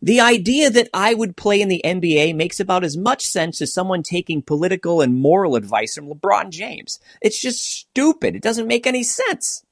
The 0.00 0.20
idea 0.20 0.68
that 0.68 0.90
I 0.92 1.14
would 1.14 1.34
play 1.34 1.62
in 1.62 1.68
the 1.68 1.80
NBA 1.82 2.36
makes 2.36 2.60
about 2.60 2.84
as 2.84 2.96
much 2.96 3.24
sense 3.24 3.62
as 3.62 3.72
someone 3.72 4.02
taking 4.02 4.42
political 4.42 5.00
and 5.00 5.14
moral 5.14 5.56
advice 5.56 5.94
from 5.94 6.08
LeBron 6.08 6.50
James. 6.50 7.00
It's 7.22 7.40
just 7.40 7.62
stupid. 7.62 8.36
It 8.36 8.42
doesn't 8.42 8.68
make 8.68 8.86
any 8.86 9.02
sense. 9.02 9.63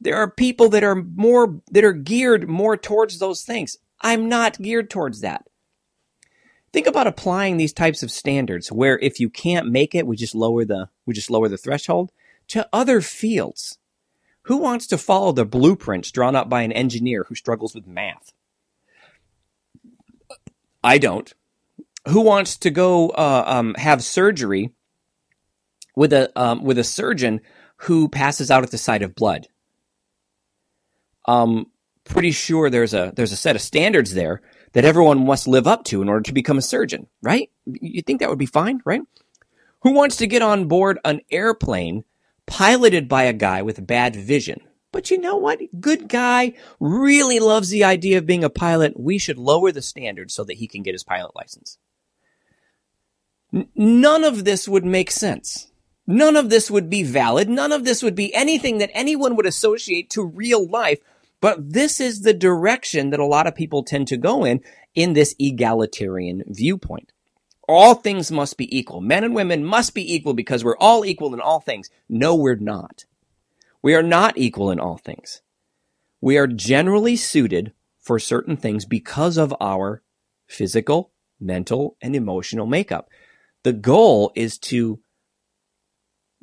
There 0.00 0.16
are 0.16 0.30
people 0.30 0.68
that 0.70 0.82
are 0.82 0.96
more, 0.96 1.60
that 1.70 1.84
are 1.84 1.92
geared 1.92 2.48
more 2.48 2.76
towards 2.76 3.18
those 3.18 3.42
things. 3.42 3.76
I'm 4.00 4.28
not 4.28 4.60
geared 4.60 4.88
towards 4.88 5.20
that. 5.20 5.46
Think 6.72 6.86
about 6.86 7.06
applying 7.06 7.56
these 7.56 7.72
types 7.72 8.02
of 8.02 8.10
standards 8.10 8.70
where 8.70 8.98
if 8.98 9.20
you 9.20 9.28
can't 9.28 9.66
make 9.66 9.94
it, 9.94 10.06
we 10.06 10.16
just 10.16 10.34
lower 10.34 10.64
the, 10.64 10.88
we 11.04 11.14
just 11.14 11.30
lower 11.30 11.48
the 11.48 11.58
threshold 11.58 12.12
to 12.48 12.68
other 12.72 13.00
fields. 13.00 13.78
Who 14.44 14.56
wants 14.56 14.86
to 14.88 14.98
follow 14.98 15.32
the 15.32 15.44
blueprints 15.44 16.10
drawn 16.10 16.34
up 16.34 16.48
by 16.48 16.62
an 16.62 16.72
engineer 16.72 17.24
who 17.28 17.34
struggles 17.34 17.74
with 17.74 17.86
math? 17.86 18.32
I 20.82 20.98
don't. 20.98 21.32
Who 22.08 22.22
wants 22.22 22.56
to 22.58 22.70
go 22.70 23.10
uh, 23.10 23.44
um, 23.46 23.74
have 23.74 24.02
surgery 24.02 24.72
with 25.94 26.12
a 26.12 26.32
um, 26.40 26.64
with 26.64 26.78
a 26.78 26.84
surgeon 26.84 27.42
who 27.76 28.08
passes 28.08 28.50
out 28.50 28.62
at 28.62 28.70
the 28.70 28.78
sight 28.78 29.02
of 29.02 29.14
blood? 29.14 29.46
Um, 31.26 31.66
pretty 32.04 32.32
sure 32.32 32.70
there's 32.70 32.94
a 32.94 33.12
there's 33.14 33.32
a 33.32 33.36
set 33.36 33.56
of 33.56 33.62
standards 33.62 34.14
there 34.14 34.42
that 34.72 34.84
everyone 34.84 35.24
must 35.24 35.48
live 35.48 35.66
up 35.66 35.84
to 35.84 36.02
in 36.02 36.08
order 36.08 36.22
to 36.22 36.32
become 36.32 36.58
a 36.58 36.62
surgeon, 36.62 37.06
right? 37.22 37.50
You 37.66 38.02
think 38.02 38.20
that 38.20 38.30
would 38.30 38.38
be 38.38 38.46
fine, 38.46 38.80
right? 38.84 39.02
Who 39.82 39.92
wants 39.92 40.16
to 40.16 40.26
get 40.26 40.42
on 40.42 40.68
board 40.68 40.98
an 41.04 41.20
airplane 41.30 42.04
piloted 42.46 43.08
by 43.08 43.24
a 43.24 43.32
guy 43.32 43.62
with 43.62 43.86
bad 43.86 44.14
vision? 44.14 44.60
But 44.92 45.10
you 45.10 45.18
know 45.18 45.36
what? 45.36 45.60
Good 45.80 46.08
guy, 46.08 46.54
really 46.80 47.38
loves 47.38 47.68
the 47.68 47.84
idea 47.84 48.18
of 48.18 48.26
being 48.26 48.44
a 48.44 48.50
pilot. 48.50 48.98
We 48.98 49.18
should 49.18 49.38
lower 49.38 49.70
the 49.70 49.82
standards 49.82 50.34
so 50.34 50.44
that 50.44 50.56
he 50.56 50.66
can 50.66 50.82
get 50.82 50.94
his 50.94 51.04
pilot 51.04 51.34
license. 51.36 51.78
N- 53.54 53.68
none 53.74 54.24
of 54.24 54.44
this 54.44 54.68
would 54.68 54.84
make 54.84 55.10
sense. 55.10 55.69
None 56.10 56.34
of 56.34 56.50
this 56.50 56.72
would 56.72 56.90
be 56.90 57.04
valid. 57.04 57.48
None 57.48 57.70
of 57.70 57.84
this 57.84 58.02
would 58.02 58.16
be 58.16 58.34
anything 58.34 58.78
that 58.78 58.90
anyone 58.92 59.36
would 59.36 59.46
associate 59.46 60.10
to 60.10 60.24
real 60.24 60.66
life. 60.66 60.98
But 61.40 61.72
this 61.72 62.00
is 62.00 62.22
the 62.22 62.34
direction 62.34 63.10
that 63.10 63.20
a 63.20 63.24
lot 63.24 63.46
of 63.46 63.54
people 63.54 63.84
tend 63.84 64.08
to 64.08 64.16
go 64.16 64.44
in, 64.44 64.60
in 64.92 65.12
this 65.12 65.36
egalitarian 65.38 66.42
viewpoint. 66.48 67.12
All 67.68 67.94
things 67.94 68.32
must 68.32 68.56
be 68.56 68.76
equal. 68.76 69.00
Men 69.00 69.22
and 69.22 69.36
women 69.36 69.64
must 69.64 69.94
be 69.94 70.12
equal 70.12 70.34
because 70.34 70.64
we're 70.64 70.76
all 70.78 71.04
equal 71.04 71.32
in 71.32 71.40
all 71.40 71.60
things. 71.60 71.90
No, 72.08 72.34
we're 72.34 72.56
not. 72.56 73.04
We 73.80 73.94
are 73.94 74.02
not 74.02 74.36
equal 74.36 74.72
in 74.72 74.80
all 74.80 74.98
things. 74.98 75.42
We 76.20 76.36
are 76.38 76.48
generally 76.48 77.14
suited 77.14 77.72
for 78.00 78.18
certain 78.18 78.56
things 78.56 78.84
because 78.84 79.36
of 79.36 79.54
our 79.60 80.02
physical, 80.48 81.12
mental, 81.38 81.96
and 82.02 82.16
emotional 82.16 82.66
makeup. 82.66 83.08
The 83.62 83.72
goal 83.72 84.32
is 84.34 84.58
to 84.58 84.98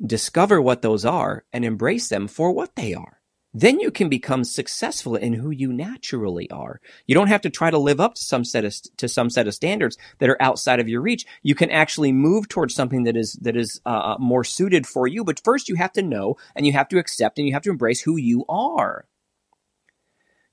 discover 0.04 0.60
what 0.60 0.82
those 0.82 1.04
are 1.04 1.44
and 1.52 1.64
embrace 1.64 2.08
them 2.08 2.28
for 2.28 2.52
what 2.52 2.76
they 2.76 2.94
are 2.94 3.18
then 3.54 3.80
you 3.80 3.90
can 3.90 4.08
become 4.08 4.44
successful 4.44 5.16
in 5.16 5.32
who 5.32 5.50
you 5.50 5.72
naturally 5.72 6.50
are. 6.50 6.80
You 7.06 7.14
don't 7.14 7.28
have 7.28 7.40
to 7.42 7.50
try 7.50 7.70
to 7.70 7.78
live 7.78 8.00
up 8.00 8.14
to 8.14 8.22
some 8.22 8.44
set 8.44 8.64
of 8.64 8.74
to 8.98 9.08
some 9.08 9.30
set 9.30 9.48
of 9.48 9.54
standards 9.54 9.96
that 10.18 10.28
are 10.28 10.40
outside 10.40 10.80
of 10.80 10.88
your 10.88 11.00
reach. 11.00 11.24
You 11.42 11.54
can 11.54 11.70
actually 11.70 12.12
move 12.12 12.48
towards 12.48 12.74
something 12.74 13.04
that 13.04 13.16
is 13.16 13.32
that 13.34 13.56
is 13.56 13.80
uh, 13.86 13.88
uh, 13.88 14.16
more 14.18 14.44
suited 14.44 14.86
for 14.86 15.06
you. 15.06 15.24
But 15.24 15.40
first, 15.42 15.68
you 15.68 15.76
have 15.76 15.92
to 15.94 16.02
know 16.02 16.36
and 16.54 16.66
you 16.66 16.72
have 16.72 16.88
to 16.88 16.98
accept 16.98 17.38
and 17.38 17.46
you 17.46 17.54
have 17.54 17.62
to 17.62 17.70
embrace 17.70 18.02
who 18.02 18.16
you 18.16 18.44
are. 18.48 19.06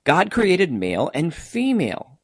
God 0.04 0.30
created 0.30 0.72
male 0.72 1.10
and 1.12 1.34
female. 1.34 2.15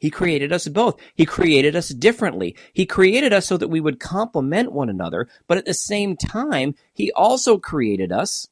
He 0.00 0.10
created 0.10 0.52
us 0.52 0.66
both. 0.66 0.98
He 1.14 1.24
created 1.24 1.76
us 1.76 1.90
differently. 1.90 2.56
He 2.72 2.86
created 2.86 3.32
us 3.32 3.46
so 3.46 3.56
that 3.56 3.68
we 3.68 3.80
would 3.80 4.00
complement 4.00 4.72
one 4.72 4.88
another, 4.88 5.28
but 5.46 5.58
at 5.58 5.66
the 5.66 5.74
same 5.74 6.16
time, 6.16 6.74
he 6.92 7.12
also 7.12 7.58
created 7.58 8.10
us 8.10 8.48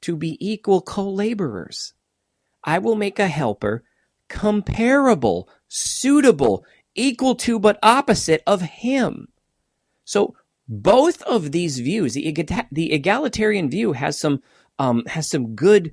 to 0.00 0.16
be 0.16 0.36
equal 0.40 0.80
co-laborers. 0.80 1.92
I 2.64 2.78
will 2.78 2.96
make 2.96 3.20
a 3.20 3.28
helper 3.28 3.84
comparable, 4.28 5.48
suitable, 5.68 6.64
equal 6.94 7.34
to, 7.34 7.58
but 7.58 7.78
opposite 7.82 8.42
of 8.46 8.62
him. 8.62 9.28
So 10.04 10.34
both 10.68 11.22
of 11.22 11.52
these 11.52 11.78
views, 11.78 12.14
the, 12.14 12.34
the 12.70 12.92
egalitarian 12.92 13.70
view 13.70 13.92
has 13.92 14.18
some 14.18 14.42
um, 14.78 15.04
has 15.06 15.28
some 15.28 15.56
good 15.56 15.92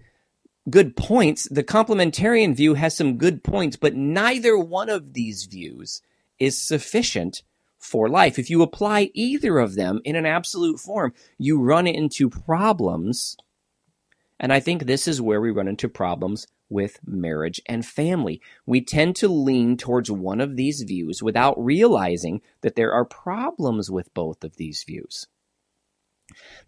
good 0.70 0.96
points. 0.96 1.48
The 1.50 1.64
complementarian 1.64 2.56
view 2.56 2.74
has 2.76 2.96
some 2.96 3.18
good 3.18 3.44
points, 3.44 3.76
but 3.76 3.96
neither 3.96 4.58
one 4.58 4.90
of 4.90 5.14
these 5.14 5.46
views 5.46 6.02
is 6.40 6.58
sufficient 6.58 7.44
for 7.78 8.10
life. 8.10 8.40
If 8.40 8.50
you 8.50 8.62
apply 8.62 9.12
either 9.14 9.60
of 9.60 9.76
them 9.76 10.02
in 10.04 10.16
an 10.16 10.26
absolute 10.26 10.80
form, 10.80 11.14
you 11.38 11.62
run 11.62 11.88
into 11.88 12.30
problems 12.30 13.38
and 14.40 14.52
I 14.52 14.60
think 14.60 14.84
this 14.84 15.08
is 15.08 15.22
where 15.22 15.40
we 15.40 15.52
run 15.52 15.68
into 15.68 15.88
problems 15.88 16.48
with 16.70 17.00
marriage 17.06 17.62
and 17.68 17.86
family. 17.86 18.42
We 18.66 18.82
tend 18.82 19.16
to 19.18 19.28
lean 19.28 19.78
towards 19.78 20.12
one 20.12 20.42
of 20.42 20.56
these 20.56 20.82
views 20.82 21.24
without 21.24 21.64
realizing 21.64 22.42
that 22.62 22.76
there 22.76 22.92
are 22.92 23.06
problems 23.06 23.90
with 23.90 24.14
both 24.14 24.44
of 24.44 24.58
these 24.58 24.84
views. 24.84 25.28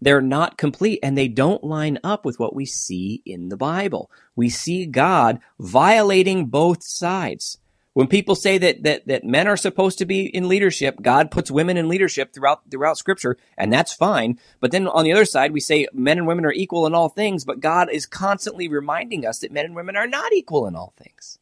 They're 0.00 0.20
not 0.20 0.58
complete 0.58 1.00
and 1.02 1.16
they 1.16 1.28
don't 1.28 1.64
line 1.64 1.98
up 2.04 2.24
with 2.24 2.38
what 2.38 2.54
we 2.54 2.64
see 2.66 3.22
in 3.24 3.48
the 3.48 3.56
Bible. 3.56 4.10
We 4.36 4.48
see 4.48 4.86
God 4.86 5.40
violating 5.58 6.46
both 6.46 6.82
sides. 6.82 7.58
When 7.94 8.06
people 8.06 8.36
say 8.36 8.58
that, 8.58 8.84
that, 8.84 9.08
that 9.08 9.24
men 9.24 9.48
are 9.48 9.56
supposed 9.56 9.98
to 9.98 10.06
be 10.06 10.26
in 10.26 10.46
leadership, 10.46 11.02
God 11.02 11.32
puts 11.32 11.50
women 11.50 11.76
in 11.76 11.88
leadership 11.88 12.32
throughout, 12.32 12.70
throughout 12.70 12.96
scripture, 12.96 13.36
and 13.56 13.72
that's 13.72 13.92
fine. 13.92 14.38
But 14.60 14.70
then 14.70 14.86
on 14.86 15.02
the 15.02 15.12
other 15.12 15.24
side, 15.24 15.50
we 15.50 15.58
say 15.58 15.88
men 15.92 16.16
and 16.16 16.26
women 16.26 16.44
are 16.44 16.52
equal 16.52 16.86
in 16.86 16.94
all 16.94 17.08
things, 17.08 17.44
but 17.44 17.58
God 17.58 17.90
is 17.90 18.06
constantly 18.06 18.68
reminding 18.68 19.26
us 19.26 19.40
that 19.40 19.50
men 19.50 19.64
and 19.64 19.74
women 19.74 19.96
are 19.96 20.06
not 20.06 20.32
equal 20.32 20.68
in 20.68 20.76
all 20.76 20.94
things. 20.96 21.40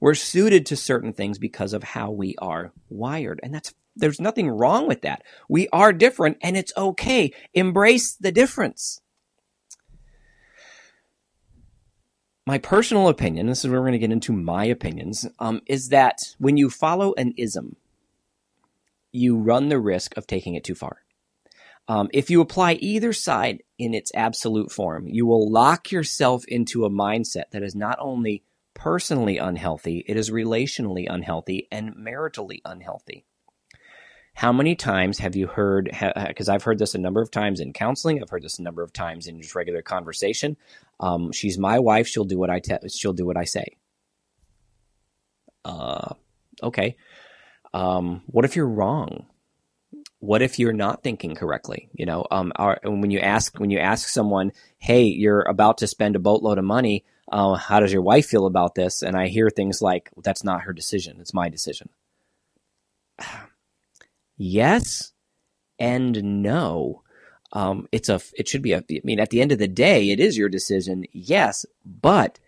We're 0.00 0.14
suited 0.14 0.66
to 0.66 0.76
certain 0.76 1.12
things 1.12 1.38
because 1.38 1.72
of 1.72 1.84
how 1.84 2.10
we 2.10 2.34
are 2.38 2.72
wired. 2.88 3.38
And 3.44 3.54
that's, 3.54 3.72
there's 3.96 4.20
nothing 4.20 4.48
wrong 4.48 4.86
with 4.86 5.02
that. 5.02 5.22
We 5.48 5.68
are 5.72 5.92
different 5.92 6.38
and 6.42 6.56
it's 6.56 6.72
okay. 6.76 7.32
Embrace 7.54 8.14
the 8.14 8.32
difference. 8.32 9.02
my 12.46 12.58
personal 12.58 13.08
opinion, 13.08 13.46
this 13.46 13.64
is 13.64 13.70
where 13.70 13.80
we're 13.80 13.86
going 13.88 13.92
to 13.92 13.98
get 13.98 14.12
into 14.12 14.32
my 14.32 14.64
opinions, 14.64 15.26
um, 15.38 15.60
is 15.66 15.88
that 15.88 16.18
when 16.38 16.56
you 16.56 16.70
follow 16.70 17.14
an 17.14 17.32
ism, 17.36 17.76
you 19.12 19.36
run 19.36 19.68
the 19.68 19.78
risk 19.78 20.16
of 20.16 20.26
taking 20.26 20.54
it 20.54 20.64
too 20.64 20.74
far. 20.74 20.98
Um, 21.88 22.08
if 22.12 22.30
you 22.30 22.40
apply 22.40 22.74
either 22.74 23.12
side 23.12 23.62
in 23.78 23.94
its 23.94 24.12
absolute 24.14 24.72
form, 24.72 25.06
you 25.06 25.26
will 25.26 25.50
lock 25.50 25.90
yourself 25.90 26.44
into 26.48 26.84
a 26.84 26.90
mindset 26.90 27.50
that 27.50 27.62
is 27.62 27.74
not 27.74 27.98
only 28.00 28.44
personally 28.74 29.38
unhealthy, 29.38 30.04
it 30.08 30.16
is 30.16 30.30
relationally 30.30 31.06
unhealthy 31.08 31.68
and 31.70 31.94
maritally 31.94 32.60
unhealthy. 32.64 33.24
How 34.34 34.52
many 34.52 34.74
times 34.74 35.18
have 35.18 35.36
you 35.36 35.46
heard? 35.46 35.90
Because 36.26 36.48
I've 36.48 36.62
heard 36.62 36.78
this 36.78 36.94
a 36.94 36.98
number 36.98 37.20
of 37.20 37.30
times 37.30 37.60
in 37.60 37.72
counseling. 37.72 38.22
I've 38.22 38.30
heard 38.30 38.42
this 38.42 38.58
a 38.58 38.62
number 38.62 38.82
of 38.82 38.92
times 38.92 39.26
in 39.26 39.40
just 39.40 39.54
regular 39.54 39.82
conversation. 39.82 40.56
Um, 41.00 41.32
she's 41.32 41.58
my 41.58 41.78
wife. 41.78 42.08
She'll 42.08 42.24
do 42.24 42.38
what 42.38 42.50
I 42.50 42.60
te- 42.60 42.88
she'll 42.88 43.12
do 43.12 43.26
what 43.26 43.36
I 43.36 43.44
say. 43.44 43.76
Uh, 45.64 46.14
okay. 46.62 46.96
Um, 47.74 48.22
what 48.26 48.44
if 48.44 48.56
you're 48.56 48.68
wrong? 48.68 49.26
What 50.18 50.42
if 50.42 50.58
you're 50.58 50.72
not 50.72 51.02
thinking 51.02 51.34
correctly? 51.34 51.88
You 51.92 52.06
know, 52.06 52.26
um, 52.30 52.52
when 52.84 53.10
you 53.10 53.18
ask 53.18 53.58
when 53.58 53.70
you 53.70 53.78
ask 53.78 54.08
someone, 54.08 54.52
"Hey, 54.78 55.04
you're 55.04 55.42
about 55.42 55.78
to 55.78 55.86
spend 55.86 56.16
a 56.16 56.20
boatload 56.20 56.58
of 56.58 56.64
money. 56.64 57.04
Uh, 57.30 57.54
how 57.54 57.80
does 57.80 57.92
your 57.92 58.02
wife 58.02 58.26
feel 58.26 58.46
about 58.46 58.74
this?" 58.74 59.02
And 59.02 59.16
I 59.16 59.28
hear 59.28 59.50
things 59.50 59.82
like, 59.82 60.10
"That's 60.22 60.44
not 60.44 60.62
her 60.62 60.72
decision. 60.72 61.18
It's 61.20 61.34
my 61.34 61.48
decision." 61.48 61.90
yes 64.36 65.12
and 65.78 66.42
no. 66.42 67.02
Um, 67.52 67.86
it's 67.92 68.08
a, 68.08 68.20
it 68.34 68.48
should 68.48 68.62
be 68.62 68.72
a, 68.72 68.78
I 68.78 69.00
mean, 69.04 69.20
at 69.20 69.30
the 69.30 69.42
end 69.42 69.52
of 69.52 69.58
the 69.58 69.68
day, 69.68 70.10
it 70.10 70.20
is 70.20 70.38
your 70.38 70.48
decision. 70.48 71.04
Yes, 71.12 71.66
but 71.84 72.38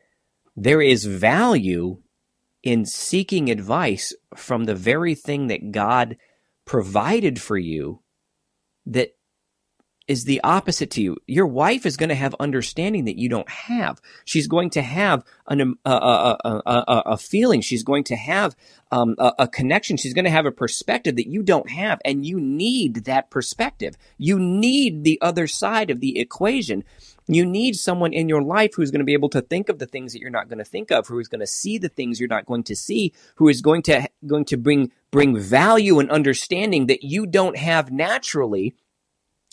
there 0.57 0.81
is 0.81 1.05
value 1.05 1.99
in 2.63 2.87
seeking 2.87 3.51
advice 3.51 4.15
from 4.35 4.65
the 4.65 4.75
very 4.75 5.15
thing 5.15 5.49
that 5.49 5.73
God 5.73 6.17
provided 6.65 7.41
for 7.41 7.59
you 7.59 8.01
that 8.87 9.15
is 10.07 10.25
the 10.25 10.41
opposite 10.45 10.91
to 10.93 11.03
you. 11.03 11.17
Your 11.27 11.47
wife 11.47 11.87
is 11.87 11.97
going 11.97 12.11
to 12.11 12.15
have 12.15 12.35
understanding 12.39 13.07
that 13.07 13.19
you 13.19 13.29
don't 13.29 13.49
have. 13.49 14.01
She's 14.25 14.47
going 14.47 14.71
to 14.71 14.83
have 14.83 15.25
an, 15.49 15.61
um, 15.61 15.79
a, 15.85 15.91
a, 15.91 16.39
a, 16.45 17.03
a, 17.07 17.17
feeling. 17.17 17.63
She's 17.63 17.83
going 17.83 18.05
to 18.05 18.17
have 18.17 18.55
um, 18.93 19.15
a, 19.19 19.49
connection. 19.49 19.97
She's 19.97 20.13
going 20.13 20.27
to 20.27 20.31
have 20.31 20.47
a 20.47 20.53
perspective 20.53 21.17
that 21.17 21.29
you 21.29 21.43
don't 21.43 21.71
have. 21.71 22.01
And 22.05 22.27
you 22.27 22.39
need 22.39 23.05
that 23.05 23.31
perspective. 23.31 23.97
You 24.19 24.39
need 24.39 25.05
the 25.05 25.19
other 25.23 25.47
side 25.47 25.91
of 25.91 26.01
the 26.01 26.19
equation. 26.19 26.85
You 27.27 27.47
need 27.47 27.75
someone 27.77 28.13
in 28.13 28.29
your 28.29 28.43
life 28.43 28.75
who's 28.75 28.91
going 28.91 29.01
to 29.01 29.07
be 29.07 29.15
able 29.15 29.31
to 29.31 29.41
think 29.41 29.71
of 29.71 29.79
the 29.79 29.87
things 29.87 30.13
that 30.13 30.21
you're 30.21 30.29
not 30.29 30.49
going 30.49 30.59
to 30.59 30.65
think 30.65 30.91
of, 30.91 31.07
who 31.07 31.19
is 31.19 31.29
going 31.29 31.41
to 31.41 31.47
see 31.47 31.79
the 31.79 31.89
things 31.89 32.21
you're 32.21 32.29
not 32.29 32.45
going 32.45 32.65
to 32.65 32.77
see, 32.77 33.15
who 33.37 33.49
is 33.49 33.63
going 33.63 33.83
to, 33.85 34.07
going 34.27 34.45
to 34.47 34.59
bring, 34.59 34.93
bring 35.11 35.39
value 35.39 35.99
and 35.99 36.11
understanding 36.11 36.87
that 36.89 37.03
you 37.03 37.25
don't 37.27 37.57
have 37.57 37.91
naturally 37.91 38.75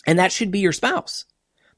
and 0.06 0.18
that 0.18 0.32
should 0.32 0.50
be 0.50 0.60
your 0.60 0.72
spouse. 0.72 1.24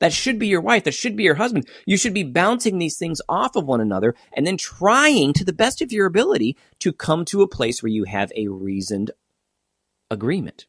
That 0.00 0.12
should 0.12 0.38
be 0.38 0.48
your 0.48 0.60
wife. 0.60 0.84
That 0.84 0.94
should 0.94 1.16
be 1.16 1.22
your 1.22 1.36
husband. 1.36 1.68
You 1.86 1.96
should 1.96 2.14
be 2.14 2.24
bouncing 2.24 2.78
these 2.78 2.98
things 2.98 3.22
off 3.28 3.56
of 3.56 3.66
one 3.66 3.80
another 3.80 4.14
and 4.32 4.46
then 4.46 4.56
trying 4.56 5.32
to 5.34 5.44
the 5.44 5.52
best 5.52 5.80
of 5.80 5.92
your 5.92 6.06
ability 6.06 6.56
to 6.80 6.92
come 6.92 7.24
to 7.26 7.42
a 7.42 7.48
place 7.48 7.82
where 7.82 7.92
you 7.92 8.04
have 8.04 8.32
a 8.36 8.48
reasoned 8.48 9.12
agreement. 10.10 10.66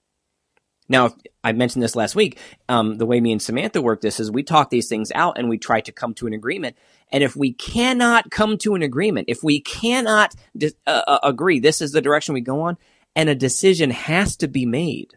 Now, 0.88 1.16
I 1.44 1.52
mentioned 1.52 1.82
this 1.82 1.96
last 1.96 2.16
week. 2.16 2.40
Um, 2.70 2.98
the 2.98 3.06
way 3.06 3.20
me 3.20 3.32
and 3.32 3.42
Samantha 3.42 3.82
work 3.82 4.02
this 4.02 4.20
is 4.20 4.30
we 4.30 4.44
talk 4.44 4.70
these 4.70 4.88
things 4.88 5.12
out 5.16 5.38
and 5.38 5.50
we 5.50 5.58
try 5.58 5.82
to 5.82 5.92
come 5.92 6.14
to 6.16 6.28
an 6.28 6.34
agreement. 6.34 6.78
And 7.12 7.24
if 7.24 7.36
we 7.36 7.54
cannot 7.54 8.30
come 8.30 8.58
to 8.60 8.76
an 8.76 8.84
agreement, 8.84 9.28
if 9.28 9.44
we 9.44 9.62
cannot 9.62 10.36
uh, 10.62 10.70
uh, 10.88 11.20
agree, 11.24 11.60
this 11.60 11.82
is 11.82 11.92
the 11.92 12.02
direction 12.02 12.34
we 12.34 12.42
go 12.42 12.62
on, 12.62 12.78
and 13.16 13.30
a 13.30 13.36
decision 13.36 13.90
has 13.90 14.36
to 14.38 14.48
be 14.48 14.66
made, 14.66 15.14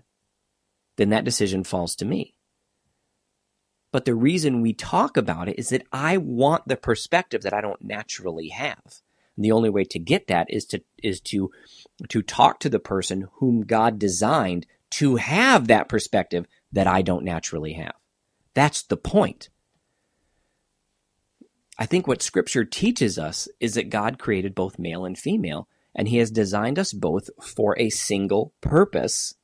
then 0.99 1.09
that 1.11 1.25
decision 1.25 1.65
falls 1.65 1.97
to 1.97 2.05
me. 2.05 2.35
But 3.91 4.05
the 4.05 4.15
reason 4.15 4.61
we 4.61 4.75
talk 4.75 5.17
about 5.17 5.49
it 5.49 5.59
is 5.59 5.71
that 5.71 5.87
I 5.91 6.19
want 6.19 6.69
the 6.69 6.77
perspective 6.77 7.43
that 7.43 7.55
I 7.55 7.63
don't 7.63 7.81
naturally 7.81 8.49
have. 8.49 9.01
And 9.37 9.45
the 9.45 9.53
only 9.53 9.71
way 9.71 9.85
to 9.85 9.99
get 9.99 10.27
that 10.27 10.49
is 10.51 10.67
to 10.67 10.83
is 11.03 11.21
to 11.23 11.51
to 12.09 12.21
talk 12.21 12.61
to 12.61 12.69
the 12.69 12.81
person 12.81 13.29
whom 13.35 13.63
God 13.63 13.99
designed 13.99 14.67
to 14.91 15.17
have 15.17 15.69
that 15.69 15.89
perspective 15.89 16.47
that 16.73 16.87
I 16.87 17.01
don't 17.03 17.25
naturally 17.25 17.75
have. 17.75 17.95
That's 18.53 18.83
the 18.83 18.97
point. 18.97 19.49
I 21.79 21.87
think 21.87 22.09
what 22.09 22.23
scripture 22.23 22.65
teaches 22.65 23.19
us 23.19 23.49
is 23.61 23.75
that 23.75 23.91
God 23.91 24.19
created 24.19 24.55
both 24.55 24.79
male 24.81 25.05
and 25.05 25.17
female, 25.17 25.69
and 25.95 26.09
he 26.09 26.17
has 26.19 26.31
designed 26.33 26.79
us 26.79 26.93
both 26.93 27.31
for 27.41 27.79
a 27.79 27.91
single 27.91 28.53
purpose 28.61 29.35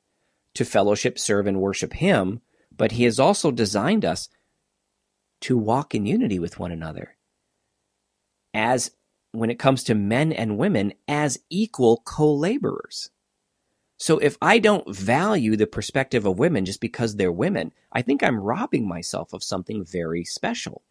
to 0.55 0.65
fellowship, 0.65 1.19
serve, 1.19 1.47
and 1.47 1.61
worship 1.61 1.93
him, 1.93 2.41
but 2.75 2.93
he 2.93 3.03
has 3.03 3.19
also 3.19 3.51
designed 3.51 4.03
us 4.03 4.29
to 5.41 5.57
walk 5.57 5.93
in 5.93 6.05
unity 6.05 6.39
with 6.39 6.59
one 6.59 6.71
another. 6.71 7.15
As 8.53 8.91
when 9.31 9.49
it 9.49 9.59
comes 9.59 9.83
to 9.83 9.95
men 9.95 10.31
and 10.31 10.57
women, 10.57 10.93
as 11.07 11.37
equal 11.49 12.01
co 12.05 12.33
laborers. 12.33 13.09
So 13.97 14.17
if 14.17 14.37
I 14.41 14.59
don't 14.59 14.93
value 14.93 15.55
the 15.55 15.67
perspective 15.67 16.25
of 16.25 16.39
women 16.39 16.65
just 16.65 16.81
because 16.81 17.15
they're 17.15 17.31
women, 17.31 17.71
I 17.91 18.01
think 18.01 18.23
I'm 18.23 18.39
robbing 18.39 18.87
myself 18.87 19.33
of 19.33 19.43
something 19.43 19.85
very 19.85 20.23
special 20.23 20.81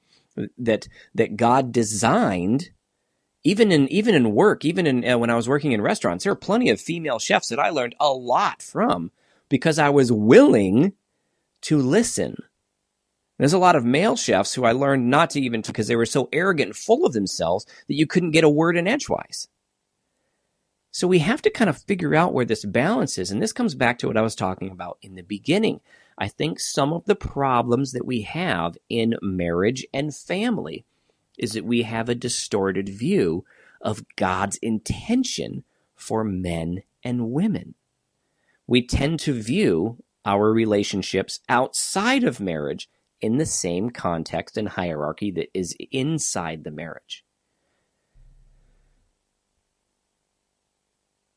that 0.58 0.88
that 1.14 1.36
God 1.36 1.72
designed 1.72 2.70
even 3.44 3.70
in 3.70 3.88
even 3.88 4.14
in 4.14 4.34
work, 4.34 4.64
even 4.64 4.86
in 4.86 5.08
uh, 5.08 5.18
when 5.18 5.30
I 5.30 5.36
was 5.36 5.48
working 5.48 5.72
in 5.72 5.82
restaurants, 5.82 6.24
there 6.24 6.32
are 6.32 6.36
plenty 6.36 6.70
of 6.70 6.80
female 6.80 7.18
chefs 7.18 7.48
that 7.48 7.58
I 7.58 7.70
learned 7.70 7.94
a 8.00 8.10
lot 8.10 8.62
from 8.62 9.10
because 9.48 9.78
I 9.78 9.90
was 9.90 10.10
willing 10.10 10.94
to 11.62 11.78
listen. 11.78 12.36
There's 13.38 13.52
a 13.52 13.58
lot 13.58 13.76
of 13.76 13.84
male 13.84 14.16
chefs 14.16 14.54
who 14.54 14.64
I 14.64 14.72
learned 14.72 15.10
not 15.10 15.30
to 15.30 15.40
even 15.40 15.62
because 15.62 15.88
they 15.88 15.96
were 15.96 16.06
so 16.06 16.28
arrogant 16.32 16.68
and 16.68 16.76
full 16.76 17.04
of 17.04 17.12
themselves 17.12 17.66
that 17.88 17.94
you 17.94 18.06
couldn't 18.06 18.30
get 18.30 18.44
a 18.44 18.48
word 18.48 18.76
in 18.76 18.86
edgewise. 18.86 19.48
So 20.92 21.08
we 21.08 21.18
have 21.18 21.42
to 21.42 21.50
kind 21.50 21.68
of 21.68 21.82
figure 21.82 22.14
out 22.14 22.32
where 22.32 22.44
this 22.44 22.64
balance 22.64 23.18
is. 23.18 23.32
And 23.32 23.42
this 23.42 23.52
comes 23.52 23.74
back 23.74 23.98
to 23.98 24.06
what 24.06 24.16
I 24.16 24.22
was 24.22 24.36
talking 24.36 24.70
about 24.70 24.98
in 25.02 25.16
the 25.16 25.22
beginning. 25.22 25.80
I 26.16 26.28
think 26.28 26.60
some 26.60 26.92
of 26.92 27.04
the 27.06 27.16
problems 27.16 27.90
that 27.92 28.06
we 28.06 28.20
have 28.22 28.78
in 28.88 29.16
marriage 29.20 29.84
and 29.92 30.14
family 30.14 30.84
is 31.36 31.54
that 31.54 31.64
we 31.64 31.82
have 31.82 32.08
a 32.08 32.14
distorted 32.14 32.88
view 32.88 33.44
of 33.80 34.04
God's 34.14 34.56
intention 34.58 35.64
for 35.96 36.22
men 36.22 36.84
and 37.02 37.32
women. 37.32 37.74
We 38.66 38.86
tend 38.86 39.20
to 39.20 39.32
view 39.32 39.98
our 40.24 40.52
relationships 40.52 41.40
outside 41.48 42.24
of 42.24 42.40
marriage 42.40 42.88
in 43.20 43.36
the 43.38 43.46
same 43.46 43.90
context 43.90 44.56
and 44.56 44.68
hierarchy 44.68 45.30
that 45.32 45.48
is 45.54 45.76
inside 45.90 46.64
the 46.64 46.70
marriage. 46.70 47.24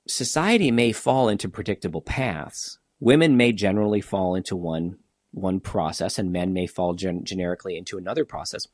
society 0.08 0.72
may 0.72 0.92
fall 0.92 1.30
into 1.30 1.50
predictable 1.50 2.02
paths. 2.02 2.80
Women 3.00 3.38
may 3.38 3.52
generally 3.52 4.02
fall 4.02 4.36
into 4.36 4.56
one 4.56 4.98
one 5.32 5.60
process, 5.60 6.18
and 6.18 6.32
men 6.32 6.54
may 6.54 6.66
fall 6.66 6.96
gen- 6.96 7.24
generically 7.24 7.78
into 7.78 7.98
another 7.98 8.26
process. 8.26 8.66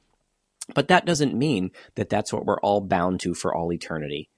But 0.74 0.88
that 0.88 1.06
doesn't 1.06 1.38
mean 1.38 1.72
that 1.96 2.10
that's 2.10 2.32
what 2.32 2.46
we're 2.46 2.60
all 2.62 2.80
bound 2.80 3.20
to 3.22 3.34
for 3.34 3.54
all 3.54 3.74
eternity. 3.74 4.30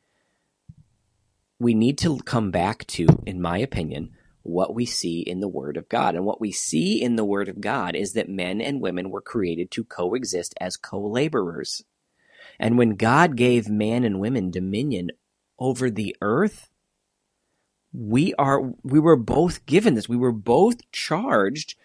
We 1.60 1.74
need 1.74 1.98
to 2.00 2.18
come 2.20 2.52
back 2.52 2.86
to, 2.88 3.08
in 3.26 3.42
my 3.42 3.58
opinion, 3.60 4.12
what 4.44 4.76
we 4.76 4.86
see 4.86 5.22
in 5.22 5.40
the 5.40 5.48
Word 5.48 5.78
of 5.78 5.90
God. 5.90 6.16
And 6.16 6.26
what 6.26 6.42
we 6.42 6.52
see 6.52 7.02
in 7.02 7.16
the 7.16 7.26
Word 7.26 7.50
of 7.50 7.62
God 7.62 7.96
is 7.96 8.14
that 8.14 8.30
men 8.30 8.62
and 8.62 8.82
women 8.82 9.10
were 9.10 9.22
created 9.22 9.72
to 9.72 9.84
coexist 9.84 10.54
as 10.60 10.78
co 10.78 11.02
laborers. 11.02 11.84
And 12.60 12.78
when 12.78 12.96
God 12.96 13.36
gave 13.36 13.70
man 13.70 14.04
and 14.04 14.20
women 14.20 14.52
dominion 14.52 15.12
over 15.58 15.90
the 15.90 16.16
earth, 16.22 16.70
we 17.98 18.34
are 18.36 18.62
we 18.84 19.00
were 19.00 19.16
both 19.16 19.66
given 19.66 19.94
this 19.94 20.10
we 20.10 20.18
were 20.18 20.32
both 20.32 20.80
charged 20.92 21.76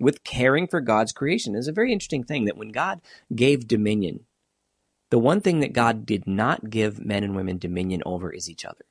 with 0.00 0.24
caring 0.24 0.66
for 0.66 0.80
god's 0.80 1.12
creation 1.12 1.54
it's 1.54 1.68
a 1.68 1.72
very 1.72 1.92
interesting 1.92 2.24
thing 2.24 2.44
that 2.44 2.56
when 2.56 2.70
god 2.70 3.00
gave 3.34 3.68
dominion 3.68 4.20
the 5.10 5.18
one 5.18 5.40
thing 5.40 5.60
that 5.60 5.72
god 5.72 6.04
did 6.04 6.26
not 6.26 6.70
give 6.70 7.04
men 7.04 7.22
and 7.22 7.36
women 7.36 7.56
dominion 7.56 8.02
over 8.04 8.32
is 8.32 8.50
each 8.50 8.64
other 8.64 8.84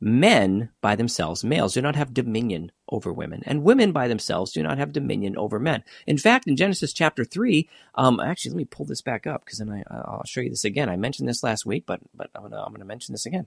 men 0.00 0.70
by 0.80 0.96
themselves 0.96 1.44
males 1.44 1.74
do 1.74 1.82
not 1.82 1.96
have 1.96 2.14
dominion 2.14 2.70
over 2.90 3.12
women 3.12 3.42
and 3.46 3.62
women 3.64 3.92
by 3.92 4.08
themselves 4.08 4.52
do 4.52 4.62
not 4.62 4.78
have 4.78 4.92
dominion 4.92 5.36
over 5.36 5.58
men 5.58 5.82
in 6.06 6.18
fact 6.18 6.46
in 6.46 6.56
genesis 6.56 6.92
chapter 6.92 7.24
3 7.24 7.68
um 7.94 8.20
actually 8.20 8.50
let 8.50 8.58
me 8.58 8.64
pull 8.64 8.86
this 8.86 9.00
back 9.02 9.26
up 9.26 9.44
because 9.44 9.58
then 9.58 9.70
I, 9.70 9.82
i'll 9.90 10.22
show 10.26 10.40
you 10.40 10.50
this 10.50 10.64
again 10.64 10.88
i 10.90 10.96
mentioned 10.96 11.28
this 11.28 11.42
last 11.42 11.64
week 11.64 11.84
but 11.86 12.00
but 12.14 12.30
i'm 12.34 12.42
gonna, 12.42 12.62
I'm 12.62 12.72
gonna 12.72 12.84
mention 12.84 13.12
this 13.12 13.26
again 13.26 13.46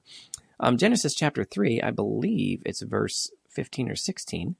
um, 0.60 0.78
Genesis 0.78 1.14
chapter 1.14 1.44
3, 1.44 1.82
I 1.82 1.92
believe 1.92 2.64
it's 2.66 2.82
verse 2.82 3.32
15 3.50 3.90
or 3.92 3.96
16. 3.96 4.56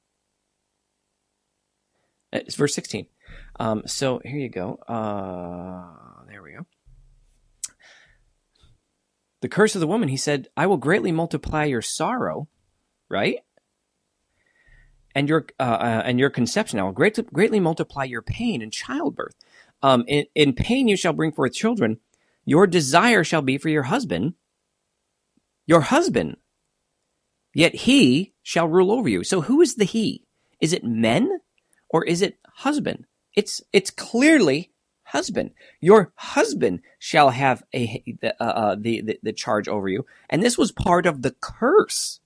Uh, 2.34 2.40
it's 2.46 2.56
verse 2.56 2.76
16. 2.76 3.08
Um, 3.60 3.84
so 3.86 4.22
here 4.24 4.38
you 4.38 4.50
go. 4.50 4.76
Uh, 4.88 6.26
there 6.30 6.44
we 6.44 6.52
go. 6.54 6.66
The 9.42 9.50
curse 9.50 9.76
of 9.76 9.82
the 9.82 9.88
woman, 9.88 10.10
he 10.10 10.18
said, 10.18 10.48
I 10.58 10.68
will 10.68 10.78
greatly 10.78 11.12
multiply 11.12 11.66
your 11.66 11.82
sorrow, 11.82 12.48
right? 13.10 13.40
And 15.14 15.30
your 15.30 15.48
uh, 15.60 15.64
uh, 15.64 16.02
and 16.06 16.20
your 16.20 16.30
conception, 16.30 16.80
I 16.80 16.84
will 16.84 16.92
greatly, 16.92 17.24
greatly 17.32 17.60
multiply 17.60 18.04
your 18.04 18.22
pain 18.22 18.62
in 18.62 18.72
childbirth. 18.72 19.36
Um, 19.82 20.06
in, 20.08 20.26
in 20.36 20.54
pain 20.54 20.88
you 20.88 20.98
shall 20.98 21.14
bring 21.14 21.32
forth 21.32 21.54
children. 21.54 22.00
Your 22.46 22.66
desire 22.68 23.24
shall 23.24 23.42
be 23.42 23.58
for 23.58 23.70
your 23.70 23.84
husband, 23.84 24.34
your 25.66 25.82
husband. 25.82 26.38
Yet 27.54 27.74
he 27.74 28.34
shall 28.44 28.68
rule 28.68 28.92
over 28.92 29.10
you. 29.10 29.24
So 29.24 29.42
who 29.42 29.62
is 29.62 29.76
the 29.76 29.86
he? 29.86 30.26
Is 30.62 30.74
it 30.74 30.84
men 30.84 31.40
or 31.90 32.06
is 32.06 32.22
it 32.22 32.38
husband? 32.48 33.06
It's 33.36 33.62
it's 33.74 33.90
clearly 33.92 34.72
husband. 35.08 35.52
Your 35.80 36.12
husband 36.16 36.82
shall 37.00 37.32
have 37.32 37.64
a 37.74 38.04
uh, 38.24 38.44
uh, 38.44 38.76
the, 38.80 39.02
the 39.02 39.20
the 39.24 39.34
charge 39.34 39.68
over 39.68 39.90
you, 39.90 40.06
and 40.30 40.42
this 40.42 40.58
was 40.58 40.72
part 40.72 41.06
of 41.06 41.22
the 41.22 41.36
curse. 41.42 42.20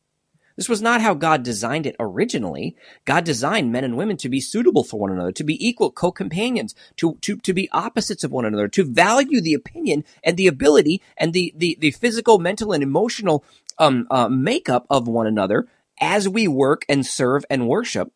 This 0.56 0.70
was 0.70 0.82
not 0.82 1.02
how 1.02 1.14
God 1.14 1.44
designed 1.44 1.86
it 1.86 1.96
originally. 2.00 2.76
God 3.06 3.24
designed 3.24 3.72
men 3.72 3.84
and 3.84 3.98
women 3.98 4.18
to 4.18 4.30
be 4.30 4.40
suitable 4.40 4.84
for 4.84 5.00
one 5.00 5.12
another, 5.12 5.32
to 5.32 5.44
be 5.44 5.66
equal 5.66 5.92
co-companions, 5.92 6.76
to, 6.98 7.18
to, 7.22 7.38
to 7.38 7.54
be 7.54 7.70
opposites 7.72 8.24
of 8.24 8.32
one 8.32 8.46
another, 8.46 8.68
to 8.68 8.84
value 8.84 9.42
the 9.42 9.54
opinion 9.54 10.04
and 10.24 10.38
the 10.38 10.48
ability 10.48 11.02
and 11.18 11.34
the, 11.34 11.54
the, 11.56 11.78
the 11.80 11.92
physical, 11.92 12.38
mental, 12.38 12.74
and 12.74 12.84
emotional 12.84 13.44
um, 13.80 14.06
uh, 14.12 14.28
makeup 14.28 14.86
of 14.90 15.08
one 15.08 15.26
another 15.26 15.68
as 16.00 16.28
we 16.28 16.48
work 16.48 16.84
and 16.90 17.06
serve 17.06 17.44
and 17.50 17.68
worship. 17.68 18.12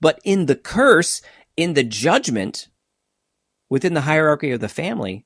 But 0.00 0.20
in 0.24 0.46
the 0.46 0.56
curse, 0.56 1.22
in 1.56 1.74
the 1.74 1.84
judgment, 1.84 2.68
within 3.72 3.94
the 3.94 4.02
hierarchy 4.02 4.50
of 4.50 4.60
the 4.60 4.68
family, 4.68 5.24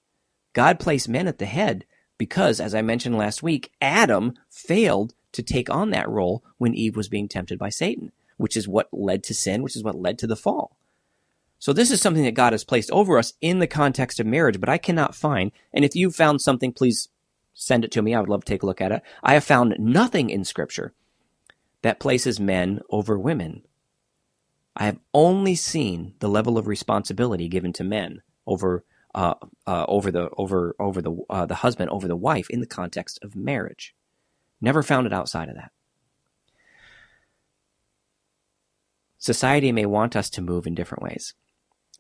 God 0.53 0.79
placed 0.79 1.09
men 1.09 1.27
at 1.27 1.39
the 1.39 1.47
head 1.47 1.85
because, 2.17 2.61
as 2.61 2.77
I 2.77 2.81
mentioned 2.81 3.19
last 3.19 3.43
week, 3.43 3.73
Adam 3.81 4.35
failed 4.49 5.15
to 5.33 5.43
take 5.43 5.69
on 5.69 5.91
that 5.91 6.09
role 6.09 6.45
when 6.57 6.73
Eve 6.73 6.95
was 6.95 7.09
being 7.09 7.27
tempted 7.27 7.59
by 7.59 7.71
Satan, 7.71 8.13
which 8.37 8.57
is 8.57 8.69
what 8.69 8.87
led 8.93 9.25
to 9.25 9.35
sin, 9.35 9.65
which 9.65 9.75
is 9.75 9.83
what 9.83 9.99
led 9.99 10.17
to 10.21 10.29
the 10.29 10.37
fall. 10.37 10.77
So 11.59 11.73
this 11.73 11.91
is 11.91 12.01
something 12.01 12.23
that 12.23 12.37
God 12.37 12.53
has 12.53 12.63
placed 12.63 12.89
over 12.93 13.19
us 13.19 13.33
in 13.41 13.59
the 13.59 13.67
context 13.67 14.21
of 14.21 14.29
marriage, 14.29 14.61
but 14.61 14.69
I 14.69 14.79
cannot 14.79 15.17
find, 15.17 15.51
and 15.73 15.85
if 15.85 15.97
you 15.97 16.13
found 16.13 16.41
something, 16.41 16.73
please 16.73 17.09
send 17.53 17.85
it 17.85 17.91
to 17.91 18.03
me. 18.03 18.15
I 18.15 18.21
would 18.21 18.29
love 18.29 18.45
to 18.45 18.53
take 18.53 18.63
a 18.63 18.67
look 18.67 18.81
at 18.81 18.93
it. 18.93 19.03
I 19.25 19.35
have 19.35 19.43
found 19.43 19.75
nothing 19.77 20.31
in 20.31 20.45
scripture 20.45 20.93
that 21.83 21.99
places 21.99 22.39
men 22.39 22.79
over 22.91 23.19
women. 23.19 23.63
I 24.77 24.85
have 24.85 25.01
only 25.13 25.57
seen 25.57 26.15
the 26.21 26.29
level 26.29 26.57
of 26.57 26.69
responsibility 26.69 27.49
given 27.49 27.73
to 27.73 27.83
men 27.83 28.23
over 28.47 28.85
uh, 29.15 29.35
uh, 29.67 29.85
over 29.89 30.11
the 30.11 30.29
over 30.37 30.77
over 30.79 31.01
the 31.01 31.17
uh, 31.31 31.47
the 31.47 31.57
husband 31.57 31.91
over 31.91 32.07
the 32.07 32.17
wife 32.17 32.51
in 32.51 32.61
the 32.61 32.67
context 32.67 33.19
of 33.23 33.35
marriage. 33.35 33.95
Never 34.61 34.83
found 34.83 35.07
it 35.07 35.13
outside 35.13 35.49
of 35.49 35.55
that. 35.57 35.73
Society 39.19 39.73
may 39.73 39.87
want 39.87 40.15
us 40.15 40.31
to 40.31 40.43
move 40.43 40.67
in 40.67 40.75
different 40.75 41.03
ways. 41.03 41.35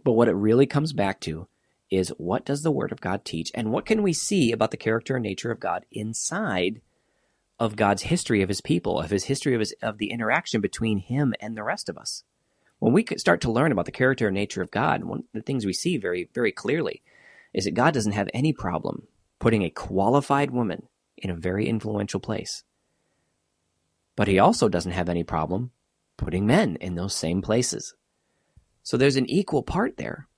But 0.04 0.12
what 0.12 0.28
it 0.28 0.34
really 0.34 0.66
comes 0.66 0.92
back 0.92 1.20
to 1.20 1.48
is 1.90 2.10
what 2.18 2.44
does 2.44 2.62
the 2.62 2.70
Word 2.70 2.92
of 2.92 3.00
God 3.00 3.24
teach 3.24 3.50
and 3.54 3.70
what 3.70 3.86
can 3.86 4.02
we 4.02 4.12
see 4.12 4.52
about 4.52 4.70
the 4.70 4.76
character 4.76 5.16
and 5.16 5.22
nature 5.22 5.50
of 5.50 5.60
God 5.60 5.86
inside 5.90 6.80
of 7.58 7.76
God's 7.76 8.02
history 8.02 8.42
of 8.42 8.48
his 8.48 8.60
people, 8.60 9.00
of 9.00 9.10
his 9.10 9.24
history 9.24 9.54
of 9.54 9.60
his 9.60 9.74
of 9.82 9.98
the 9.98 10.10
interaction 10.10 10.60
between 10.60 10.98
him 10.98 11.34
and 11.40 11.56
the 11.56 11.62
rest 11.62 11.88
of 11.88 11.96
us. 11.96 12.24
When 12.78 12.92
we 12.92 13.06
start 13.16 13.40
to 13.42 13.50
learn 13.50 13.72
about 13.72 13.86
the 13.86 13.92
character 13.92 14.26
and 14.28 14.34
nature 14.34 14.62
of 14.62 14.70
God, 14.70 15.04
one 15.04 15.20
of 15.20 15.24
the 15.32 15.42
things 15.42 15.64
we 15.64 15.72
see 15.72 15.96
very, 15.96 16.28
very 16.34 16.52
clearly 16.52 17.02
is 17.54 17.64
that 17.64 17.74
God 17.74 17.94
doesn't 17.94 18.12
have 18.12 18.28
any 18.34 18.52
problem 18.52 19.06
putting 19.38 19.62
a 19.62 19.70
qualified 19.70 20.50
woman 20.50 20.88
in 21.16 21.30
a 21.30 21.34
very 21.34 21.66
influential 21.66 22.20
place. 22.20 22.64
But 24.14 24.28
he 24.28 24.38
also 24.38 24.68
doesn't 24.68 24.92
have 24.92 25.08
any 25.08 25.24
problem 25.24 25.70
putting 26.16 26.46
men 26.46 26.76
in 26.76 26.94
those 26.94 27.14
same 27.14 27.42
places. 27.42 27.94
So 28.82 28.96
there's 28.96 29.16
an 29.16 29.28
equal 29.28 29.62
part 29.62 29.96
there. 29.96 30.28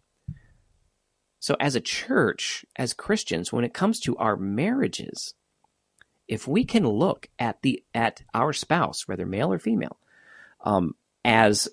So 1.40 1.56
as 1.60 1.74
a 1.74 1.80
church, 1.80 2.64
as 2.76 2.94
Christians, 2.94 3.52
when 3.52 3.64
it 3.64 3.74
comes 3.74 4.00
to 4.00 4.16
our 4.16 4.36
marriages, 4.36 5.34
if 6.26 6.48
we 6.48 6.64
can 6.64 6.86
look 6.86 7.28
at 7.38 7.62
the 7.62 7.82
at 7.94 8.22
our 8.34 8.52
spouse, 8.52 9.06
whether 9.06 9.24
male 9.24 9.52
or 9.52 9.58
female, 9.58 9.98
um, 10.64 10.94
as 11.24 11.68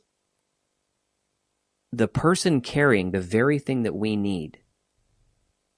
the 1.95 2.07
person 2.07 2.59
carrying 2.61 3.11
the 3.11 3.21
very 3.21 3.57
thing 3.57 3.83
that 3.83 3.95
we 3.95 4.15
need, 4.15 4.59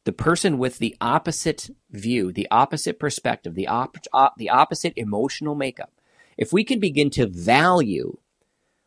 the 0.05 0.11
person 0.11 0.57
with 0.57 0.79
the 0.79 0.95
opposite 0.99 1.69
view, 1.91 2.31
the 2.31 2.47
opposite 2.49 2.99
perspective, 2.99 3.53
the 3.53 3.67
op- 3.67 3.97
op- 4.13 4.35
the 4.37 4.49
opposite 4.49 4.93
emotional 4.95 5.53
makeup, 5.53 5.91
if 6.37 6.51
we 6.51 6.63
can 6.63 6.79
begin 6.79 7.09
to 7.11 7.27
value 7.27 8.17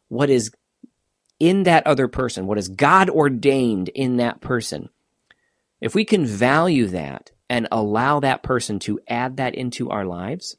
what 0.09 0.29
is 0.29 0.51
in 1.39 1.63
that 1.65 1.87
other 1.87 2.09
person, 2.09 2.47
what 2.47 2.59
is 2.59 2.69
God 2.69 3.09
ordained 3.09 3.91
in 3.91 4.17
that 4.17 4.41
person, 4.41 4.89
if 5.81 5.95
we 5.95 6.05
can 6.05 6.27
value 6.27 6.87
that 6.89 7.31
and 7.49 7.69
allow 7.71 8.21
that 8.21 8.43
person 8.43 8.79
to 8.81 9.01
add 9.09 9.37
that 9.37 9.55
into 9.55 9.89
our 9.91 10.05
lives, 10.05 10.57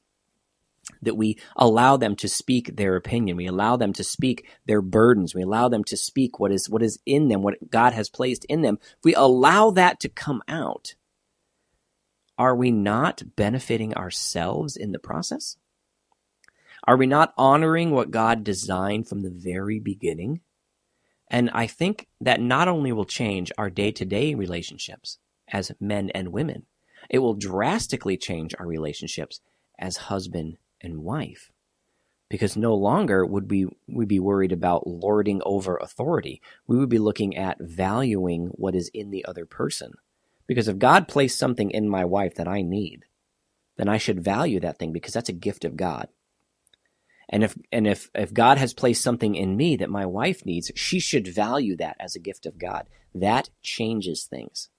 that 1.02 1.18
we 1.18 1.38
allow 1.56 1.98
them 1.98 2.16
to 2.18 2.28
speak 2.28 2.76
their 2.76 2.96
opinion, 2.96 3.38
we 3.38 3.48
allow 3.48 3.76
them 3.76 3.94
to 3.94 4.04
speak 4.04 4.48
their 4.66 4.82
burdens, 4.82 5.34
we 5.34 5.42
allow 5.42 5.68
them 5.70 5.84
to 5.86 5.98
speak 5.98 6.40
what 6.40 6.52
is 6.52 6.70
what 6.70 6.84
is 6.84 7.00
in 7.06 7.28
them, 7.28 7.42
what 7.42 7.70
God 7.70 7.94
has 7.94 8.10
placed 8.10 8.46
in 8.46 8.62
them. 8.62 8.80
If 8.82 9.04
we 9.04 9.16
allow 9.16 9.72
that 9.72 10.00
to 10.02 10.10
come 10.10 10.42
out, 10.48 10.96
are 12.38 12.56
we 12.56 12.72
not 12.72 13.36
benefiting 13.36 13.94
ourselves 13.96 14.76
in 14.76 14.92
the 14.92 15.00
process? 15.00 15.58
Are 16.88 16.98
we 16.98 17.06
not 17.06 17.34
honoring 17.38 17.92
what 17.92 18.12
God 18.12 18.44
designed 18.44 19.08
from 19.08 19.22
the 19.22 19.30
very 19.30 19.80
beginning? 19.80 20.42
And 21.30 21.50
I 21.54 21.68
think 21.68 22.08
that 22.20 22.42
not 22.42 22.68
only 22.68 22.92
will 22.92 23.06
change 23.06 23.52
our 23.58 23.70
day 23.70 23.92
to 23.92 24.06
day 24.06 24.34
relationships 24.34 25.20
as 25.48 25.72
men 25.80 26.10
and 26.10 26.30
women, 26.34 26.66
it 27.10 27.20
will 27.20 27.36
drastically 27.36 28.18
change 28.18 28.56
our 28.58 28.66
relationships 28.66 29.40
as 29.80 29.98
husband 29.98 30.58
and 30.82 31.04
wife. 31.04 31.52
Because 32.30 32.56
no 32.56 32.74
longer 32.74 33.26
would 33.26 33.52
we, 33.52 33.68
we 33.88 34.06
be 34.06 34.20
worried 34.20 34.54
about 34.54 34.88
lording 34.88 35.42
over 35.46 35.76
authority. 35.76 36.42
We 36.66 36.78
would 36.78 36.90
be 36.90 37.00
looking 37.00 37.36
at 37.36 37.58
valuing 37.60 38.48
what 38.54 38.76
is 38.76 38.90
in 38.94 39.12
the 39.12 39.26
other 39.26 39.46
person. 39.46 39.94
Because 40.48 40.68
if 40.68 40.78
God 40.80 41.08
placed 41.08 41.38
something 41.38 41.72
in 41.72 41.90
my 41.90 42.06
wife 42.06 42.36
that 42.36 42.48
I 42.48 42.62
need, 42.62 43.06
then 43.78 43.90
I 43.90 43.98
should 43.98 44.24
value 44.24 44.60
that 44.62 44.80
thing 44.80 44.94
because 44.94 45.14
that's 45.14 45.30
a 45.30 45.34
gift 45.34 45.66
of 45.66 45.76
God. 45.76 46.08
And 47.30 47.44
if 47.44 47.58
and 47.72 47.88
if 47.88 48.12
if 48.14 48.34
God 48.34 48.58
has 48.58 48.74
placed 48.74 49.02
something 49.02 49.36
in 49.36 49.56
me 49.56 49.78
that 49.78 49.90
my 49.90 50.06
wife 50.06 50.46
needs, 50.46 50.70
she 50.76 51.00
should 51.00 51.28
value 51.28 51.78
that 51.78 51.96
as 52.00 52.16
a 52.16 52.20
gift 52.20 52.46
of 52.46 52.60
God. 52.60 52.88
That 53.16 53.50
changes 53.62 54.26
things. 54.26 54.70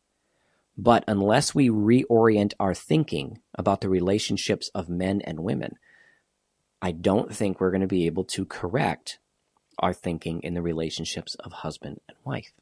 But 0.76 1.04
unless 1.08 1.54
we 1.54 1.68
reorient 1.68 2.54
our 2.60 2.74
thinking 2.74 3.40
about 3.54 3.80
the 3.80 3.88
relationships 3.88 4.70
of 4.74 4.88
men 4.88 5.20
and 5.22 5.40
women, 5.40 5.76
I 6.84 6.90
don't 6.90 7.32
think 7.32 7.60
we're 7.60 7.70
going 7.70 7.82
to 7.82 7.86
be 7.86 8.06
able 8.06 8.24
to 8.24 8.44
correct 8.44 9.20
our 9.78 9.94
thinking 9.94 10.42
in 10.42 10.54
the 10.54 10.62
relationships 10.62 11.36
of 11.36 11.52
husband 11.52 12.00
and 12.08 12.18
wife. 12.24 12.52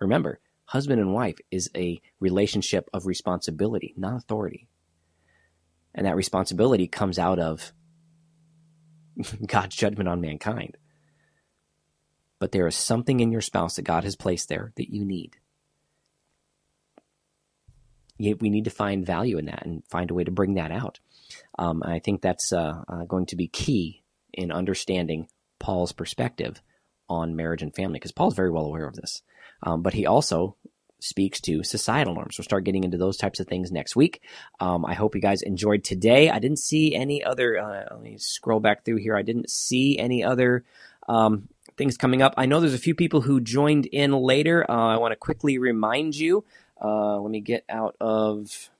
Remember, 0.00 0.40
husband 0.64 0.98
and 0.98 1.12
wife 1.12 1.36
is 1.50 1.70
a 1.76 2.00
relationship 2.20 2.88
of 2.94 3.06
responsibility, 3.06 3.92
not 3.98 4.16
authority. 4.16 4.66
And 5.94 6.06
that 6.06 6.16
responsibility 6.16 6.88
comes 6.88 7.18
out 7.18 7.38
of 7.38 7.74
God's 9.46 9.76
judgment 9.76 10.08
on 10.08 10.22
mankind. 10.22 10.78
But 12.38 12.52
there 12.52 12.66
is 12.66 12.74
something 12.74 13.20
in 13.20 13.30
your 13.30 13.42
spouse 13.42 13.76
that 13.76 13.82
God 13.82 14.04
has 14.04 14.16
placed 14.16 14.48
there 14.48 14.72
that 14.76 14.90
you 14.90 15.04
need 15.04 15.36
we 18.18 18.50
need 18.50 18.64
to 18.64 18.70
find 18.70 19.06
value 19.06 19.38
in 19.38 19.46
that 19.46 19.64
and 19.66 19.82
find 19.88 20.10
a 20.10 20.14
way 20.14 20.24
to 20.24 20.30
bring 20.30 20.54
that 20.54 20.70
out. 20.70 21.00
Um, 21.58 21.82
I 21.84 21.98
think 21.98 22.20
that's 22.20 22.52
uh, 22.52 22.82
uh, 22.88 23.04
going 23.04 23.26
to 23.26 23.36
be 23.36 23.48
key 23.48 24.02
in 24.32 24.52
understanding 24.52 25.28
Paul's 25.58 25.92
perspective 25.92 26.60
on 27.08 27.36
marriage 27.36 27.62
and 27.62 27.74
family, 27.74 27.98
because 27.98 28.12
Paul's 28.12 28.34
very 28.34 28.50
well 28.50 28.66
aware 28.66 28.86
of 28.86 28.94
this. 28.94 29.22
Um, 29.62 29.82
but 29.82 29.94
he 29.94 30.06
also 30.06 30.56
speaks 31.00 31.40
to 31.42 31.62
societal 31.62 32.14
norms. 32.14 32.38
We'll 32.38 32.44
start 32.44 32.64
getting 32.64 32.84
into 32.84 32.96
those 32.96 33.18
types 33.18 33.38
of 33.38 33.46
things 33.46 33.70
next 33.70 33.94
week. 33.94 34.22
Um, 34.58 34.86
I 34.86 34.94
hope 34.94 35.14
you 35.14 35.20
guys 35.20 35.42
enjoyed 35.42 35.84
today. 35.84 36.30
I 36.30 36.38
didn't 36.38 36.58
see 36.58 36.94
any 36.94 37.22
other. 37.22 37.58
Uh, 37.58 37.84
let 37.90 38.00
me 38.00 38.16
scroll 38.18 38.60
back 38.60 38.84
through 38.84 38.96
here. 38.96 39.14
I 39.14 39.22
didn't 39.22 39.50
see 39.50 39.98
any 39.98 40.24
other 40.24 40.64
um, 41.06 41.48
things 41.76 41.98
coming 41.98 42.22
up. 42.22 42.34
I 42.38 42.46
know 42.46 42.60
there's 42.60 42.74
a 42.74 42.78
few 42.78 42.94
people 42.94 43.20
who 43.20 43.40
joined 43.40 43.86
in 43.86 44.12
later. 44.12 44.64
Uh, 44.68 44.94
I 44.94 44.96
want 44.96 45.12
to 45.12 45.16
quickly 45.16 45.58
remind 45.58 46.16
you 46.16 46.44
uh, 46.82 47.20
let 47.20 47.30
me 47.30 47.40
get 47.40 47.64
out 47.68 47.96
of. 48.00 48.70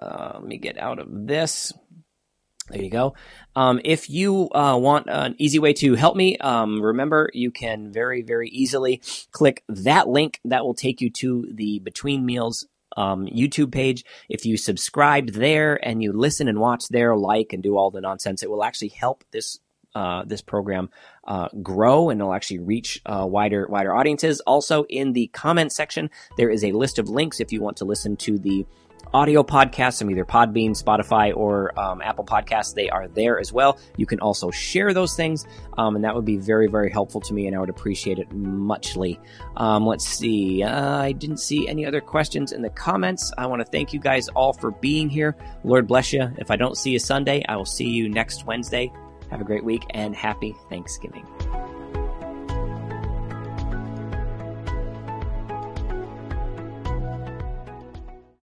Uh, 0.00 0.32
let 0.34 0.44
me 0.44 0.58
get 0.58 0.78
out 0.78 0.98
of 1.00 1.08
this. 1.10 1.72
There 2.70 2.82
you 2.82 2.90
go. 2.90 3.14
Um, 3.56 3.80
if 3.84 4.10
you 4.10 4.50
uh, 4.50 4.76
want 4.76 5.08
an 5.08 5.34
easy 5.38 5.58
way 5.58 5.72
to 5.74 5.94
help 5.94 6.16
me, 6.16 6.36
um, 6.38 6.82
remember 6.82 7.30
you 7.32 7.50
can 7.50 7.90
very, 7.92 8.22
very 8.22 8.48
easily 8.50 9.00
click 9.32 9.64
that 9.68 10.06
link. 10.08 10.40
That 10.44 10.64
will 10.64 10.74
take 10.74 11.00
you 11.00 11.10
to 11.10 11.48
the 11.50 11.78
Between 11.78 12.26
Meals 12.26 12.66
um, 12.96 13.26
YouTube 13.26 13.72
page. 13.72 14.04
If 14.28 14.44
you 14.44 14.56
subscribe 14.56 15.30
there 15.30 15.78
and 15.86 16.02
you 16.02 16.12
listen 16.12 16.48
and 16.48 16.58
watch 16.58 16.88
there, 16.88 17.16
like 17.16 17.52
and 17.52 17.62
do 17.62 17.76
all 17.76 17.90
the 17.90 18.00
nonsense, 18.00 18.42
it 18.42 18.50
will 18.50 18.64
actually 18.64 18.88
help 18.88 19.24
this 19.30 19.58
uh, 19.98 20.22
this 20.24 20.40
program 20.40 20.88
uh, 21.26 21.48
grow 21.60 22.08
and 22.08 22.20
it'll 22.20 22.32
actually 22.32 22.60
reach 22.60 23.02
uh, 23.04 23.26
wider 23.28 23.66
wider 23.68 23.92
audiences. 23.94 24.40
Also, 24.46 24.84
in 24.84 25.12
the 25.12 25.26
comment 25.28 25.72
section, 25.72 26.08
there 26.36 26.50
is 26.50 26.62
a 26.62 26.70
list 26.70 27.00
of 27.00 27.08
links 27.08 27.40
if 27.40 27.52
you 27.52 27.60
want 27.60 27.76
to 27.76 27.84
listen 27.84 28.16
to 28.16 28.38
the 28.38 28.64
audio 29.12 29.42
podcasts 29.42 29.98
from 29.98 30.10
either 30.10 30.24
Podbean, 30.24 30.70
Spotify, 30.70 31.34
or 31.34 31.78
um, 31.80 32.00
Apple 32.02 32.24
Podcasts. 32.24 32.74
They 32.74 32.90
are 32.90 33.08
there 33.08 33.40
as 33.40 33.52
well. 33.52 33.78
You 33.96 34.06
can 34.06 34.20
also 34.20 34.50
share 34.50 34.92
those 34.94 35.16
things, 35.16 35.46
um, 35.78 35.96
and 35.96 36.04
that 36.04 36.14
would 36.14 36.24
be 36.24 36.36
very, 36.36 36.68
very 36.68 36.92
helpful 36.92 37.20
to 37.22 37.34
me, 37.34 37.46
and 37.46 37.56
I 37.56 37.58
would 37.58 37.70
appreciate 37.70 38.18
it 38.18 38.30
muchly. 38.32 39.18
Um, 39.56 39.86
let's 39.86 40.06
see. 40.06 40.62
Uh, 40.62 40.98
I 40.98 41.12
didn't 41.12 41.38
see 41.38 41.66
any 41.66 41.86
other 41.86 42.00
questions 42.00 42.52
in 42.52 42.62
the 42.62 42.70
comments. 42.70 43.32
I 43.36 43.46
want 43.46 43.60
to 43.60 43.66
thank 43.66 43.92
you 43.92 43.98
guys 43.98 44.28
all 44.28 44.52
for 44.52 44.70
being 44.70 45.08
here. 45.08 45.36
Lord 45.64 45.88
bless 45.88 46.12
you. 46.12 46.30
If 46.36 46.50
I 46.50 46.56
don't 46.56 46.76
see 46.76 46.90
you 46.90 46.98
Sunday, 46.98 47.42
I 47.48 47.56
will 47.56 47.66
see 47.66 47.88
you 47.88 48.08
next 48.08 48.46
Wednesday. 48.46 48.92
Have 49.30 49.40
a 49.40 49.44
great 49.44 49.64
week 49.64 49.84
and 49.90 50.14
happy 50.14 50.56
Thanksgiving. 50.68 51.26